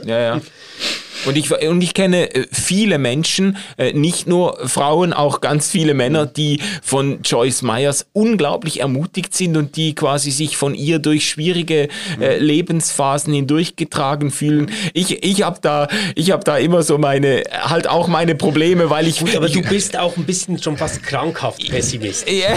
Ja, 0.04 0.20
ja. 0.20 0.42
Und 1.26 1.38
ich, 1.38 1.52
und 1.52 1.82
ich 1.82 1.94
kenne 1.94 2.34
äh, 2.34 2.46
viele 2.52 2.98
Menschen, 2.98 3.58
äh, 3.78 3.94
nicht 3.94 4.28
nur 4.28 4.68
Frauen, 4.68 5.14
auch 5.14 5.42
ganz 5.42 5.70
viele 5.70 5.94
Männer, 5.94 6.26
die 6.26 6.60
von 6.82 7.22
Joyce 7.24 7.62
Myers 7.62 8.08
unglaublich 8.14 8.80
ermutigt 8.80 9.36
sind 9.36 9.58
und 9.58 9.76
die 9.76 9.94
quasi 9.96 10.32
sich 10.32 10.58
von 10.58 10.74
ihr 10.74 11.00
durch 11.00 11.30
schwierige 11.30 11.90
äh, 12.20 12.38
Lebensphasen 12.38 13.34
hindurchgetragen 13.34 14.32
fühlen. 14.32 14.72
Ich, 14.94 15.24
ich 15.24 15.44
habe 15.44 15.60
da, 15.62 15.88
ich 16.16 16.32
habe 16.32 16.44
da 16.44 16.58
immer 16.58 16.84
so 16.84 16.98
meine, 16.98 17.44
halt 17.52 17.88
auch 17.88 18.08
meine 18.08 18.36
Probleme, 18.36 18.90
weil 18.90 19.08
ich. 19.08 19.20
Gut, 19.20 19.36
aber 19.36 19.48
ich, 19.48 19.54
du 19.54 19.62
bist 19.62 19.98
auch 19.98 20.18
ein 20.18 20.26
bisschen 20.26 20.62
schon 20.62 20.78
fast 20.78 21.04
krankhaft 21.04 21.70
Pessimist. 21.70 22.28
Ja. 22.30 22.56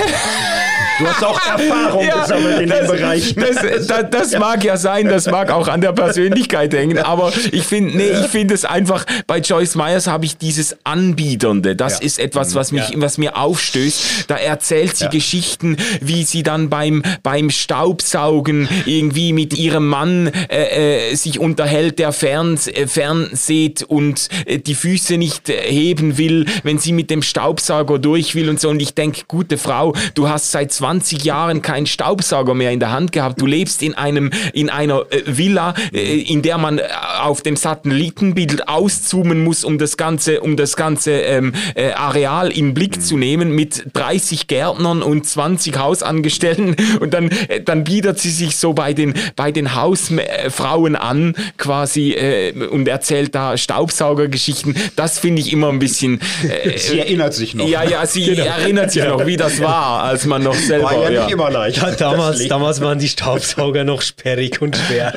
Du 0.99 1.07
hast 1.07 1.25
auch 1.25 1.41
Erfahrung 1.47 2.07
gesammelt 2.07 2.61
in 2.61 2.71
dem 2.71 2.87
Bereich. 2.87 3.35
Das, 3.35 3.87
das, 3.87 4.11
das 4.11 4.39
mag 4.39 4.63
ja 4.65 4.77
sein, 4.77 5.09
das 5.09 5.27
mag 5.27 5.51
auch 5.51 5.69
an 5.69 5.81
der 5.81 5.93
Persönlichkeit 5.93 6.73
hängen, 6.73 6.99
aber 6.99 7.33
ich 7.51 7.65
finde, 7.65 7.97
nee, 7.97 8.11
ich 8.11 8.27
finde 8.29 8.54
es 8.55 8.65
einfach, 8.65 9.05
bei 9.27 9.39
Joyce 9.39 9.75
Myers 9.75 10.07
habe 10.07 10.25
ich 10.25 10.37
dieses 10.39 10.77
Anbiedernde, 10.85 11.77
das 11.77 11.95
Ja. 12.01 12.07
ist 12.07 12.19
etwas, 12.19 12.55
was 12.55 12.73
mich, 12.73 12.89
Ja. 12.91 13.01
was 13.01 13.19
mir 13.19 13.37
aufstößt. 13.37 14.25
Da 14.29 14.37
erzählt 14.37 14.97
sie 14.97 15.05
Ja. 15.05 15.11
Geschichten, 15.11 15.77
wie 16.01 16.25
sie 16.25 16.43
dann 16.43 16.69
beim, 16.71 17.03
beim 17.23 17.51
Staubsaugen 17.51 18.69
irgendwie 18.87 19.33
mit 19.33 19.55
ihrem 19.59 19.89
Mann 19.89 20.29
äh, 20.49 21.11
äh, 21.11 21.15
sich 21.15 21.39
unterhält, 21.39 21.99
der 21.99 22.13
fern, 22.13 22.59
äh, 22.73 22.87
fernseht 22.87 23.83
und 23.83 24.29
äh, 24.47 24.59
die 24.59 24.75
Füße 24.75 25.17
nicht 25.17 25.49
äh, 25.49 25.61
heben 25.71 26.19
will, 26.19 26.47
wenn 26.63 26.79
sie 26.79 26.93
mit 26.93 27.11
dem 27.11 27.23
Staubsauger 27.23 27.99
durch 27.99 28.35
will 28.35 28.49
und 28.49 28.61
so. 28.61 28.69
Und 28.71 28.81
ich 28.81 28.95
denke, 28.95 29.23
gute 29.29 29.59
Frau, 29.59 29.95
du 30.15 30.29
hast 30.29 30.51
seit 30.51 30.73
20 30.73 31.25
Jahren 31.25 31.63
keinen 31.63 31.87
Staubsauger 31.87 32.55
mehr 32.55 32.71
in 32.73 32.81
der 32.81 32.91
Hand 32.93 33.13
gehabt. 33.13 33.41
Du 33.41 33.47
lebst 33.47 33.83
in 33.83 33.95
einem, 33.95 34.31
in 34.53 34.71
einer 34.71 35.01
äh, 35.11 35.23
Villa, 35.27 35.75
äh, 35.93 36.21
in 36.21 36.43
der 36.43 36.59
man 36.59 36.79
äh, 36.79 36.83
auf 37.23 37.43
dem 37.43 37.57
Satellitenbild 37.57 38.44
Bild 38.55 38.69
auszoomen 38.69 39.43
muss, 39.43 39.65
um 39.65 39.79
das 39.79 39.97
ganze, 39.97 40.41
um 40.41 40.57
das 40.57 40.77
ganze 40.77 41.13
ähm, 41.13 41.53
äh, 41.75 41.91
Areal 41.93 42.53
in 42.53 42.75
Blick 42.75 43.03
zu 43.03 43.17
nehmen 43.17 43.55
mit 43.55 43.85
30 43.93 44.47
Gärtnern 44.47 45.03
und 45.03 45.27
20 45.27 45.77
Hausangestellten 45.77 46.77
und 47.01 47.15
dann, 47.15 47.31
äh, 47.49 47.61
dann 47.61 47.85
bietet 47.85 48.19
sie 48.19 48.31
sich 48.31 48.57
so 48.57 48.73
bei 48.73 48.93
den, 48.93 49.15
bei 49.37 49.51
den 49.51 49.75
Hausfrauen 49.75 50.97
an 50.97 51.35
quasi 51.59 52.13
äh, 52.13 52.53
und 52.67 52.87
erzählt 52.87 53.35
da 53.35 53.57
Staubsaugergeschichten. 53.57 54.77
Das 54.97 55.19
finde 55.19 55.41
ich 55.41 55.53
immer 55.53 55.69
ein 55.69 55.79
bisschen. 55.79 56.21
Äh, 56.43 56.79
sie 56.79 57.01
erinnert 57.01 57.35
sich 57.35 57.55
noch. 57.55 57.69
Ja, 57.69 57.83
ja, 57.83 58.07
sie 58.07 58.25
genau. 58.35 58.45
erinnert 58.45 58.93
sich 58.93 59.05
noch, 59.05 59.27
wie 59.27 59.37
das 59.37 59.61
war, 59.61 60.05
als 60.05 60.27
man 60.27 60.43
noch 60.43 60.55
selber. 60.55 60.85
War 60.85 61.03
ja, 61.05 61.11
ja. 61.11 61.25
nicht 61.25 61.33
immer 61.33 61.51
leicht. 61.51 61.79
Ja, 61.79 61.91
damals, 61.91 62.47
damals 62.47 62.81
waren 62.81 62.99
die 62.99 63.09
Staubsauger 63.09 63.85
noch 63.85 64.03
sperrig 64.03 64.61
und 64.61 64.77
schwer. 64.77 65.13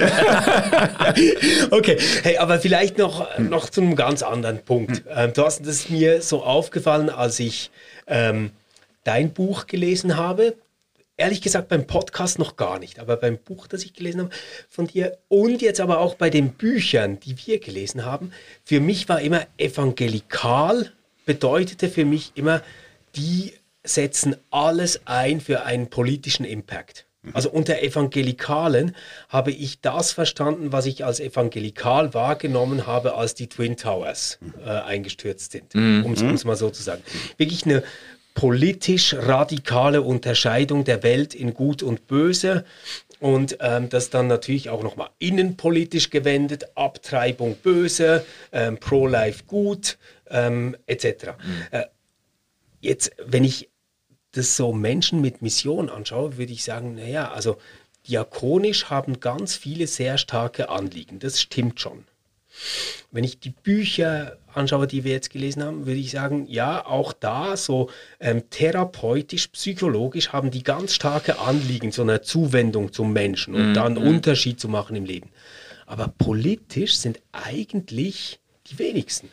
okay, 1.72 1.98
hey, 2.24 2.38
aber 2.38 2.60
vielleicht 2.60 2.98
noch, 2.98 3.17
noch 3.40 3.70
zu 3.70 3.82
einem 3.82 3.96
ganz 3.96 4.24
anderen 4.24 4.64
Punkt. 4.64 5.04
Ähm, 5.10 5.34
du 5.34 5.44
hast 5.44 5.66
das 5.66 5.90
mir 5.90 6.22
so 6.22 6.44
aufgefallen, 6.44 7.10
als 7.10 7.40
ich 7.40 7.72
ähm, 8.08 8.52
dein 9.04 9.32
Buch 9.32 9.68
gelesen 9.68 10.18
habe. 10.18 10.56
Ehrlich 11.16 11.42
gesagt 11.42 11.68
beim 11.70 11.88
Podcast 11.88 12.38
noch 12.38 12.58
gar 12.58 12.78
nicht, 12.78 13.00
aber 13.00 13.18
beim 13.18 13.40
Buch, 13.40 13.66
das 13.68 13.84
ich 13.84 13.94
gelesen 13.94 14.22
habe 14.22 14.30
von 14.70 14.86
dir 14.86 15.18
und 15.30 15.64
jetzt 15.64 15.80
aber 15.80 16.00
auch 16.00 16.14
bei 16.14 16.30
den 16.30 16.54
Büchern, 16.54 17.20
die 17.20 17.36
wir 17.48 17.60
gelesen 17.60 18.06
haben, 18.06 18.32
für 18.64 18.80
mich 18.80 19.10
war 19.10 19.20
immer 19.20 19.48
evangelikal, 19.58 20.92
bedeutete 21.26 21.90
für 21.90 22.06
mich 22.06 22.34
immer, 22.36 22.62
die 23.16 23.54
setzen 23.84 24.36
alles 24.52 25.02
ein 25.06 25.42
für 25.42 25.64
einen 25.64 25.90
politischen 25.90 26.46
Impact. 26.46 27.07
Also 27.34 27.50
unter 27.50 27.82
Evangelikalen 27.82 28.96
habe 29.30 29.52
ich 29.52 29.82
das 29.82 30.12
verstanden, 30.12 30.72
was 30.72 30.86
ich 30.86 31.06
als 31.06 31.20
evangelikal 31.20 32.14
wahrgenommen 32.14 32.88
habe, 32.88 33.16
als 33.16 33.36
die 33.36 33.48
Twin 33.48 33.78
Towers 33.78 34.40
äh, 34.66 34.70
eingestürzt 34.70 35.52
sind, 35.52 35.76
mhm. 35.76 36.06
um 36.06 36.14
es 36.14 36.46
mal 36.46 36.56
so 36.56 36.70
zu 36.70 36.84
sagen. 36.84 37.02
Wirklich 37.38 37.66
eine 37.66 37.84
politisch 38.34 39.16
radikale 39.16 40.04
Unterscheidung 40.04 40.84
der 40.84 41.02
Welt 41.02 41.34
in 41.34 41.56
Gut 41.56 41.82
und 41.82 42.06
Böse 42.08 42.66
und 43.20 43.58
ähm, 43.62 43.90
das 43.90 44.12
dann 44.12 44.28
natürlich 44.28 44.70
auch 44.70 44.84
nochmal 44.84 45.10
innenpolitisch 45.18 46.12
gewendet, 46.12 46.66
Abtreibung 46.76 47.56
böse, 47.56 48.24
ähm, 48.52 48.78
Pro-Life 48.78 49.46
gut, 49.48 49.98
ähm, 50.30 50.78
etc. 50.86 51.06
Mhm. 51.26 51.62
Äh, 51.72 51.84
jetzt, 52.80 53.12
wenn 53.26 53.44
ich 53.44 53.70
das 54.38 54.56
so 54.56 54.74
Menschen 54.74 55.22
mit 55.22 55.42
Mission 55.42 55.90
anschaue, 55.90 56.38
würde 56.38 56.54
ich 56.54 56.64
sagen, 56.64 56.96
naja, 56.96 57.32
also 57.32 57.58
diakonisch 58.08 58.86
haben 58.86 59.20
ganz 59.20 59.56
viele 59.56 59.88
sehr 59.88 60.18
starke 60.18 60.70
Anliegen, 60.70 61.20
das 61.20 61.42
stimmt 61.42 61.80
schon. 61.80 62.06
Wenn 63.12 63.24
ich 63.24 63.40
die 63.40 63.52
Bücher 63.52 64.38
anschaue, 64.54 64.88
die 64.88 65.04
wir 65.04 65.12
jetzt 65.12 65.30
gelesen 65.30 65.64
haben, 65.64 65.86
würde 65.86 66.00
ich 66.00 66.12
sagen, 66.12 66.48
ja, 66.50 66.86
auch 66.86 67.14
da 67.14 67.56
so 67.56 67.90
ähm, 68.20 68.50
therapeutisch, 68.50 69.48
psychologisch 69.48 70.34
haben 70.34 70.50
die 70.50 70.64
ganz 70.64 70.94
starke 70.94 71.40
Anliegen, 71.40 71.92
so 71.92 72.02
eine 72.02 72.22
Zuwendung 72.22 72.92
zum 72.92 73.14
Menschen 73.14 73.54
und 73.54 73.70
mhm. 73.70 73.74
dann 73.74 73.98
einen 73.98 74.08
Unterschied 74.08 74.60
zu 74.60 74.70
machen 74.70 74.96
im 74.96 75.06
Leben. 75.06 75.30
Aber 75.86 76.08
politisch 76.08 76.98
sind 76.98 77.20
eigentlich 77.32 78.40
die 78.68 78.80
wenigsten. 78.80 79.30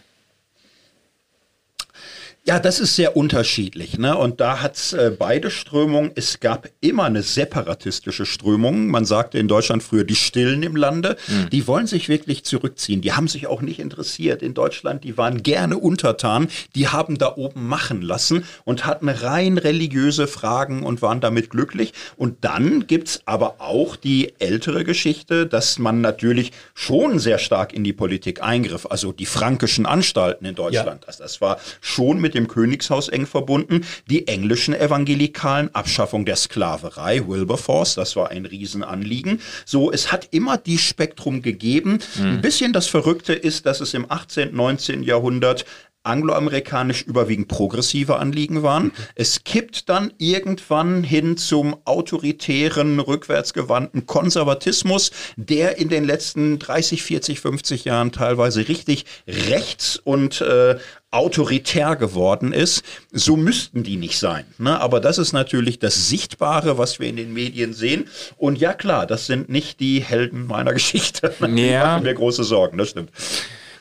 Ja, 2.46 2.58
das 2.58 2.78
ist 2.78 2.94
sehr 2.94 3.16
unterschiedlich. 3.16 3.96
Ne? 3.96 4.14
Und 4.18 4.38
da 4.38 4.60
hat's 4.60 4.92
äh, 4.92 5.10
beide 5.18 5.50
Strömungen. 5.50 6.10
Es 6.14 6.40
gab 6.40 6.68
immer 6.82 7.04
eine 7.04 7.22
separatistische 7.22 8.26
Strömung. 8.26 8.88
Man 8.88 9.06
sagte 9.06 9.38
in 9.38 9.48
Deutschland 9.48 9.82
früher 9.82 10.04
die 10.04 10.14
Stillen 10.14 10.62
im 10.62 10.76
Lande. 10.76 11.16
Mhm. 11.26 11.48
Die 11.48 11.66
wollen 11.66 11.86
sich 11.86 12.10
wirklich 12.10 12.44
zurückziehen. 12.44 13.00
Die 13.00 13.14
haben 13.14 13.28
sich 13.28 13.46
auch 13.46 13.62
nicht 13.62 13.78
interessiert 13.78 14.42
in 14.42 14.52
Deutschland. 14.52 15.04
Die 15.04 15.16
waren 15.16 15.42
gerne 15.42 15.78
untertan. 15.78 16.48
Die 16.74 16.88
haben 16.88 17.16
da 17.16 17.34
oben 17.34 17.66
machen 17.66 18.02
lassen 18.02 18.44
und 18.64 18.84
hatten 18.84 19.08
rein 19.08 19.56
religiöse 19.56 20.26
Fragen 20.26 20.82
und 20.82 21.00
waren 21.00 21.22
damit 21.22 21.48
glücklich. 21.48 21.94
Und 22.18 22.44
dann 22.44 22.86
gibt's 22.86 23.22
aber 23.24 23.54
auch 23.60 23.96
die 23.96 24.34
ältere 24.38 24.84
Geschichte, 24.84 25.46
dass 25.46 25.78
man 25.78 26.02
natürlich 26.02 26.52
schon 26.74 27.18
sehr 27.18 27.38
stark 27.38 27.72
in 27.72 27.84
die 27.84 27.94
Politik 27.94 28.42
eingriff. 28.42 28.84
Also 28.90 29.12
die 29.12 29.24
frankischen 29.24 29.86
Anstalten 29.86 30.44
in 30.44 30.54
Deutschland. 30.54 31.00
Ja. 31.00 31.06
Das, 31.06 31.16
das 31.16 31.40
war 31.40 31.58
schon 31.80 32.20
mit 32.20 32.33
dem 32.34 32.48
Königshaus 32.48 33.08
eng 33.08 33.26
verbunden. 33.26 33.84
Die 34.08 34.28
englischen 34.28 34.74
Evangelikalen, 34.74 35.74
Abschaffung 35.74 36.24
der 36.24 36.36
Sklaverei, 36.36 37.26
Wilberforce, 37.26 37.94
das 37.94 38.16
war 38.16 38.30
ein 38.30 38.46
Riesenanliegen. 38.46 39.40
So, 39.64 39.90
es 39.90 40.12
hat 40.12 40.28
immer 40.32 40.58
die 40.58 40.78
Spektrum 40.78 41.42
gegeben. 41.42 42.00
Mhm. 42.18 42.24
Ein 42.24 42.40
bisschen 42.40 42.72
das 42.72 42.86
Verrückte 42.86 43.32
ist, 43.32 43.66
dass 43.66 43.80
es 43.80 43.94
im 43.94 44.10
18., 44.10 44.54
19. 44.54 45.02
Jahrhundert 45.02 45.64
angloamerikanisch 46.04 47.02
überwiegend 47.02 47.48
progressive 47.48 48.16
Anliegen 48.16 48.62
waren. 48.62 48.92
Es 49.14 49.44
kippt 49.44 49.88
dann 49.88 50.12
irgendwann 50.18 51.02
hin 51.02 51.36
zum 51.36 51.76
autoritären, 51.84 53.00
rückwärtsgewandten 53.00 54.06
Konservatismus, 54.06 55.10
der 55.36 55.78
in 55.78 55.88
den 55.88 56.04
letzten 56.04 56.58
30, 56.58 57.02
40, 57.02 57.40
50 57.40 57.84
Jahren 57.84 58.12
teilweise 58.12 58.68
richtig 58.68 59.06
rechts 59.26 59.96
und 59.96 60.40
äh, 60.40 60.76
autoritär 61.10 61.96
geworden 61.96 62.52
ist. 62.52 62.82
So 63.12 63.36
müssten 63.36 63.84
die 63.84 63.96
nicht 63.96 64.18
sein. 64.18 64.44
Ne? 64.58 64.80
Aber 64.80 65.00
das 65.00 65.18
ist 65.18 65.32
natürlich 65.32 65.78
das 65.78 66.08
Sichtbare, 66.08 66.76
was 66.76 66.98
wir 66.98 67.08
in 67.08 67.16
den 67.16 67.32
Medien 67.32 67.72
sehen. 67.72 68.08
Und 68.36 68.58
ja 68.58 68.74
klar, 68.74 69.06
das 69.06 69.26
sind 69.26 69.48
nicht 69.48 69.80
die 69.80 70.00
Helden 70.00 70.46
meiner 70.46 70.72
Geschichte. 70.72 71.32
Ja. 71.40 71.46
Die 71.54 71.70
machen 71.70 72.02
mir 72.02 72.14
große 72.14 72.44
Sorgen, 72.44 72.78
das 72.78 72.90
stimmt. 72.90 73.10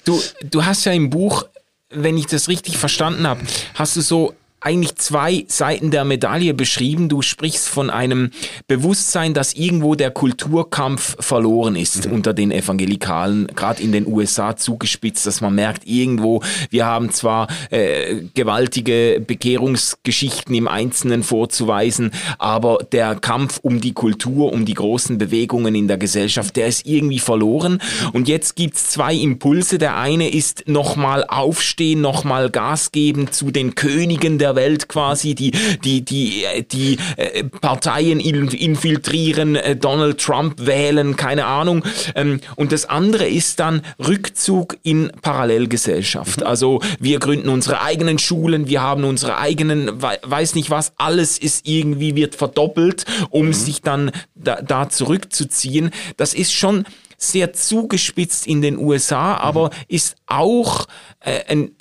Du, 0.06 0.22
du 0.44 0.66
hast 0.66 0.86
ja 0.86 0.92
im 0.92 1.10
Buch 1.10 1.46
wenn 1.94 2.18
ich 2.18 2.28
das 2.28 2.48
richtig 2.48 2.78
verstanden 2.78 3.28
habe, 3.28 3.42
hast 3.76 3.96
du 3.96 4.02
so 4.02 4.34
eigentlich 4.64 4.96
zwei 4.96 5.46
Seiten 5.48 5.92
der 5.92 6.06
Medaille 6.06 6.54
beschrieben. 6.54 7.10
Du 7.10 7.22
sprichst 7.22 7.68
von 7.68 7.90
einem 7.90 8.32
Bewusstsein, 8.68 9.34
dass 9.34 9.54
irgendwo 9.54 9.96
der 9.96 10.12
Kulturkampf 10.12 11.18
verloren 11.20 11.76
ist 11.76 12.08
mhm. 12.08 12.14
unter 12.14 12.34
den 12.34 12.52
Evangelikalen, 12.52 13.48
gerade 13.48 13.84
in 13.84 13.92
den 13.92 14.08
USA 14.08 14.56
zugespitzt, 14.56 15.28
dass 15.28 15.42
man 15.42 15.54
merkt, 15.54 15.86
irgendwo, 15.86 16.42
wir 16.70 16.86
haben 16.86 17.12
zwar 17.12 17.48
äh, 17.72 18.24
gewaltige 18.34 19.22
Bekehrungsgeschichten 19.26 20.56
im 20.56 20.68
Einzelnen 20.68 21.24
vorzuweisen, 21.24 22.12
aber 22.38 22.80
der 22.92 23.16
Kampf 23.16 23.60
um 23.62 23.82
die 23.82 23.94
Kultur, 23.94 24.54
um 24.54 24.66
die 24.66 24.74
großen 24.74 25.18
Bewegungen 25.18 25.76
in 25.76 25.88
der 25.88 25.98
Gesellschaft, 25.98 26.56
der 26.56 26.68
ist 26.68 26.86
irgendwie 26.86 27.20
verloren. 27.20 27.80
Und 28.14 28.28
jetzt 28.28 28.56
gibt's 28.56 28.90
zwei 28.90 29.14
Impulse. 29.14 29.78
Der 29.78 29.98
eine 29.98 30.30
ist 30.30 30.68
nochmal 30.68 31.26
aufstehen, 31.28 32.02
nochmal 32.02 32.50
Gas 32.50 32.92
geben 32.92 33.32
zu 33.32 33.52
den 33.52 33.76
Königen 33.76 34.38
der 34.38 34.53
Welt 34.56 34.88
quasi, 34.88 35.36
die, 35.36 35.52
die, 35.84 36.04
die, 36.04 36.46
die 36.72 36.98
äh, 37.18 37.44
Parteien 37.44 38.20
infiltrieren, 38.20 39.56
äh, 39.56 39.76
Donald 39.76 40.20
Trump 40.20 40.66
wählen, 40.66 41.16
keine 41.16 41.46
Ahnung. 41.46 41.84
Ähm, 42.16 42.40
und 42.56 42.72
das 42.72 42.86
andere 42.86 43.28
ist 43.28 43.60
dann 43.60 43.82
Rückzug 44.00 44.78
in 44.84 45.12
Parallelgesellschaft. 45.22 46.42
Mhm. 46.42 46.48
Also 46.48 46.82
wir 47.00 47.20
gründen 47.20 47.50
unsere 47.50 47.82
eigenen 47.82 48.20
Schulen, 48.20 48.68
wir 48.68 48.82
haben 48.82 49.04
unsere 49.04 49.38
eigenen, 49.38 50.02
weiß 50.02 50.56
nicht 50.56 50.70
was, 50.70 50.94
alles 50.98 51.38
ist 51.38 51.68
irgendwie, 51.68 52.16
wird 52.16 52.36
verdoppelt, 52.36 53.06
um 53.30 53.48
mhm. 53.48 53.54
sich 53.54 53.82
dann 53.82 54.12
da, 54.36 54.62
da 54.62 54.90
zurückzuziehen. 54.90 55.92
Das 56.18 56.34
ist 56.34 56.54
schon 56.54 56.86
sehr 57.18 57.54
zugespitzt 57.54 58.48
in 58.48 58.62
den 58.62 58.78
USA, 58.78 59.36
aber 59.38 59.66
mhm. 59.68 59.72
ist 59.88 60.16
auch 60.28 60.88
äh, 61.20 61.42
ein, 61.48 61.72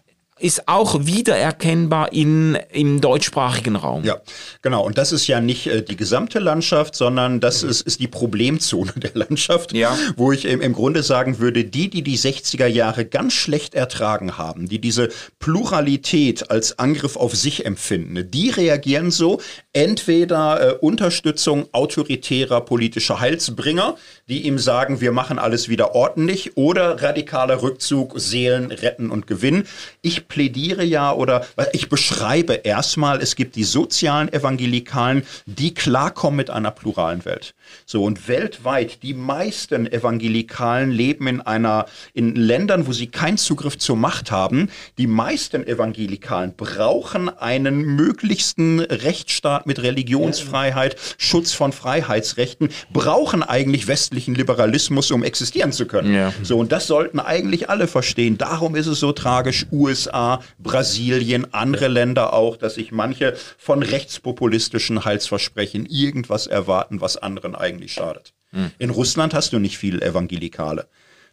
ist 0.42 0.66
auch 0.66 1.06
wiedererkennbar 1.06 2.12
in, 2.12 2.58
im 2.72 3.00
deutschsprachigen 3.00 3.76
Raum. 3.76 4.04
Ja, 4.04 4.20
genau. 4.60 4.84
Und 4.84 4.98
das 4.98 5.12
ist 5.12 5.26
ja 5.28 5.40
nicht 5.40 5.68
äh, 5.68 5.82
die 5.82 5.96
gesamte 5.96 6.40
Landschaft, 6.40 6.96
sondern 6.96 7.38
das 7.40 7.62
mhm. 7.62 7.70
ist, 7.70 7.82
ist 7.82 8.00
die 8.00 8.08
Problemzone 8.08 8.92
der 8.96 9.12
Landschaft, 9.14 9.72
ja. 9.72 9.96
wo 10.16 10.32
ich 10.32 10.44
im, 10.44 10.60
im 10.60 10.72
Grunde 10.72 11.02
sagen 11.02 11.38
würde, 11.38 11.64
die, 11.64 11.88
die 11.88 12.02
die 12.02 12.18
60er 12.18 12.66
Jahre 12.66 13.04
ganz 13.04 13.34
schlecht 13.34 13.74
ertragen 13.74 14.36
haben, 14.36 14.68
die 14.68 14.80
diese 14.80 15.10
Pluralität 15.38 16.50
als 16.50 16.78
Angriff 16.78 17.16
auf 17.16 17.36
sich 17.36 17.64
empfinden, 17.64 18.28
die 18.30 18.50
reagieren 18.50 19.10
so, 19.10 19.40
entweder 19.72 20.70
äh, 20.70 20.74
Unterstützung 20.74 21.68
autoritärer 21.72 22.62
politischer 22.62 23.20
Heilsbringer, 23.20 23.96
die 24.32 24.46
ihm 24.46 24.58
sagen, 24.58 25.02
wir 25.02 25.12
machen 25.12 25.38
alles 25.38 25.68
wieder 25.68 25.94
ordentlich, 25.94 26.56
oder 26.56 27.02
radikaler 27.02 27.60
Rückzug, 27.60 28.18
Seelen 28.18 28.72
retten 28.72 29.10
und 29.10 29.26
gewinnen. 29.26 29.68
Ich 30.00 30.26
plädiere 30.26 30.84
ja 30.84 31.12
oder 31.12 31.44
ich 31.74 31.90
beschreibe 31.90 32.54
erstmal, 32.54 33.20
es 33.20 33.36
gibt 33.36 33.56
die 33.56 33.64
sozialen 33.64 34.32
Evangelikalen, 34.32 35.26
die 35.44 35.74
klarkommen 35.74 36.38
mit 36.38 36.48
einer 36.48 36.70
pluralen 36.70 37.26
Welt. 37.26 37.54
So 37.86 38.04
und 38.04 38.28
weltweit 38.28 39.02
die 39.02 39.14
meisten 39.14 39.90
Evangelikalen 39.90 40.90
leben 40.90 41.26
in 41.26 41.40
einer 41.40 41.86
in 42.14 42.34
Ländern, 42.34 42.86
wo 42.86 42.92
sie 42.92 43.06
keinen 43.06 43.38
Zugriff 43.38 43.78
zur 43.78 43.96
Macht 43.96 44.30
haben. 44.30 44.68
Die 44.98 45.06
meisten 45.06 45.66
Evangelikalen 45.66 46.54
brauchen 46.56 47.28
einen 47.28 47.82
möglichsten 47.82 48.80
Rechtsstaat 48.80 49.66
mit 49.66 49.82
Religionsfreiheit, 49.82 50.96
Schutz 51.18 51.52
von 51.52 51.72
Freiheitsrechten, 51.72 52.68
brauchen 52.92 53.42
eigentlich 53.42 53.86
westlichen 53.86 54.34
Liberalismus, 54.34 55.10
um 55.10 55.22
existieren 55.22 55.72
zu 55.72 55.86
können. 55.86 56.14
Ja. 56.14 56.32
So 56.42 56.58
und 56.58 56.72
das 56.72 56.86
sollten 56.86 57.20
eigentlich 57.20 57.70
alle 57.70 57.86
verstehen. 57.86 58.38
Darum 58.38 58.76
ist 58.76 58.86
es 58.86 59.00
so 59.00 59.12
tragisch, 59.12 59.66
USA, 59.72 60.40
Brasilien, 60.58 61.52
andere 61.52 61.88
Länder 61.88 62.32
auch, 62.32 62.56
dass 62.56 62.74
sich 62.74 62.92
manche 62.92 63.34
von 63.58 63.82
rechtspopulistischen 63.82 65.04
Heilsversprechen 65.04 65.86
irgendwas 65.86 66.46
erwarten, 66.46 67.00
was 67.00 67.16
anderen 67.16 67.54
eigentlich 67.62 67.92
schadet. 67.92 68.34
Hm. 68.50 68.70
In 68.78 68.90
Russland 68.90 69.34
hast 69.34 69.52
du 69.52 69.58
nicht 69.58 69.78
viel 69.78 70.02
Evangelikale. 70.02 70.86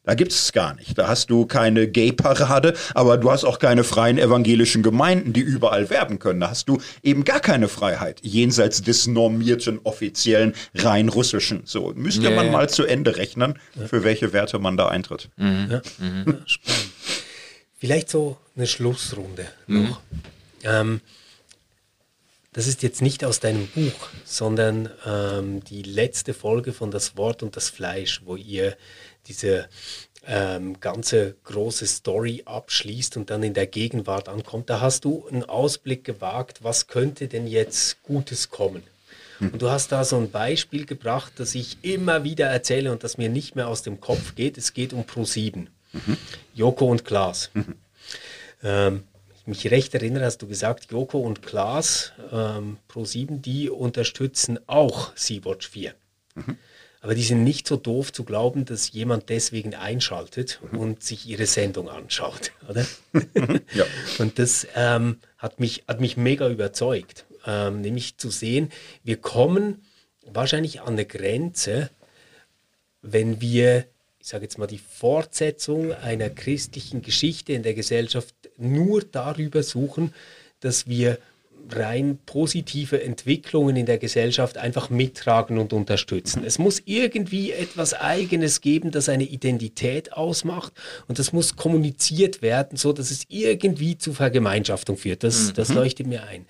Da 0.06 0.16
gibt 0.16 0.32
es 0.32 0.54
gar 0.54 0.74
nicht. 0.76 0.98
Da 0.98 1.08
hast 1.08 1.30
du 1.30 1.46
keine 1.46 1.88
Gay-Parade, 1.88 2.74
aber 2.96 3.18
du 3.18 3.30
hast 3.30 3.44
auch 3.44 3.60
keine 3.60 3.84
freien 3.84 4.18
evangelischen 4.18 4.82
Gemeinden, 4.82 5.34
die 5.34 5.42
überall 5.42 5.90
werben 5.90 6.20
können. 6.20 6.40
Da 6.40 6.50
hast 6.50 6.70
du 6.70 6.82
eben 7.04 7.26
gar 7.26 7.42
keine 7.42 7.68
Freiheit, 7.68 8.20
jenseits 8.24 8.82
des 8.82 9.08
normierten, 9.08 9.80
offiziellen, 9.84 10.54
rein 10.76 11.10
russischen. 11.10 11.62
So, 11.66 11.94
müsste 11.96 12.24
ja, 12.24 12.32
man 12.32 12.50
mal 12.50 12.70
zu 12.70 12.86
Ende 12.86 13.18
rechnen, 13.18 13.60
für 13.88 14.04
welche 14.04 14.32
Werte 14.34 14.58
man 14.58 14.78
da 14.78 14.88
eintritt. 14.88 15.30
Mhm. 15.36 15.68
Ja. 15.70 15.82
Mhm. 16.00 16.42
Spannend. 16.46 16.90
Vielleicht 17.78 18.10
so 18.10 18.38
eine 18.56 18.68
Schlussrunde 18.68 19.48
mhm. 19.68 19.90
noch. 19.90 20.02
Ähm, 20.64 21.02
das 22.60 22.68
ist 22.68 22.84
jetzt 22.84 23.02
nicht 23.02 23.24
aus 23.24 23.40
deinem 23.40 23.68
Buch, 23.68 24.10
sondern 24.26 24.90
ähm, 25.06 25.64
die 25.64 25.82
letzte 25.82 26.34
Folge 26.34 26.74
von 26.74 26.92
Das 26.92 27.16
Wort 27.16 27.42
und 27.42 27.56
das 27.56 27.70
Fleisch, 27.70 28.24
wo 28.26 28.36
ihr 28.36 28.76
diese 29.28 29.70
ähm, 30.28 30.78
ganze 30.82 31.38
große 31.46 31.88
Story 31.88 32.44
abschließt 32.44 33.16
und 33.16 33.30
dann 33.30 33.44
in 33.44 33.54
der 33.54 33.66
Gegenwart 33.66 34.28
ankommt. 34.28 34.70
Da 34.70 34.82
hast 34.82 35.06
du 35.06 35.26
einen 35.30 35.46
Ausblick 35.46 36.04
gewagt, 36.04 36.62
was 36.62 36.88
könnte 36.88 37.30
denn 37.30 37.48
jetzt 37.48 38.04
Gutes 38.04 38.50
kommen? 38.50 38.84
Hm. 39.38 39.52
Und 39.52 39.62
du 39.62 39.70
hast 39.70 39.94
da 39.94 40.04
so 40.04 40.18
ein 40.18 40.30
Beispiel 40.30 40.86
gebracht, 40.86 41.32
das 41.38 41.56
ich 41.56 41.78
immer 41.82 42.26
wieder 42.26 42.48
erzähle 42.48 42.92
und 42.92 43.06
das 43.06 43.18
mir 43.18 43.30
nicht 43.30 43.56
mehr 43.56 43.70
aus 43.70 43.84
dem 43.84 44.02
Kopf 44.02 44.36
geht. 44.36 44.58
Es 44.58 44.74
geht 44.74 44.92
um 44.92 45.04
Pro7. 45.04 45.68
Mhm. 45.94 46.18
Joko 46.54 46.88
und 46.88 47.06
Klaas. 47.06 47.52
Mhm. 47.54 47.76
Ähm, 48.62 49.04
mich 49.50 49.70
recht 49.70 49.94
erinnere, 49.94 50.26
hast 50.26 50.42
du 50.42 50.48
gesagt, 50.48 50.92
Joko 50.92 51.20
und 51.20 51.42
Klaas, 51.42 52.14
ähm, 52.32 52.78
Pro7, 52.90 53.42
die 53.42 53.70
unterstützen 53.70 54.60
auch 54.68 55.16
Sea-Watch 55.16 55.70
4. 55.70 55.94
Mhm. 56.36 56.58
Aber 57.02 57.16
die 57.16 57.24
sind 57.24 57.44
nicht 57.44 57.68
so 57.68 57.78
doof 57.78 58.12
zu 58.12 58.26
glauben, 58.26 58.66
dass 58.66 58.92
jemand 58.92 59.30
deswegen 59.30 59.74
einschaltet 59.74 60.60
mhm. 60.72 60.80
und 60.80 61.04
sich 61.04 61.28
ihre 61.28 61.46
Sendung 61.46 61.90
anschaut, 61.90 62.52
oder? 62.70 62.86
ja. 63.74 63.86
Und 64.18 64.40
das 64.40 64.68
ähm, 64.76 65.20
hat, 65.38 65.60
mich, 65.60 65.84
hat 65.88 66.02
mich 66.02 66.18
mega 66.18 66.50
überzeugt, 66.50 67.26
ähm, 67.46 67.82
nämlich 67.82 68.18
zu 68.18 68.30
sehen, 68.30 68.72
wir 69.04 69.18
kommen 69.18 69.84
wahrscheinlich 70.26 70.82
an 70.82 70.94
eine 70.94 71.06
Grenze, 71.06 71.90
wenn 73.02 73.42
wir 73.42 73.86
ich 74.20 74.28
sage 74.28 74.44
jetzt 74.44 74.58
mal, 74.58 74.68
die 74.68 74.80
Fortsetzung 74.80 75.94
einer 75.94 76.30
christlichen 76.30 77.02
Geschichte 77.02 77.54
in 77.54 77.64
der 77.64 77.74
Gesellschaft 77.74 78.36
nur 78.60 79.02
darüber 79.02 79.64
suchen, 79.64 80.14
dass 80.60 80.88
wir 80.88 81.18
rein 81.72 82.18
positive 82.26 83.04
Entwicklungen 83.04 83.76
in 83.76 83.86
der 83.86 83.98
Gesellschaft 83.98 84.58
einfach 84.58 84.90
mittragen 84.90 85.58
und 85.58 85.74
unterstützen. 85.74 86.44
Es 86.44 86.58
muss 86.58 86.82
irgendwie 86.86 87.52
etwas 87.52 87.94
Eigenes 87.94 88.62
geben, 88.62 88.92
das 88.92 89.10
eine 89.10 89.24
Identität 89.24 90.14
ausmacht 90.14 90.74
und 91.08 91.20
das 91.20 91.34
muss 91.34 91.56
kommuniziert 91.56 92.42
werden, 92.42 92.78
so 92.78 92.94
dass 92.94 93.12
es 93.12 93.24
irgendwie 93.30 93.98
zu 93.98 94.14
Vergemeinschaftung 94.14 94.98
führt. 94.98 95.24
Das, 95.24 95.50
mhm. 95.50 95.54
das 95.56 95.74
leuchtet 95.74 96.08
mir 96.08 96.24
ein. 96.24 96.46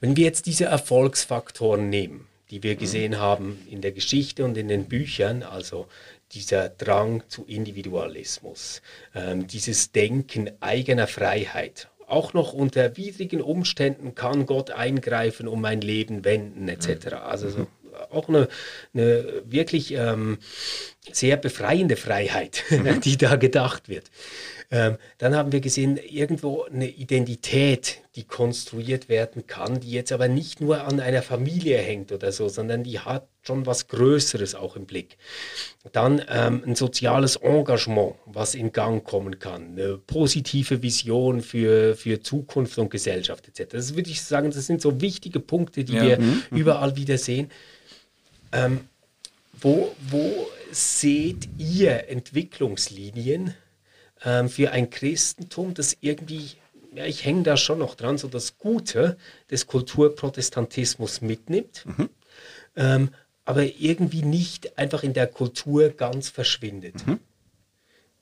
Wenn 0.00 0.16
wir 0.16 0.24
jetzt 0.24 0.46
diese 0.46 0.64
Erfolgsfaktoren 0.64 1.88
nehmen, 1.88 2.26
die 2.50 2.62
wir 2.62 2.74
gesehen 2.76 3.18
haben 3.18 3.58
in 3.70 3.80
der 3.80 3.92
Geschichte 3.92 4.44
und 4.44 4.58
in 4.58 4.68
den 4.68 4.84
Büchern, 4.84 5.42
also 5.42 5.86
dieser 6.34 6.68
Drang 6.68 7.22
zu 7.28 7.44
Individualismus, 7.44 8.82
ähm, 9.14 9.46
dieses 9.46 9.92
Denken 9.92 10.50
eigener 10.60 11.06
Freiheit. 11.06 11.88
Auch 12.06 12.34
noch 12.34 12.52
unter 12.52 12.96
widrigen 12.96 13.40
Umständen 13.40 14.14
kann 14.14 14.46
Gott 14.46 14.70
eingreifen, 14.70 15.48
um 15.48 15.60
mein 15.60 15.80
Leben 15.80 16.24
wenden, 16.24 16.68
etc. 16.68 17.06
Mhm. 17.06 17.12
Also 17.12 17.50
so, 17.50 17.66
auch 18.10 18.28
eine, 18.28 18.48
eine 18.94 19.42
wirklich 19.44 19.92
ähm, 19.92 20.38
sehr 21.10 21.36
befreiende 21.36 21.96
Freiheit, 21.96 22.64
die 23.04 23.16
da 23.16 23.36
gedacht 23.36 23.88
wird. 23.88 24.10
Ähm, 24.72 24.96
dann 25.18 25.36
haben 25.36 25.52
wir 25.52 25.60
gesehen, 25.60 25.98
irgendwo 25.98 26.62
eine 26.62 26.88
Identität, 26.88 28.00
die 28.16 28.24
konstruiert 28.24 29.10
werden 29.10 29.46
kann, 29.46 29.80
die 29.80 29.90
jetzt 29.90 30.12
aber 30.12 30.28
nicht 30.28 30.62
nur 30.62 30.84
an 30.84 30.98
einer 30.98 31.20
Familie 31.20 31.76
hängt 31.76 32.10
oder 32.10 32.32
so, 32.32 32.48
sondern 32.48 32.82
die 32.82 32.98
hat 32.98 33.28
schon 33.42 33.66
was 33.66 33.88
Größeres 33.88 34.54
auch 34.54 34.74
im 34.76 34.86
Blick. 34.86 35.18
Dann 35.92 36.22
ähm, 36.26 36.62
ein 36.66 36.74
soziales 36.74 37.36
Engagement, 37.36 38.14
was 38.24 38.54
in 38.54 38.72
Gang 38.72 39.04
kommen 39.04 39.38
kann, 39.38 39.72
eine 39.72 39.98
positive 39.98 40.82
Vision 40.82 41.42
für, 41.42 41.94
für 41.94 42.22
Zukunft 42.22 42.78
und 42.78 42.90
Gesellschaft 42.90 43.48
etc. 43.48 43.72
Das 43.72 43.94
würde 43.94 44.08
ich 44.08 44.22
sagen, 44.22 44.50
das 44.52 44.66
sind 44.66 44.80
so 44.80 45.02
wichtige 45.02 45.40
Punkte, 45.40 45.84
die 45.84 45.96
ja. 45.96 46.02
wir 46.02 46.18
mhm. 46.18 46.42
überall 46.50 46.96
wieder 46.96 47.18
sehen. 47.18 47.50
Ähm, 48.52 48.80
wo, 49.60 49.94
wo 50.08 50.48
seht 50.70 51.46
ihr 51.58 52.08
Entwicklungslinien, 52.08 53.54
ähm, 54.24 54.48
für 54.48 54.70
ein 54.72 54.90
Christentum, 54.90 55.74
das 55.74 55.96
irgendwie, 56.00 56.52
ja, 56.94 57.04
ich 57.04 57.24
hänge 57.24 57.42
da 57.42 57.56
schon 57.56 57.78
noch 57.78 57.94
dran, 57.94 58.18
so 58.18 58.28
das 58.28 58.58
Gute 58.58 59.16
des 59.50 59.66
Kulturprotestantismus 59.66 61.20
mitnimmt, 61.20 61.84
mhm. 61.86 62.08
ähm, 62.76 63.10
aber 63.44 63.64
irgendwie 63.64 64.22
nicht 64.22 64.78
einfach 64.78 65.02
in 65.02 65.14
der 65.14 65.26
Kultur 65.26 65.90
ganz 65.90 66.28
verschwindet. 66.28 67.06
Mhm. 67.06 67.18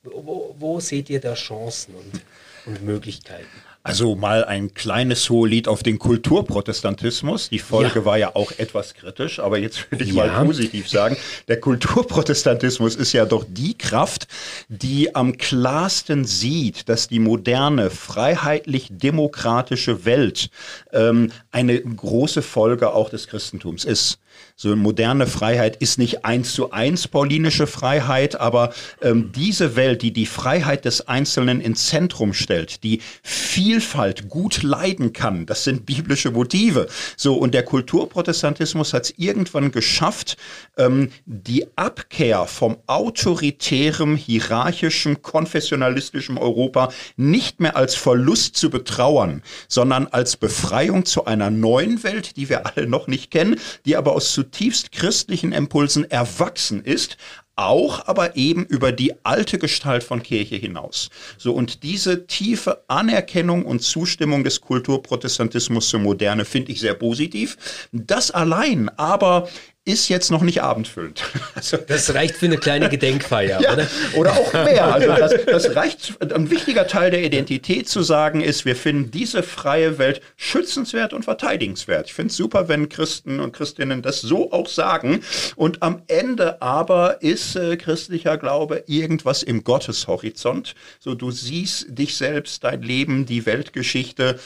Wo, 0.03 0.57
wo, 0.59 0.81
seht 0.81 1.11
ihr 1.11 1.21
da 1.21 1.35
Chancen 1.35 1.95
und, 1.95 2.23
und 2.65 2.83
Möglichkeiten? 2.83 3.47
Also 3.83 4.15
mal 4.15 4.45
ein 4.45 4.75
kleines 4.75 5.31
Hohelied 5.31 5.67
auf 5.67 5.83
den 5.83 5.99
Kulturprotestantismus. 5.99 7.49
Die 7.49 7.59
Folge 7.59 8.01
ja. 8.01 8.05
war 8.05 8.19
ja 8.19 8.37
auch 8.37 8.53
etwas 8.59 8.93
kritisch, 8.93 9.41
aber 9.41 9.57
jetzt 9.59 9.91
würde 9.91 10.05
ich 10.05 10.13
ja. 10.13 10.27
mal 10.27 10.45
positiv 10.45 10.87
sagen, 10.89 11.17
der 11.49 11.61
Kulturprotestantismus 11.61 12.95
ist 12.95 13.15
ja 13.15 13.25
doch 13.25 13.47
die 13.49 13.79
Kraft, 13.79 14.27
die 14.69 15.15
am 15.15 15.39
klarsten 15.39 16.27
sieht, 16.27 16.91
dass 16.91 17.09
die 17.09 17.21
moderne, 17.21 17.89
freiheitlich-demokratische 17.89 20.05
Welt 20.05 20.51
ähm, 20.93 21.33
eine 21.51 21.81
große 21.81 22.43
Folge 22.43 22.93
auch 22.93 23.09
des 23.09 23.29
Christentums 23.29 23.87
ist. 23.87 24.19
So 24.57 24.77
moderne 24.77 25.27
Freiheit 25.27 25.77
ist 25.77 25.99
nicht 25.99 26.25
eins 26.27 26.53
zu 26.53 26.71
eins 26.71 27.09
paulinische 27.09 27.67
Freiheit, 27.67 28.39
aber 28.39 28.75
ähm, 29.01 29.33
diese 29.35 29.75
Welt, 29.75 30.03
die 30.03 30.13
die 30.13 30.27
Freiheit 30.27 30.85
des 30.85 31.09
Einzelnen 31.09 31.63
ins 31.63 31.87
Zentrum 31.87 32.35
stellt, 32.35 32.83
die 32.83 33.01
Vielfalt 33.23 34.29
gut 34.29 34.63
leiden 34.63 35.15
kann, 35.15 35.47
das 35.47 35.65
sind 35.65 35.87
biblische 35.87 36.31
Motive. 36.31 36.89
So 37.17 37.37
und 37.37 37.55
der 37.55 37.63
Kulturprotestantismus 37.63 38.93
hat 38.93 39.05
es 39.05 39.15
irgendwann 39.17 39.73
geschafft, 39.73 40.37
ähm, 40.77 41.11
die 41.25 41.67
Abkehr 41.77 42.47
vom 42.47 42.77
autoritären, 42.87 44.15
hierarchischen, 44.17 45.23
konfessionalistischen 45.23 46.37
Europa 46.37 46.93
nicht 47.17 47.61
mehr 47.61 47.77
als 47.77 47.95
Verlust 47.95 48.57
zu 48.57 48.69
betrauern, 48.69 49.43
sondern 49.69 50.07
als 50.09 50.37
Befreiung 50.37 51.07
zu 51.07 51.25
einer 51.25 51.51
neuen 51.51 52.03
Welt, 52.03 52.37
die 52.37 52.49
wir 52.51 52.67
alle 52.67 52.87
noch 52.87 53.07
nicht 53.07 53.31
kennen, 53.31 53.59
die 53.87 53.97
aber 53.97 54.13
aus 54.13 54.30
zutiefst 54.33 54.93
christlichen 54.93 55.53
Impulsen 55.53 56.11
erwachsen 56.11 56.83
ist, 56.85 57.17
auch 57.57 58.07
aber 58.07 58.37
eben 58.37 58.65
über 58.65 58.91
die 58.91 59.13
alte 59.25 59.59
Gestalt 59.59 60.03
von 60.03 60.23
Kirche 60.23 60.57
hinaus. 60.57 61.11
So 61.37 61.53
und 61.53 61.83
diese 61.83 62.27
tiefe 62.27 62.85
Anerkennung 62.89 63.67
und 63.67 63.83
Zustimmung 63.83 64.45
des 64.45 64.63
Kulturprotestantismus 64.63 65.91
zur 65.91 66.01
Moderne 66.01 66.47
finde 66.47 66.73
ich 66.73 66.81
sehr 66.81 66.95
positiv. 66.95 67.89
Das 67.93 68.31
allein 68.31 68.89
aber 68.89 69.49
ist 69.91 70.09
jetzt 70.09 70.31
noch 70.31 70.43
nicht 70.43 70.63
abendfüllend. 70.63 71.23
Also, 71.55 71.77
das 71.77 72.15
reicht 72.15 72.37
für 72.37 72.47
eine 72.47 72.57
kleine 72.57 72.89
Gedenkfeier, 72.91 73.61
ja, 73.61 73.73
oder? 73.73 73.87
Oder 74.15 74.33
auch 74.33 74.53
mehr. 74.53 74.95
Also 74.95 75.09
das, 75.19 75.35
das 75.45 75.77
reicht. 75.77 76.15
Ein 76.33 76.51
wichtiger 76.51 76.87
Teil 76.87 77.11
der 77.11 77.23
Identität 77.23 77.89
zu 77.89 78.03
sagen 78.03 78.41
ist, 78.41 78.65
wir 78.65 78.77
finden 78.77 79.11
diese 79.11 79.43
freie 79.43 79.99
Welt 79.99 80.23
schützenswert 80.37 81.13
und 81.13 81.25
verteidigenswert. 81.25 82.07
Ich 82.07 82.15
finde 82.15 82.31
es 82.31 82.37
super, 82.37 82.69
wenn 82.69 82.89
Christen 82.89 83.41
und 83.41 83.53
Christinnen 83.53 84.01
das 84.01 84.21
so 84.21 84.53
auch 84.53 84.69
sagen. 84.69 85.21
Und 85.57 85.83
am 85.83 86.03
Ende 86.07 86.63
aber 86.63 87.21
ist 87.23 87.57
äh, 87.57 87.77
christlicher 87.77 88.39
Glaube 88.39 88.85
irgendwas 88.87 89.43
im 89.43 89.65
Gotteshorizont. 89.65 90.75
So 90.99 91.15
du 91.15 91.31
siehst 91.31 91.87
dich 91.89 92.17
selbst, 92.17 92.65
dein 92.65 92.83
Leben, 92.83 93.27
die 93.27 93.45
Weltgeschichte 93.45 94.39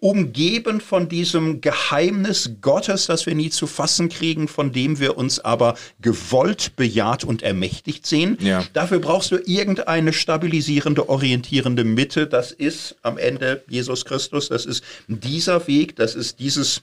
umgeben 0.00 0.80
von 0.80 1.08
diesem 1.08 1.60
Geheimnis 1.60 2.50
Gottes, 2.60 3.06
das 3.06 3.26
wir 3.26 3.34
nie 3.34 3.50
zu 3.50 3.66
fassen 3.66 4.08
kriegen, 4.08 4.48
von 4.48 4.72
dem 4.72 4.98
wir 4.98 5.16
uns 5.16 5.40
aber 5.40 5.76
gewollt, 6.00 6.76
bejaht 6.76 7.24
und 7.24 7.42
ermächtigt 7.42 8.06
sehen. 8.06 8.38
Ja. 8.40 8.64
Dafür 8.72 8.98
brauchst 8.98 9.30
du 9.30 9.36
irgendeine 9.36 10.12
stabilisierende, 10.12 11.08
orientierende 11.08 11.84
Mitte. 11.84 12.26
Das 12.26 12.52
ist 12.52 12.96
am 13.02 13.18
Ende 13.18 13.62
Jesus 13.68 14.04
Christus. 14.04 14.48
Das 14.48 14.66
ist 14.66 14.84
dieser 15.06 15.66
Weg. 15.66 15.96
Das 15.96 16.14
ist 16.14 16.38
dieses 16.38 16.82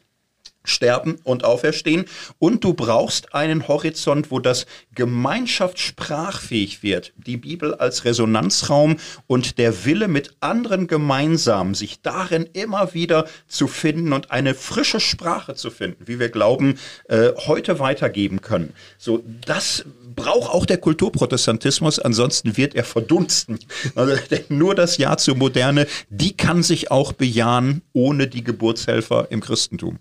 sterben 0.66 1.18
und 1.24 1.44
auferstehen. 1.44 2.06
Und 2.40 2.64
du 2.64 2.74
brauchst 2.74 3.34
einen 3.34 3.68
Horizont, 3.68 4.32
wo 4.32 4.40
das 4.40 4.66
Gemeinschaft 4.94 5.80
sprachfähig 5.80 6.84
wird. 6.84 7.14
Die 7.18 7.38
Bibel 7.38 7.76
als 7.76 8.06
Resonanzraum 8.06 8.98
und 9.28 9.58
der 9.58 9.86
Wille 9.86 10.08
mit 10.08 10.36
anderen 10.40 10.88
gemeinsam, 10.88 11.76
sich 11.76 12.02
darin 12.02 12.50
immer 12.54 12.94
wieder 12.94 13.28
zu 13.48 13.68
finden 13.68 14.14
und 14.14 14.32
eine 14.32 14.54
frische 14.54 15.00
Sprache 15.00 15.56
zu 15.56 15.72
finden, 15.72 16.08
wie 16.08 16.20
wir 16.20 16.30
glauben, 16.30 16.80
äh, 17.08 17.32
heute 17.48 17.80
weitergeben 17.80 18.42
können. 18.42 18.74
So, 18.98 19.24
das 19.46 19.86
braucht 20.16 20.52
auch 20.52 20.66
der 20.66 20.78
Kulturprotestantismus, 20.78 22.00
ansonsten 22.00 22.58
wird 22.58 22.76
er 22.76 22.84
verdunsten. 22.84 23.60
Also, 23.96 24.16
nur 24.50 24.76
das 24.76 24.98
Ja 24.98 25.18
zur 25.18 25.36
Moderne, 25.36 25.88
die 26.10 26.36
kann 26.36 26.64
sich 26.64 26.92
auch 26.92 27.14
bejahen 27.14 27.82
ohne 27.94 28.28
die 28.28 28.44
Geburtshelfer 28.44 29.28
im 29.30 29.42
Christentum. 29.42 30.00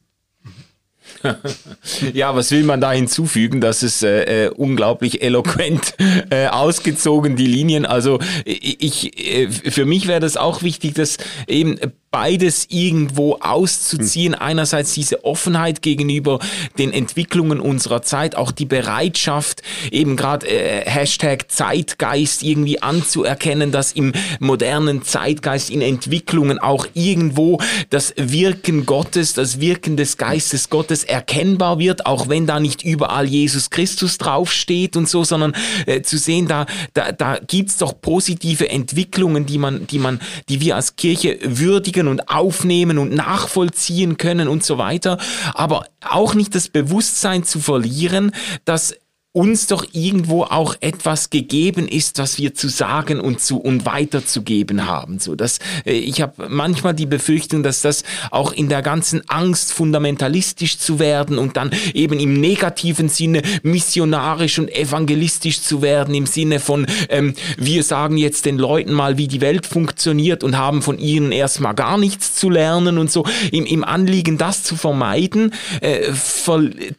Ja, 2.12 2.34
was 2.34 2.50
will 2.50 2.64
man 2.64 2.80
da 2.80 2.92
hinzufügen? 2.92 3.60
Das 3.60 3.82
ist 3.82 4.02
äh, 4.02 4.46
äh, 4.46 4.48
unglaublich 4.50 5.22
eloquent 5.22 5.94
äh, 6.30 6.46
ausgezogen, 6.46 7.36
die 7.36 7.46
Linien. 7.46 7.86
Also 7.86 8.18
ich, 8.44 9.18
äh, 9.18 9.50
für 9.50 9.84
mich 9.84 10.06
wäre 10.06 10.20
das 10.20 10.36
auch 10.36 10.62
wichtig, 10.62 10.94
dass 10.94 11.16
eben 11.46 11.78
beides 12.14 12.68
irgendwo 12.70 13.38
auszuziehen. 13.40 14.34
Hm. 14.34 14.40
Einerseits 14.40 14.94
diese 14.94 15.24
Offenheit 15.24 15.82
gegenüber 15.82 16.38
den 16.78 16.92
Entwicklungen 16.92 17.58
unserer 17.58 18.02
Zeit, 18.02 18.36
auch 18.36 18.52
die 18.52 18.66
Bereitschaft, 18.66 19.62
eben 19.90 20.14
gerade 20.14 20.46
äh, 20.46 20.88
Hashtag 20.88 21.50
Zeitgeist 21.50 22.44
irgendwie 22.44 22.80
anzuerkennen, 22.80 23.72
dass 23.72 23.90
im 23.90 24.12
modernen 24.38 25.02
Zeitgeist 25.02 25.70
in 25.70 25.82
Entwicklungen 25.82 26.60
auch 26.60 26.86
irgendwo 26.94 27.58
das 27.90 28.14
Wirken 28.16 28.86
Gottes, 28.86 29.32
das 29.32 29.58
Wirken 29.58 29.96
des 29.96 30.16
Geistes 30.16 30.70
Gottes 30.70 31.02
erkennbar 31.02 31.80
wird, 31.80 32.06
auch 32.06 32.28
wenn 32.28 32.46
da 32.46 32.60
nicht 32.60 32.84
überall 32.84 33.26
Jesus 33.26 33.70
Christus 33.70 34.18
draufsteht 34.18 34.96
und 34.96 35.08
so, 35.08 35.24
sondern 35.24 35.52
äh, 35.86 36.02
zu 36.02 36.16
sehen, 36.16 36.46
da, 36.46 36.66
da, 36.92 37.10
da 37.10 37.40
gibt's 37.44 37.78
doch 37.78 38.00
positive 38.00 38.68
Entwicklungen, 38.68 39.46
die 39.46 39.58
man, 39.58 39.88
die 39.88 39.98
man, 39.98 40.20
die 40.48 40.60
wir 40.60 40.76
als 40.76 40.94
Kirche 40.94 41.40
würdigen 41.42 42.03
verstehen 42.04 42.08
und 42.08 42.28
aufnehmen 42.28 42.98
und 42.98 43.14
nachvollziehen 43.14 44.16
können 44.16 44.48
und 44.48 44.64
so 44.64 44.78
weiter, 44.78 45.18
aber 45.54 45.86
auch 46.00 46.34
nicht 46.34 46.54
das 46.54 46.68
Bewusstsein 46.68 47.44
zu 47.44 47.60
verlieren, 47.60 48.32
dass 48.64 48.94
uns 49.34 49.66
doch 49.66 49.84
irgendwo 49.92 50.44
auch 50.44 50.76
etwas 50.80 51.28
gegeben 51.28 51.88
ist, 51.88 52.18
was 52.18 52.38
wir 52.38 52.54
zu 52.54 52.68
sagen 52.68 53.18
und 53.18 53.40
zu 53.40 53.58
und 53.58 53.84
weiterzugeben 53.84 54.86
haben. 54.86 55.18
So, 55.18 55.34
dass 55.34 55.58
äh, 55.84 55.90
ich 55.94 56.22
habe 56.22 56.48
manchmal 56.48 56.94
die 56.94 57.04
Befürchtung, 57.04 57.64
dass 57.64 57.82
das 57.82 58.04
auch 58.30 58.52
in 58.52 58.68
der 58.68 58.80
ganzen 58.80 59.28
Angst 59.28 59.72
fundamentalistisch 59.72 60.78
zu 60.78 61.00
werden 61.00 61.36
und 61.36 61.56
dann 61.56 61.72
eben 61.94 62.20
im 62.20 62.34
negativen 62.40 63.08
Sinne 63.08 63.42
missionarisch 63.64 64.60
und 64.60 64.72
evangelistisch 64.72 65.62
zu 65.62 65.82
werden 65.82 66.14
im 66.14 66.26
Sinne 66.26 66.60
von 66.60 66.86
ähm, 67.08 67.34
wir 67.58 67.82
sagen 67.82 68.16
jetzt 68.16 68.46
den 68.46 68.56
Leuten 68.56 68.92
mal, 68.92 69.18
wie 69.18 69.26
die 69.26 69.40
Welt 69.40 69.66
funktioniert 69.66 70.44
und 70.44 70.56
haben 70.56 70.80
von 70.80 71.00
ihnen 71.00 71.32
erstmal 71.32 71.74
gar 71.74 71.98
nichts 71.98 72.36
zu 72.36 72.50
lernen 72.50 72.98
und 72.98 73.10
so 73.10 73.26
im, 73.50 73.66
im 73.66 73.82
Anliegen, 73.82 74.38
das 74.38 74.62
zu 74.62 74.76
vermeiden, 74.76 75.52
äh, 75.80 76.12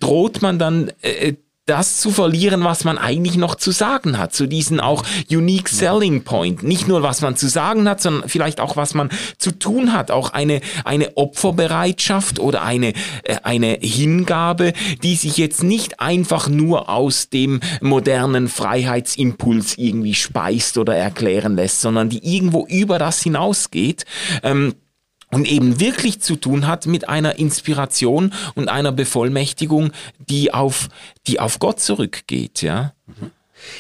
droht 0.02 0.42
man 0.42 0.60
dann 0.60 0.92
äh, 1.02 1.36
das 1.66 1.98
zu 1.98 2.12
verlieren, 2.12 2.64
was 2.64 2.84
man 2.84 3.00
eigentlich 3.00 3.38
noch 3.38 3.56
zu 3.56 3.72
sagen 3.72 4.20
hat, 4.20 4.36
zu 4.36 4.46
diesen 4.46 4.80
auch 4.80 5.04
unique 5.32 5.70
selling 5.70 6.24
point. 6.24 6.62
Nicht 6.62 6.88
nur, 6.88 7.02
was 7.02 7.22
man 7.22 7.36
zu 7.36 7.48
sagen 7.48 7.90
hat, 7.90 8.02
sondern 8.02 8.30
vielleicht 8.30 8.60
auch, 8.60 8.78
was 8.78 8.94
man 8.94 9.10
zu 9.40 9.52
tun 9.52 9.92
hat. 9.92 10.12
Auch 10.12 10.32
eine, 10.34 10.62
eine 10.84 11.18
Opferbereitschaft 11.18 12.40
oder 12.40 12.62
eine, 12.62 12.94
äh, 13.24 13.38
eine 13.42 13.80
Hingabe, 13.82 14.74
die 15.02 15.16
sich 15.16 15.38
jetzt 15.38 15.64
nicht 15.64 16.00
einfach 16.00 16.48
nur 16.48 16.88
aus 16.90 17.30
dem 17.30 17.62
modernen 17.82 18.48
Freiheitsimpuls 18.48 19.78
irgendwie 19.78 20.14
speist 20.14 20.78
oder 20.78 20.96
erklären 20.96 21.56
lässt, 21.56 21.82
sondern 21.82 22.10
die 22.10 22.36
irgendwo 22.36 22.68
über 22.68 23.00
das 23.00 23.24
hinausgeht. 23.24 24.06
Ähm, 24.44 24.76
und 25.32 25.48
eben 25.48 25.80
wirklich 25.80 26.22
zu 26.22 26.36
tun 26.36 26.68
hat 26.68 26.86
mit 26.86 27.10
einer 27.10 27.38
Inspiration 27.38 28.34
und 28.56 28.70
einer 28.70 28.92
Bevollmächtigung, 28.92 29.92
die 30.18 30.54
auf, 30.54 30.90
die 31.28 31.40
auf 31.40 31.60
Gott 31.60 31.80
zurückgeht, 31.80 32.62
ja. 32.62 32.94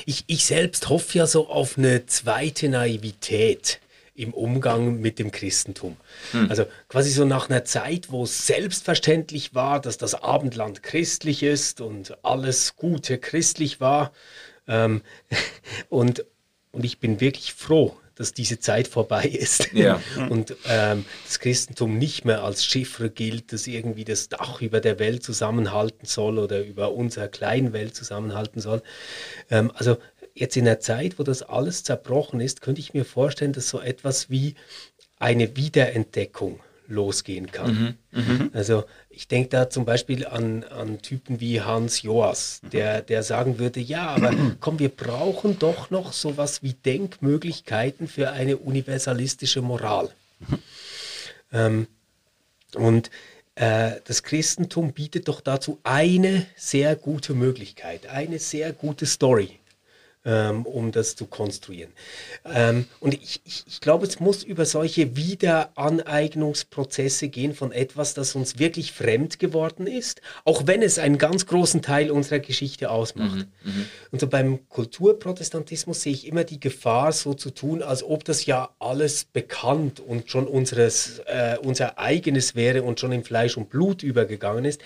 Ich, 0.05 0.23
ich 0.27 0.45
selbst 0.45 0.89
hoffe 0.89 1.17
ja 1.17 1.27
so 1.27 1.47
auf 1.47 1.77
eine 1.77 2.05
zweite 2.05 2.69
Naivität 2.69 3.79
im 4.15 4.33
Umgang 4.33 5.01
mit 5.01 5.19
dem 5.19 5.31
Christentum. 5.31 5.97
Hm. 6.31 6.49
Also 6.49 6.65
quasi 6.87 7.11
so 7.11 7.25
nach 7.25 7.49
einer 7.49 7.65
Zeit, 7.65 8.11
wo 8.11 8.23
es 8.23 8.47
selbstverständlich 8.47 9.53
war, 9.53 9.81
dass 9.81 9.97
das 9.97 10.15
Abendland 10.15 10.83
christlich 10.83 11.43
ist 11.43 11.81
und 11.81 12.17
alles 12.23 12.77
Gute 12.77 13.17
christlich 13.17 13.81
war. 13.81 14.13
Ähm, 14.67 15.01
und, 15.89 16.25
und 16.71 16.85
ich 16.85 16.99
bin 16.99 17.19
wirklich 17.19 17.53
froh, 17.53 17.97
dass 18.15 18.33
diese 18.33 18.59
Zeit 18.59 18.87
vorbei 18.87 19.23
ist 19.27 19.71
ja. 19.73 20.01
und 20.29 20.55
ähm, 20.67 21.05
das 21.25 21.39
Christentum 21.39 21.97
nicht 21.97 22.25
mehr 22.25 22.43
als 22.43 22.65
Chiffre 22.65 23.09
gilt, 23.09 23.53
das 23.53 23.67
irgendwie 23.67 24.05
das 24.05 24.29
Dach 24.29 24.61
über 24.61 24.79
der 24.79 24.99
Welt 24.99 25.23
zusammenhalten 25.23 26.05
soll 26.05 26.39
oder 26.39 26.63
über 26.63 26.93
unsere 26.93 27.29
kleine 27.29 27.73
Welt 27.73 27.95
zusammenhalten 27.95 28.61
soll. 28.61 28.81
Ähm, 29.49 29.71
also 29.75 29.97
jetzt 30.33 30.57
in 30.57 30.65
der 30.65 30.79
Zeit, 30.79 31.19
wo 31.19 31.23
das 31.23 31.43
alles 31.43 31.83
zerbrochen 31.83 32.39
ist, 32.39 32.61
könnte 32.61 32.81
ich 32.81 32.93
mir 32.93 33.05
vorstellen, 33.05 33.53
dass 33.53 33.69
so 33.69 33.79
etwas 33.79 34.29
wie 34.29 34.55
eine 35.17 35.55
Wiederentdeckung 35.55 36.59
losgehen 36.87 37.51
kann. 37.51 37.97
Mhm, 38.11 38.19
mh. 38.21 38.49
Also 38.53 38.83
ich 39.15 39.27
denke 39.27 39.49
da 39.49 39.69
zum 39.69 39.85
Beispiel 39.85 40.25
an, 40.25 40.63
an 40.65 41.01
Typen 41.01 41.39
wie 41.39 41.61
Hans 41.61 42.01
Joas, 42.01 42.59
der, 42.71 43.01
der 43.01 43.23
sagen 43.23 43.59
würde, 43.59 43.79
ja, 43.79 44.07
aber 44.07 44.33
komm, 44.59 44.79
wir 44.79 44.89
brauchen 44.89 45.57
doch 45.57 45.89
noch 45.89 46.11
sowas 46.13 46.61
wie 46.63 46.73
Denkmöglichkeiten 46.73 48.07
für 48.07 48.31
eine 48.31 48.57
universalistische 48.57 49.61
Moral. 49.61 50.09
ähm, 51.53 51.87
und 52.75 53.09
äh, 53.55 53.93
das 54.03 54.21
Christentum 54.23 54.91
bietet 54.91 55.29
doch 55.29 55.39
dazu 55.39 55.79
eine 55.83 56.45
sehr 56.57 56.95
gute 56.97 57.33
Möglichkeit, 57.33 58.07
eine 58.07 58.39
sehr 58.39 58.73
gute 58.73 59.05
Story 59.05 59.59
ähm, 60.25 60.65
um 60.65 60.91
das 60.91 61.15
zu 61.15 61.27
konstruieren. 61.27 61.93
Ähm, 62.45 62.87
und 62.99 63.13
ich, 63.13 63.39
ich, 63.45 63.63
ich 63.67 63.79
glaube, 63.79 64.05
es 64.05 64.19
muss 64.19 64.43
über 64.43 64.65
solche 64.65 65.15
Wiederaneignungsprozesse 65.15 67.29
gehen 67.29 67.53
von 67.53 67.71
etwas, 67.71 68.15
das 68.15 68.35
uns 68.35 68.59
wirklich 68.59 68.91
fremd 68.91 69.39
geworden 69.39 69.87
ist, 69.87 70.21
auch 70.43 70.63
wenn 70.65 70.81
es 70.81 70.99
einen 70.99 71.17
ganz 71.17 71.45
großen 71.45 71.81
Teil 71.81 72.11
unserer 72.11 72.39
Geschichte 72.39 72.89
ausmacht. 72.89 73.47
Mhm, 73.63 73.71
mh. 73.71 73.85
Und 74.11 74.19
so 74.19 74.27
beim 74.27 74.67
Kulturprotestantismus 74.69 76.01
sehe 76.01 76.13
ich 76.13 76.27
immer 76.27 76.43
die 76.43 76.59
Gefahr, 76.59 77.11
so 77.11 77.33
zu 77.33 77.51
tun, 77.51 77.83
als 77.83 78.03
ob 78.03 78.25
das 78.25 78.45
ja 78.45 78.69
alles 78.79 79.25
bekannt 79.25 79.99
und 79.99 80.29
schon 80.29 80.47
unseres, 80.47 81.19
äh, 81.27 81.57
unser 81.61 81.99
eigenes 81.99 82.55
wäre 82.55 82.83
und 82.83 82.99
schon 82.99 83.11
in 83.11 83.23
Fleisch 83.23 83.57
und 83.57 83.69
Blut 83.69 84.03
übergegangen 84.03 84.65
ist 84.65 84.81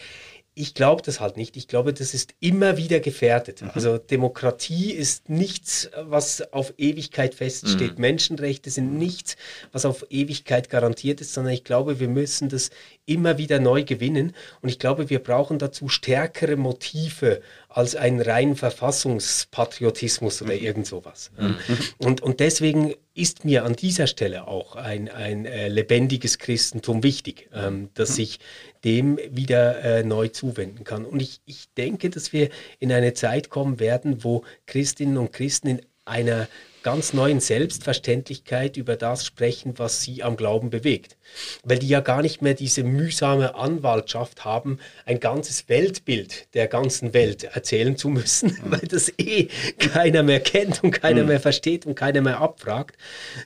ich 0.59 0.73
glaube 0.73 1.01
das 1.03 1.21
halt 1.21 1.37
nicht. 1.37 1.55
Ich 1.55 1.69
glaube, 1.69 1.93
das 1.93 2.13
ist 2.13 2.33
immer 2.41 2.75
wieder 2.75 2.99
gefährdet. 2.99 3.61
Mhm. 3.61 3.71
Also 3.75 3.97
Demokratie 3.97 4.91
ist 4.91 5.29
nichts, 5.29 5.89
was 5.95 6.51
auf 6.51 6.73
Ewigkeit 6.77 7.33
feststeht. 7.33 7.95
Mhm. 7.95 8.01
Menschenrechte 8.01 8.69
sind 8.69 8.97
nichts, 8.97 9.37
was 9.71 9.85
auf 9.85 10.05
Ewigkeit 10.09 10.69
garantiert 10.69 11.21
ist, 11.21 11.33
sondern 11.33 11.53
ich 11.53 11.63
glaube, 11.63 12.01
wir 12.01 12.09
müssen 12.09 12.49
das 12.49 12.71
immer 13.05 13.37
wieder 13.37 13.59
neu 13.59 13.85
gewinnen. 13.85 14.35
Und 14.61 14.67
ich 14.67 14.79
glaube, 14.79 15.09
wir 15.09 15.19
brauchen 15.19 15.59
dazu 15.59 15.87
stärkere 15.87 16.57
Motive 16.57 17.41
als 17.69 17.95
einen 17.95 18.19
reinen 18.19 18.55
Verfassungspatriotismus 18.55 20.41
oder 20.41 20.55
irgend 20.55 20.87
sowas. 20.87 21.31
Mhm. 21.37 21.55
Und, 21.99 22.21
und 22.21 22.39
deswegen 22.39 22.95
ist 23.13 23.45
mir 23.45 23.63
an 23.63 23.75
dieser 23.75 24.07
Stelle 24.07 24.47
auch 24.47 24.75
ein, 24.75 25.07
ein 25.07 25.45
äh, 25.45 25.67
lebendiges 25.67 26.39
Christentum 26.39 27.03
wichtig, 27.03 27.47
ähm, 27.53 27.89
dass 27.93 28.17
mhm. 28.17 28.23
ich 28.23 28.39
dem 28.83 29.19
wieder 29.29 29.83
äh, 29.83 30.03
neu 30.03 30.29
zuwenden 30.29 30.83
kann. 30.83 31.05
Und 31.05 31.21
ich, 31.21 31.41
ich 31.45 31.69
denke, 31.77 32.09
dass 32.09 32.33
wir 32.33 32.49
in 32.79 32.91
eine 32.91 33.13
Zeit 33.13 33.49
kommen 33.49 33.79
werden, 33.79 34.23
wo 34.23 34.43
Christinnen 34.65 35.17
und 35.17 35.31
Christen 35.31 35.67
in 35.67 35.81
einer 36.05 36.47
ganz 36.83 37.13
neuen 37.13 37.39
Selbstverständlichkeit 37.39 38.77
über 38.77 38.95
das 38.95 39.25
sprechen, 39.25 39.73
was 39.77 40.01
sie 40.01 40.23
am 40.23 40.37
Glauben 40.37 40.69
bewegt. 40.69 41.17
Weil 41.63 41.79
die 41.79 41.87
ja 41.87 41.99
gar 41.99 42.21
nicht 42.21 42.41
mehr 42.41 42.53
diese 42.53 42.83
mühsame 42.83 43.55
Anwaltschaft 43.55 44.45
haben, 44.45 44.79
ein 45.05 45.19
ganzes 45.19 45.69
Weltbild 45.69 46.53
der 46.53 46.67
ganzen 46.67 47.13
Welt 47.13 47.43
erzählen 47.43 47.97
zu 47.97 48.09
müssen, 48.09 48.49
mhm. 48.49 48.59
weil 48.71 48.87
das 48.87 49.11
eh 49.17 49.47
keiner 49.77 50.23
mehr 50.23 50.39
kennt 50.39 50.83
und 50.83 50.91
keiner 50.91 51.21
mhm. 51.21 51.27
mehr 51.29 51.39
versteht 51.39 51.85
und 51.85 51.95
keiner 51.95 52.21
mehr 52.21 52.39
abfragt, 52.39 52.97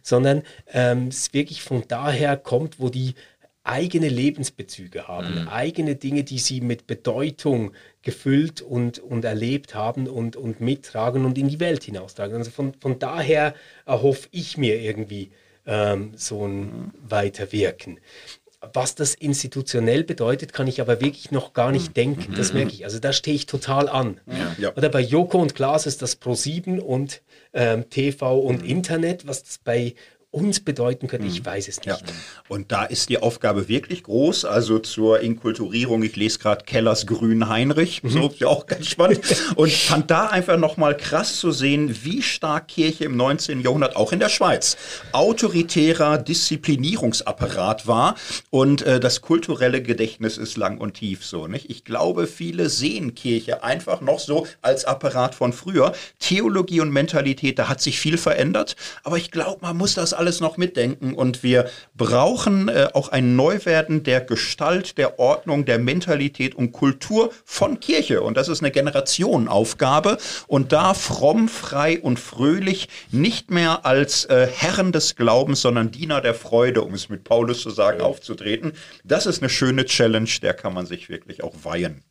sondern 0.01 0.43
ähm, 0.71 1.07
es 1.07 1.33
wirklich 1.33 1.61
von 1.61 1.83
daher 1.87 2.37
kommt, 2.37 2.79
wo 2.79 2.89
die 2.89 3.15
eigene 3.63 4.09
Lebensbezüge 4.09 5.07
haben, 5.07 5.41
mhm. 5.41 5.47
eigene 5.47 5.95
Dinge, 5.95 6.23
die 6.23 6.39
sie 6.39 6.61
mit 6.61 6.85
Bedeutung 6.85 7.71
gefüllt 8.01 8.61
und, 8.61 8.99
und 8.99 9.23
erlebt 9.23 9.73
haben 9.73 10.07
und, 10.07 10.35
und 10.35 10.59
mittragen 10.59 11.25
und 11.25 11.37
in 11.37 11.47
die 11.47 11.59
Welt 11.59 11.83
hinaustragen. 11.83 12.35
Also 12.35 12.51
von, 12.51 12.73
von 12.79 12.99
daher 12.99 13.55
erhoffe 13.85 14.27
ich 14.31 14.57
mir 14.57 14.81
irgendwie 14.81 15.31
ähm, 15.65 16.11
so 16.15 16.45
ein 16.45 16.59
mhm. 16.59 16.91
Weiterwirken. 17.01 17.99
Was 18.71 18.95
das 18.95 19.13
institutionell 19.13 20.05
bedeutet, 20.05 20.53
kann 20.53 20.67
ich 20.67 20.79
aber 20.79 21.01
wirklich 21.01 21.31
noch 21.31 21.51
gar 21.51 21.71
nicht 21.71 21.89
mhm. 21.89 21.93
denken. 21.93 22.33
Das 22.35 22.53
mhm. 22.53 22.59
merke 22.59 22.73
ich. 22.73 22.85
Also 22.85 22.99
da 22.99 23.11
stehe 23.11 23.35
ich 23.35 23.45
total 23.45 23.89
an. 23.89 24.21
Ja. 24.57 24.73
Oder 24.75 24.89
bei 24.89 25.01
Joko 25.01 25.41
und 25.41 25.53
Klaas 25.55 25.85
ist 25.85 26.01
das 26.01 26.21
Pro7 26.21 26.79
und 26.79 27.21
ähm, 27.53 27.89
TV 27.89 28.39
und 28.39 28.65
Internet, 28.65 29.27
was 29.27 29.43
das 29.43 29.57
bei 29.57 29.95
uns 30.33 30.59
bedeuten 30.59 31.07
könnte, 31.07 31.27
ich 31.27 31.37
hm. 31.37 31.45
weiß 31.45 31.67
es 31.67 31.77
nicht. 31.77 31.87
Ja. 31.87 31.97
Und 32.47 32.71
da 32.71 32.85
ist 32.85 33.09
die 33.09 33.19
Aufgabe 33.19 33.69
wirklich 33.69 34.03
groß, 34.03 34.45
also 34.45 34.79
zur 34.79 35.19
Inkulturierung, 35.19 36.01
ich 36.01 36.15
lese 36.15 36.39
gerade 36.39 36.65
Kellers 36.65 37.05
Grün 37.05 37.47
Heinrich, 37.49 38.01
mhm. 38.01 38.09
so 38.09 38.27
ist 38.29 38.39
ja 38.39 38.47
auch 38.47 38.65
ganz 38.65 38.87
spannend, 38.87 39.21
und 39.55 39.71
fand 39.71 40.09
da 40.09 40.27
einfach 40.27 40.57
nochmal 40.57 40.97
krass 40.97 41.37
zu 41.37 41.51
sehen, 41.51 41.95
wie 42.03 42.23
stark 42.23 42.67
Kirche 42.67 43.05
im 43.05 43.15
19. 43.15 43.61
Jahrhundert, 43.61 43.95
auch 43.95 44.11
in 44.11 44.19
der 44.19 44.29
Schweiz, 44.29 44.75
autoritärer 45.11 46.17
Disziplinierungsapparat 46.17 47.85
war 47.85 48.15
und 48.49 48.81
äh, 48.81 48.99
das 48.99 49.21
kulturelle 49.21 49.83
Gedächtnis 49.83 50.37
ist 50.37 50.57
lang 50.57 50.79
und 50.79 50.95
tief 50.95 51.23
so. 51.23 51.47
Nicht? 51.47 51.69
Ich 51.69 51.83
glaube, 51.83 52.25
viele 52.25 52.69
sehen 52.69 53.13
Kirche 53.13 53.63
einfach 53.63 54.01
noch 54.01 54.19
so 54.19 54.47
als 54.63 54.85
Apparat 54.85 55.35
von 55.35 55.53
früher. 55.53 55.93
Theologie 56.19 56.79
und 56.79 56.91
Mentalität, 56.91 57.59
da 57.59 57.69
hat 57.69 57.81
sich 57.81 57.99
viel 57.99 58.17
verändert, 58.17 58.75
aber 59.03 59.17
ich 59.17 59.29
glaube, 59.29 59.59
man 59.61 59.77
muss 59.77 59.93
das 59.93 60.13
alles 60.23 60.39
noch 60.39 60.55
mitdenken 60.55 61.15
und 61.15 61.43
wir 61.43 61.69
brauchen 61.95 62.69
äh, 62.69 62.87
auch 62.93 63.09
ein 63.09 63.35
Neuwerden 63.35 64.03
der 64.03 64.21
Gestalt, 64.21 64.97
der 64.97 65.19
Ordnung, 65.19 65.65
der 65.65 65.79
Mentalität 65.79 66.55
und 66.55 66.71
Kultur 66.71 67.33
von 67.43 67.81
Kirche. 67.81 68.21
Und 68.21 68.37
das 68.37 68.47
ist 68.47 68.61
eine 68.61 68.71
Generationenaufgabe. 68.71 70.17
Und 70.47 70.71
da 70.71 70.93
fromm, 70.93 71.49
frei 71.49 71.99
und 71.99 72.21
fröhlich 72.21 72.87
nicht 73.11 73.51
mehr 73.51 73.85
als 73.85 74.23
äh, 74.23 74.47
Herren 74.47 74.93
des 74.93 75.17
Glaubens, 75.17 75.59
sondern 75.59 75.91
Diener 75.91 76.21
der 76.21 76.35
Freude, 76.35 76.83
um 76.83 76.93
es 76.93 77.09
mit 77.09 77.25
Paulus 77.25 77.61
zu 77.61 77.69
sagen, 77.69 77.99
ja. 77.99 78.05
aufzutreten. 78.05 78.71
Das 79.03 79.25
ist 79.25 79.41
eine 79.41 79.49
schöne 79.49 79.83
Challenge, 79.83 80.29
der 80.41 80.53
kann 80.53 80.73
man 80.73 80.85
sich 80.85 81.09
wirklich 81.09 81.43
auch 81.43 81.53
weihen. 81.63 82.01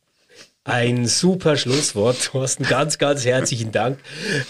Ein 0.65 1.07
super 1.07 1.57
Schlusswort, 1.57 2.23
Thorsten. 2.31 2.63
Ganz, 2.63 2.97
ganz 2.97 3.25
herzlichen 3.25 3.71
Dank. 3.71 3.99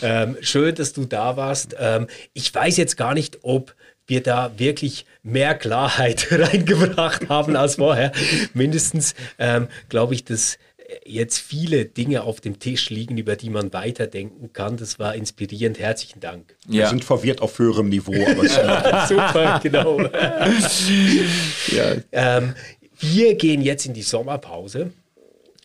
Ähm, 0.01 0.37
schön, 0.41 0.75
dass 0.75 0.93
du 0.93 1.05
da 1.05 1.37
warst. 1.37 1.75
Ähm, 1.79 2.07
ich 2.33 2.53
weiß 2.53 2.77
jetzt 2.77 2.97
gar 2.97 3.13
nicht, 3.13 3.39
ob 3.41 3.73
wir 4.05 4.21
da 4.21 4.51
wirklich 4.57 5.05
mehr 5.23 5.55
Klarheit 5.55 6.27
reingebracht 6.31 7.29
haben 7.29 7.55
als 7.55 7.75
vorher. 7.75 8.11
Mindestens 8.53 9.15
ähm, 9.39 9.67
glaube 9.89 10.13
ich, 10.13 10.23
dass 10.23 10.59
jetzt 11.05 11.39
viele 11.39 11.85
Dinge 11.85 12.23
auf 12.23 12.41
dem 12.41 12.59
Tisch 12.59 12.91
liegen, 12.91 13.17
über 13.17 13.35
die 13.35 13.49
man 13.49 13.73
weiterdenken 13.73 14.53
kann. 14.53 14.77
Das 14.77 14.99
war 14.99 15.15
inspirierend. 15.15 15.79
Herzlichen 15.79 16.19
Dank. 16.19 16.55
Ja. 16.67 16.81
Wir 16.81 16.87
sind 16.89 17.03
verwirrt 17.03 17.41
auf 17.41 17.57
höherem 17.57 17.89
Niveau. 17.89 18.13
Super, 19.07 19.59
genau. 19.63 19.99
ja. 20.01 21.95
Ähm, 22.11 22.53
wir 22.99 23.35
gehen 23.35 23.61
jetzt 23.61 23.87
in 23.87 23.93
die 23.93 24.03
Sommerpause. 24.03 24.91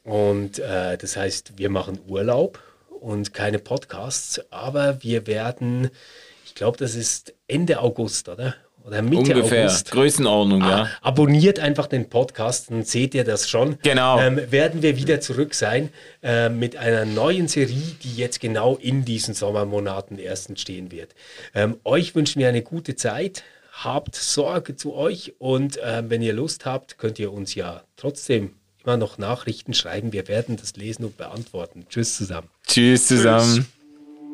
Und 0.08 0.58
äh, 0.58 0.96
das 0.96 1.18
heißt, 1.18 1.58
wir 1.58 1.68
machen 1.68 1.98
Urlaub 2.08 2.58
und 2.88 3.34
keine 3.34 3.58
Podcasts, 3.58 4.40
aber 4.50 5.02
wir 5.02 5.26
werden, 5.26 5.90
ich 6.46 6.54
glaube, 6.54 6.78
das 6.78 6.94
ist 6.94 7.34
Ende 7.46 7.80
August, 7.80 8.30
oder? 8.30 8.54
Oder 8.86 9.02
Mitte 9.02 9.34
Ungefähr, 9.34 9.66
August. 9.66 9.90
Größenordnung, 9.90 10.62
ah, 10.62 10.70
ja. 10.70 10.88
Abonniert 11.02 11.58
einfach 11.58 11.88
den 11.88 12.08
Podcast, 12.08 12.70
dann 12.70 12.84
seht 12.84 13.14
ihr 13.14 13.24
das 13.24 13.50
schon. 13.50 13.76
Genau. 13.82 14.18
Ähm, 14.18 14.40
werden 14.50 14.80
wir 14.80 14.96
wieder 14.96 15.20
zurück 15.20 15.52
sein 15.52 15.90
äh, 16.22 16.48
mit 16.48 16.78
einer 16.78 17.04
neuen 17.04 17.46
Serie, 17.46 17.82
die 18.02 18.16
jetzt 18.16 18.40
genau 18.40 18.76
in 18.76 19.04
diesen 19.04 19.34
Sommermonaten 19.34 20.18
erst 20.18 20.48
entstehen 20.48 20.90
wird. 20.90 21.14
Ähm, 21.54 21.76
euch 21.84 22.14
wünschen 22.14 22.40
wir 22.40 22.48
eine 22.48 22.62
gute 22.62 22.96
Zeit. 22.96 23.42
Habt 23.72 24.16
Sorge 24.16 24.74
zu 24.74 24.94
euch 24.94 25.34
und 25.38 25.76
äh, 25.76 26.02
wenn 26.08 26.22
ihr 26.22 26.32
Lust 26.32 26.64
habt, 26.64 26.96
könnt 26.96 27.18
ihr 27.18 27.30
uns 27.30 27.54
ja 27.54 27.82
trotzdem 27.96 28.54
immer 28.84 28.96
noch 28.96 29.18
Nachrichten 29.18 29.74
schreiben. 29.74 30.12
Wir 30.12 30.28
werden 30.28 30.56
das 30.56 30.76
lesen 30.76 31.04
und 31.04 31.16
beantworten. 31.16 31.86
Tschüss 31.88 32.16
zusammen. 32.16 32.48
Tschüss 32.66 33.06
zusammen. 33.06 33.66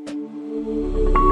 Tschüss. 0.06 1.23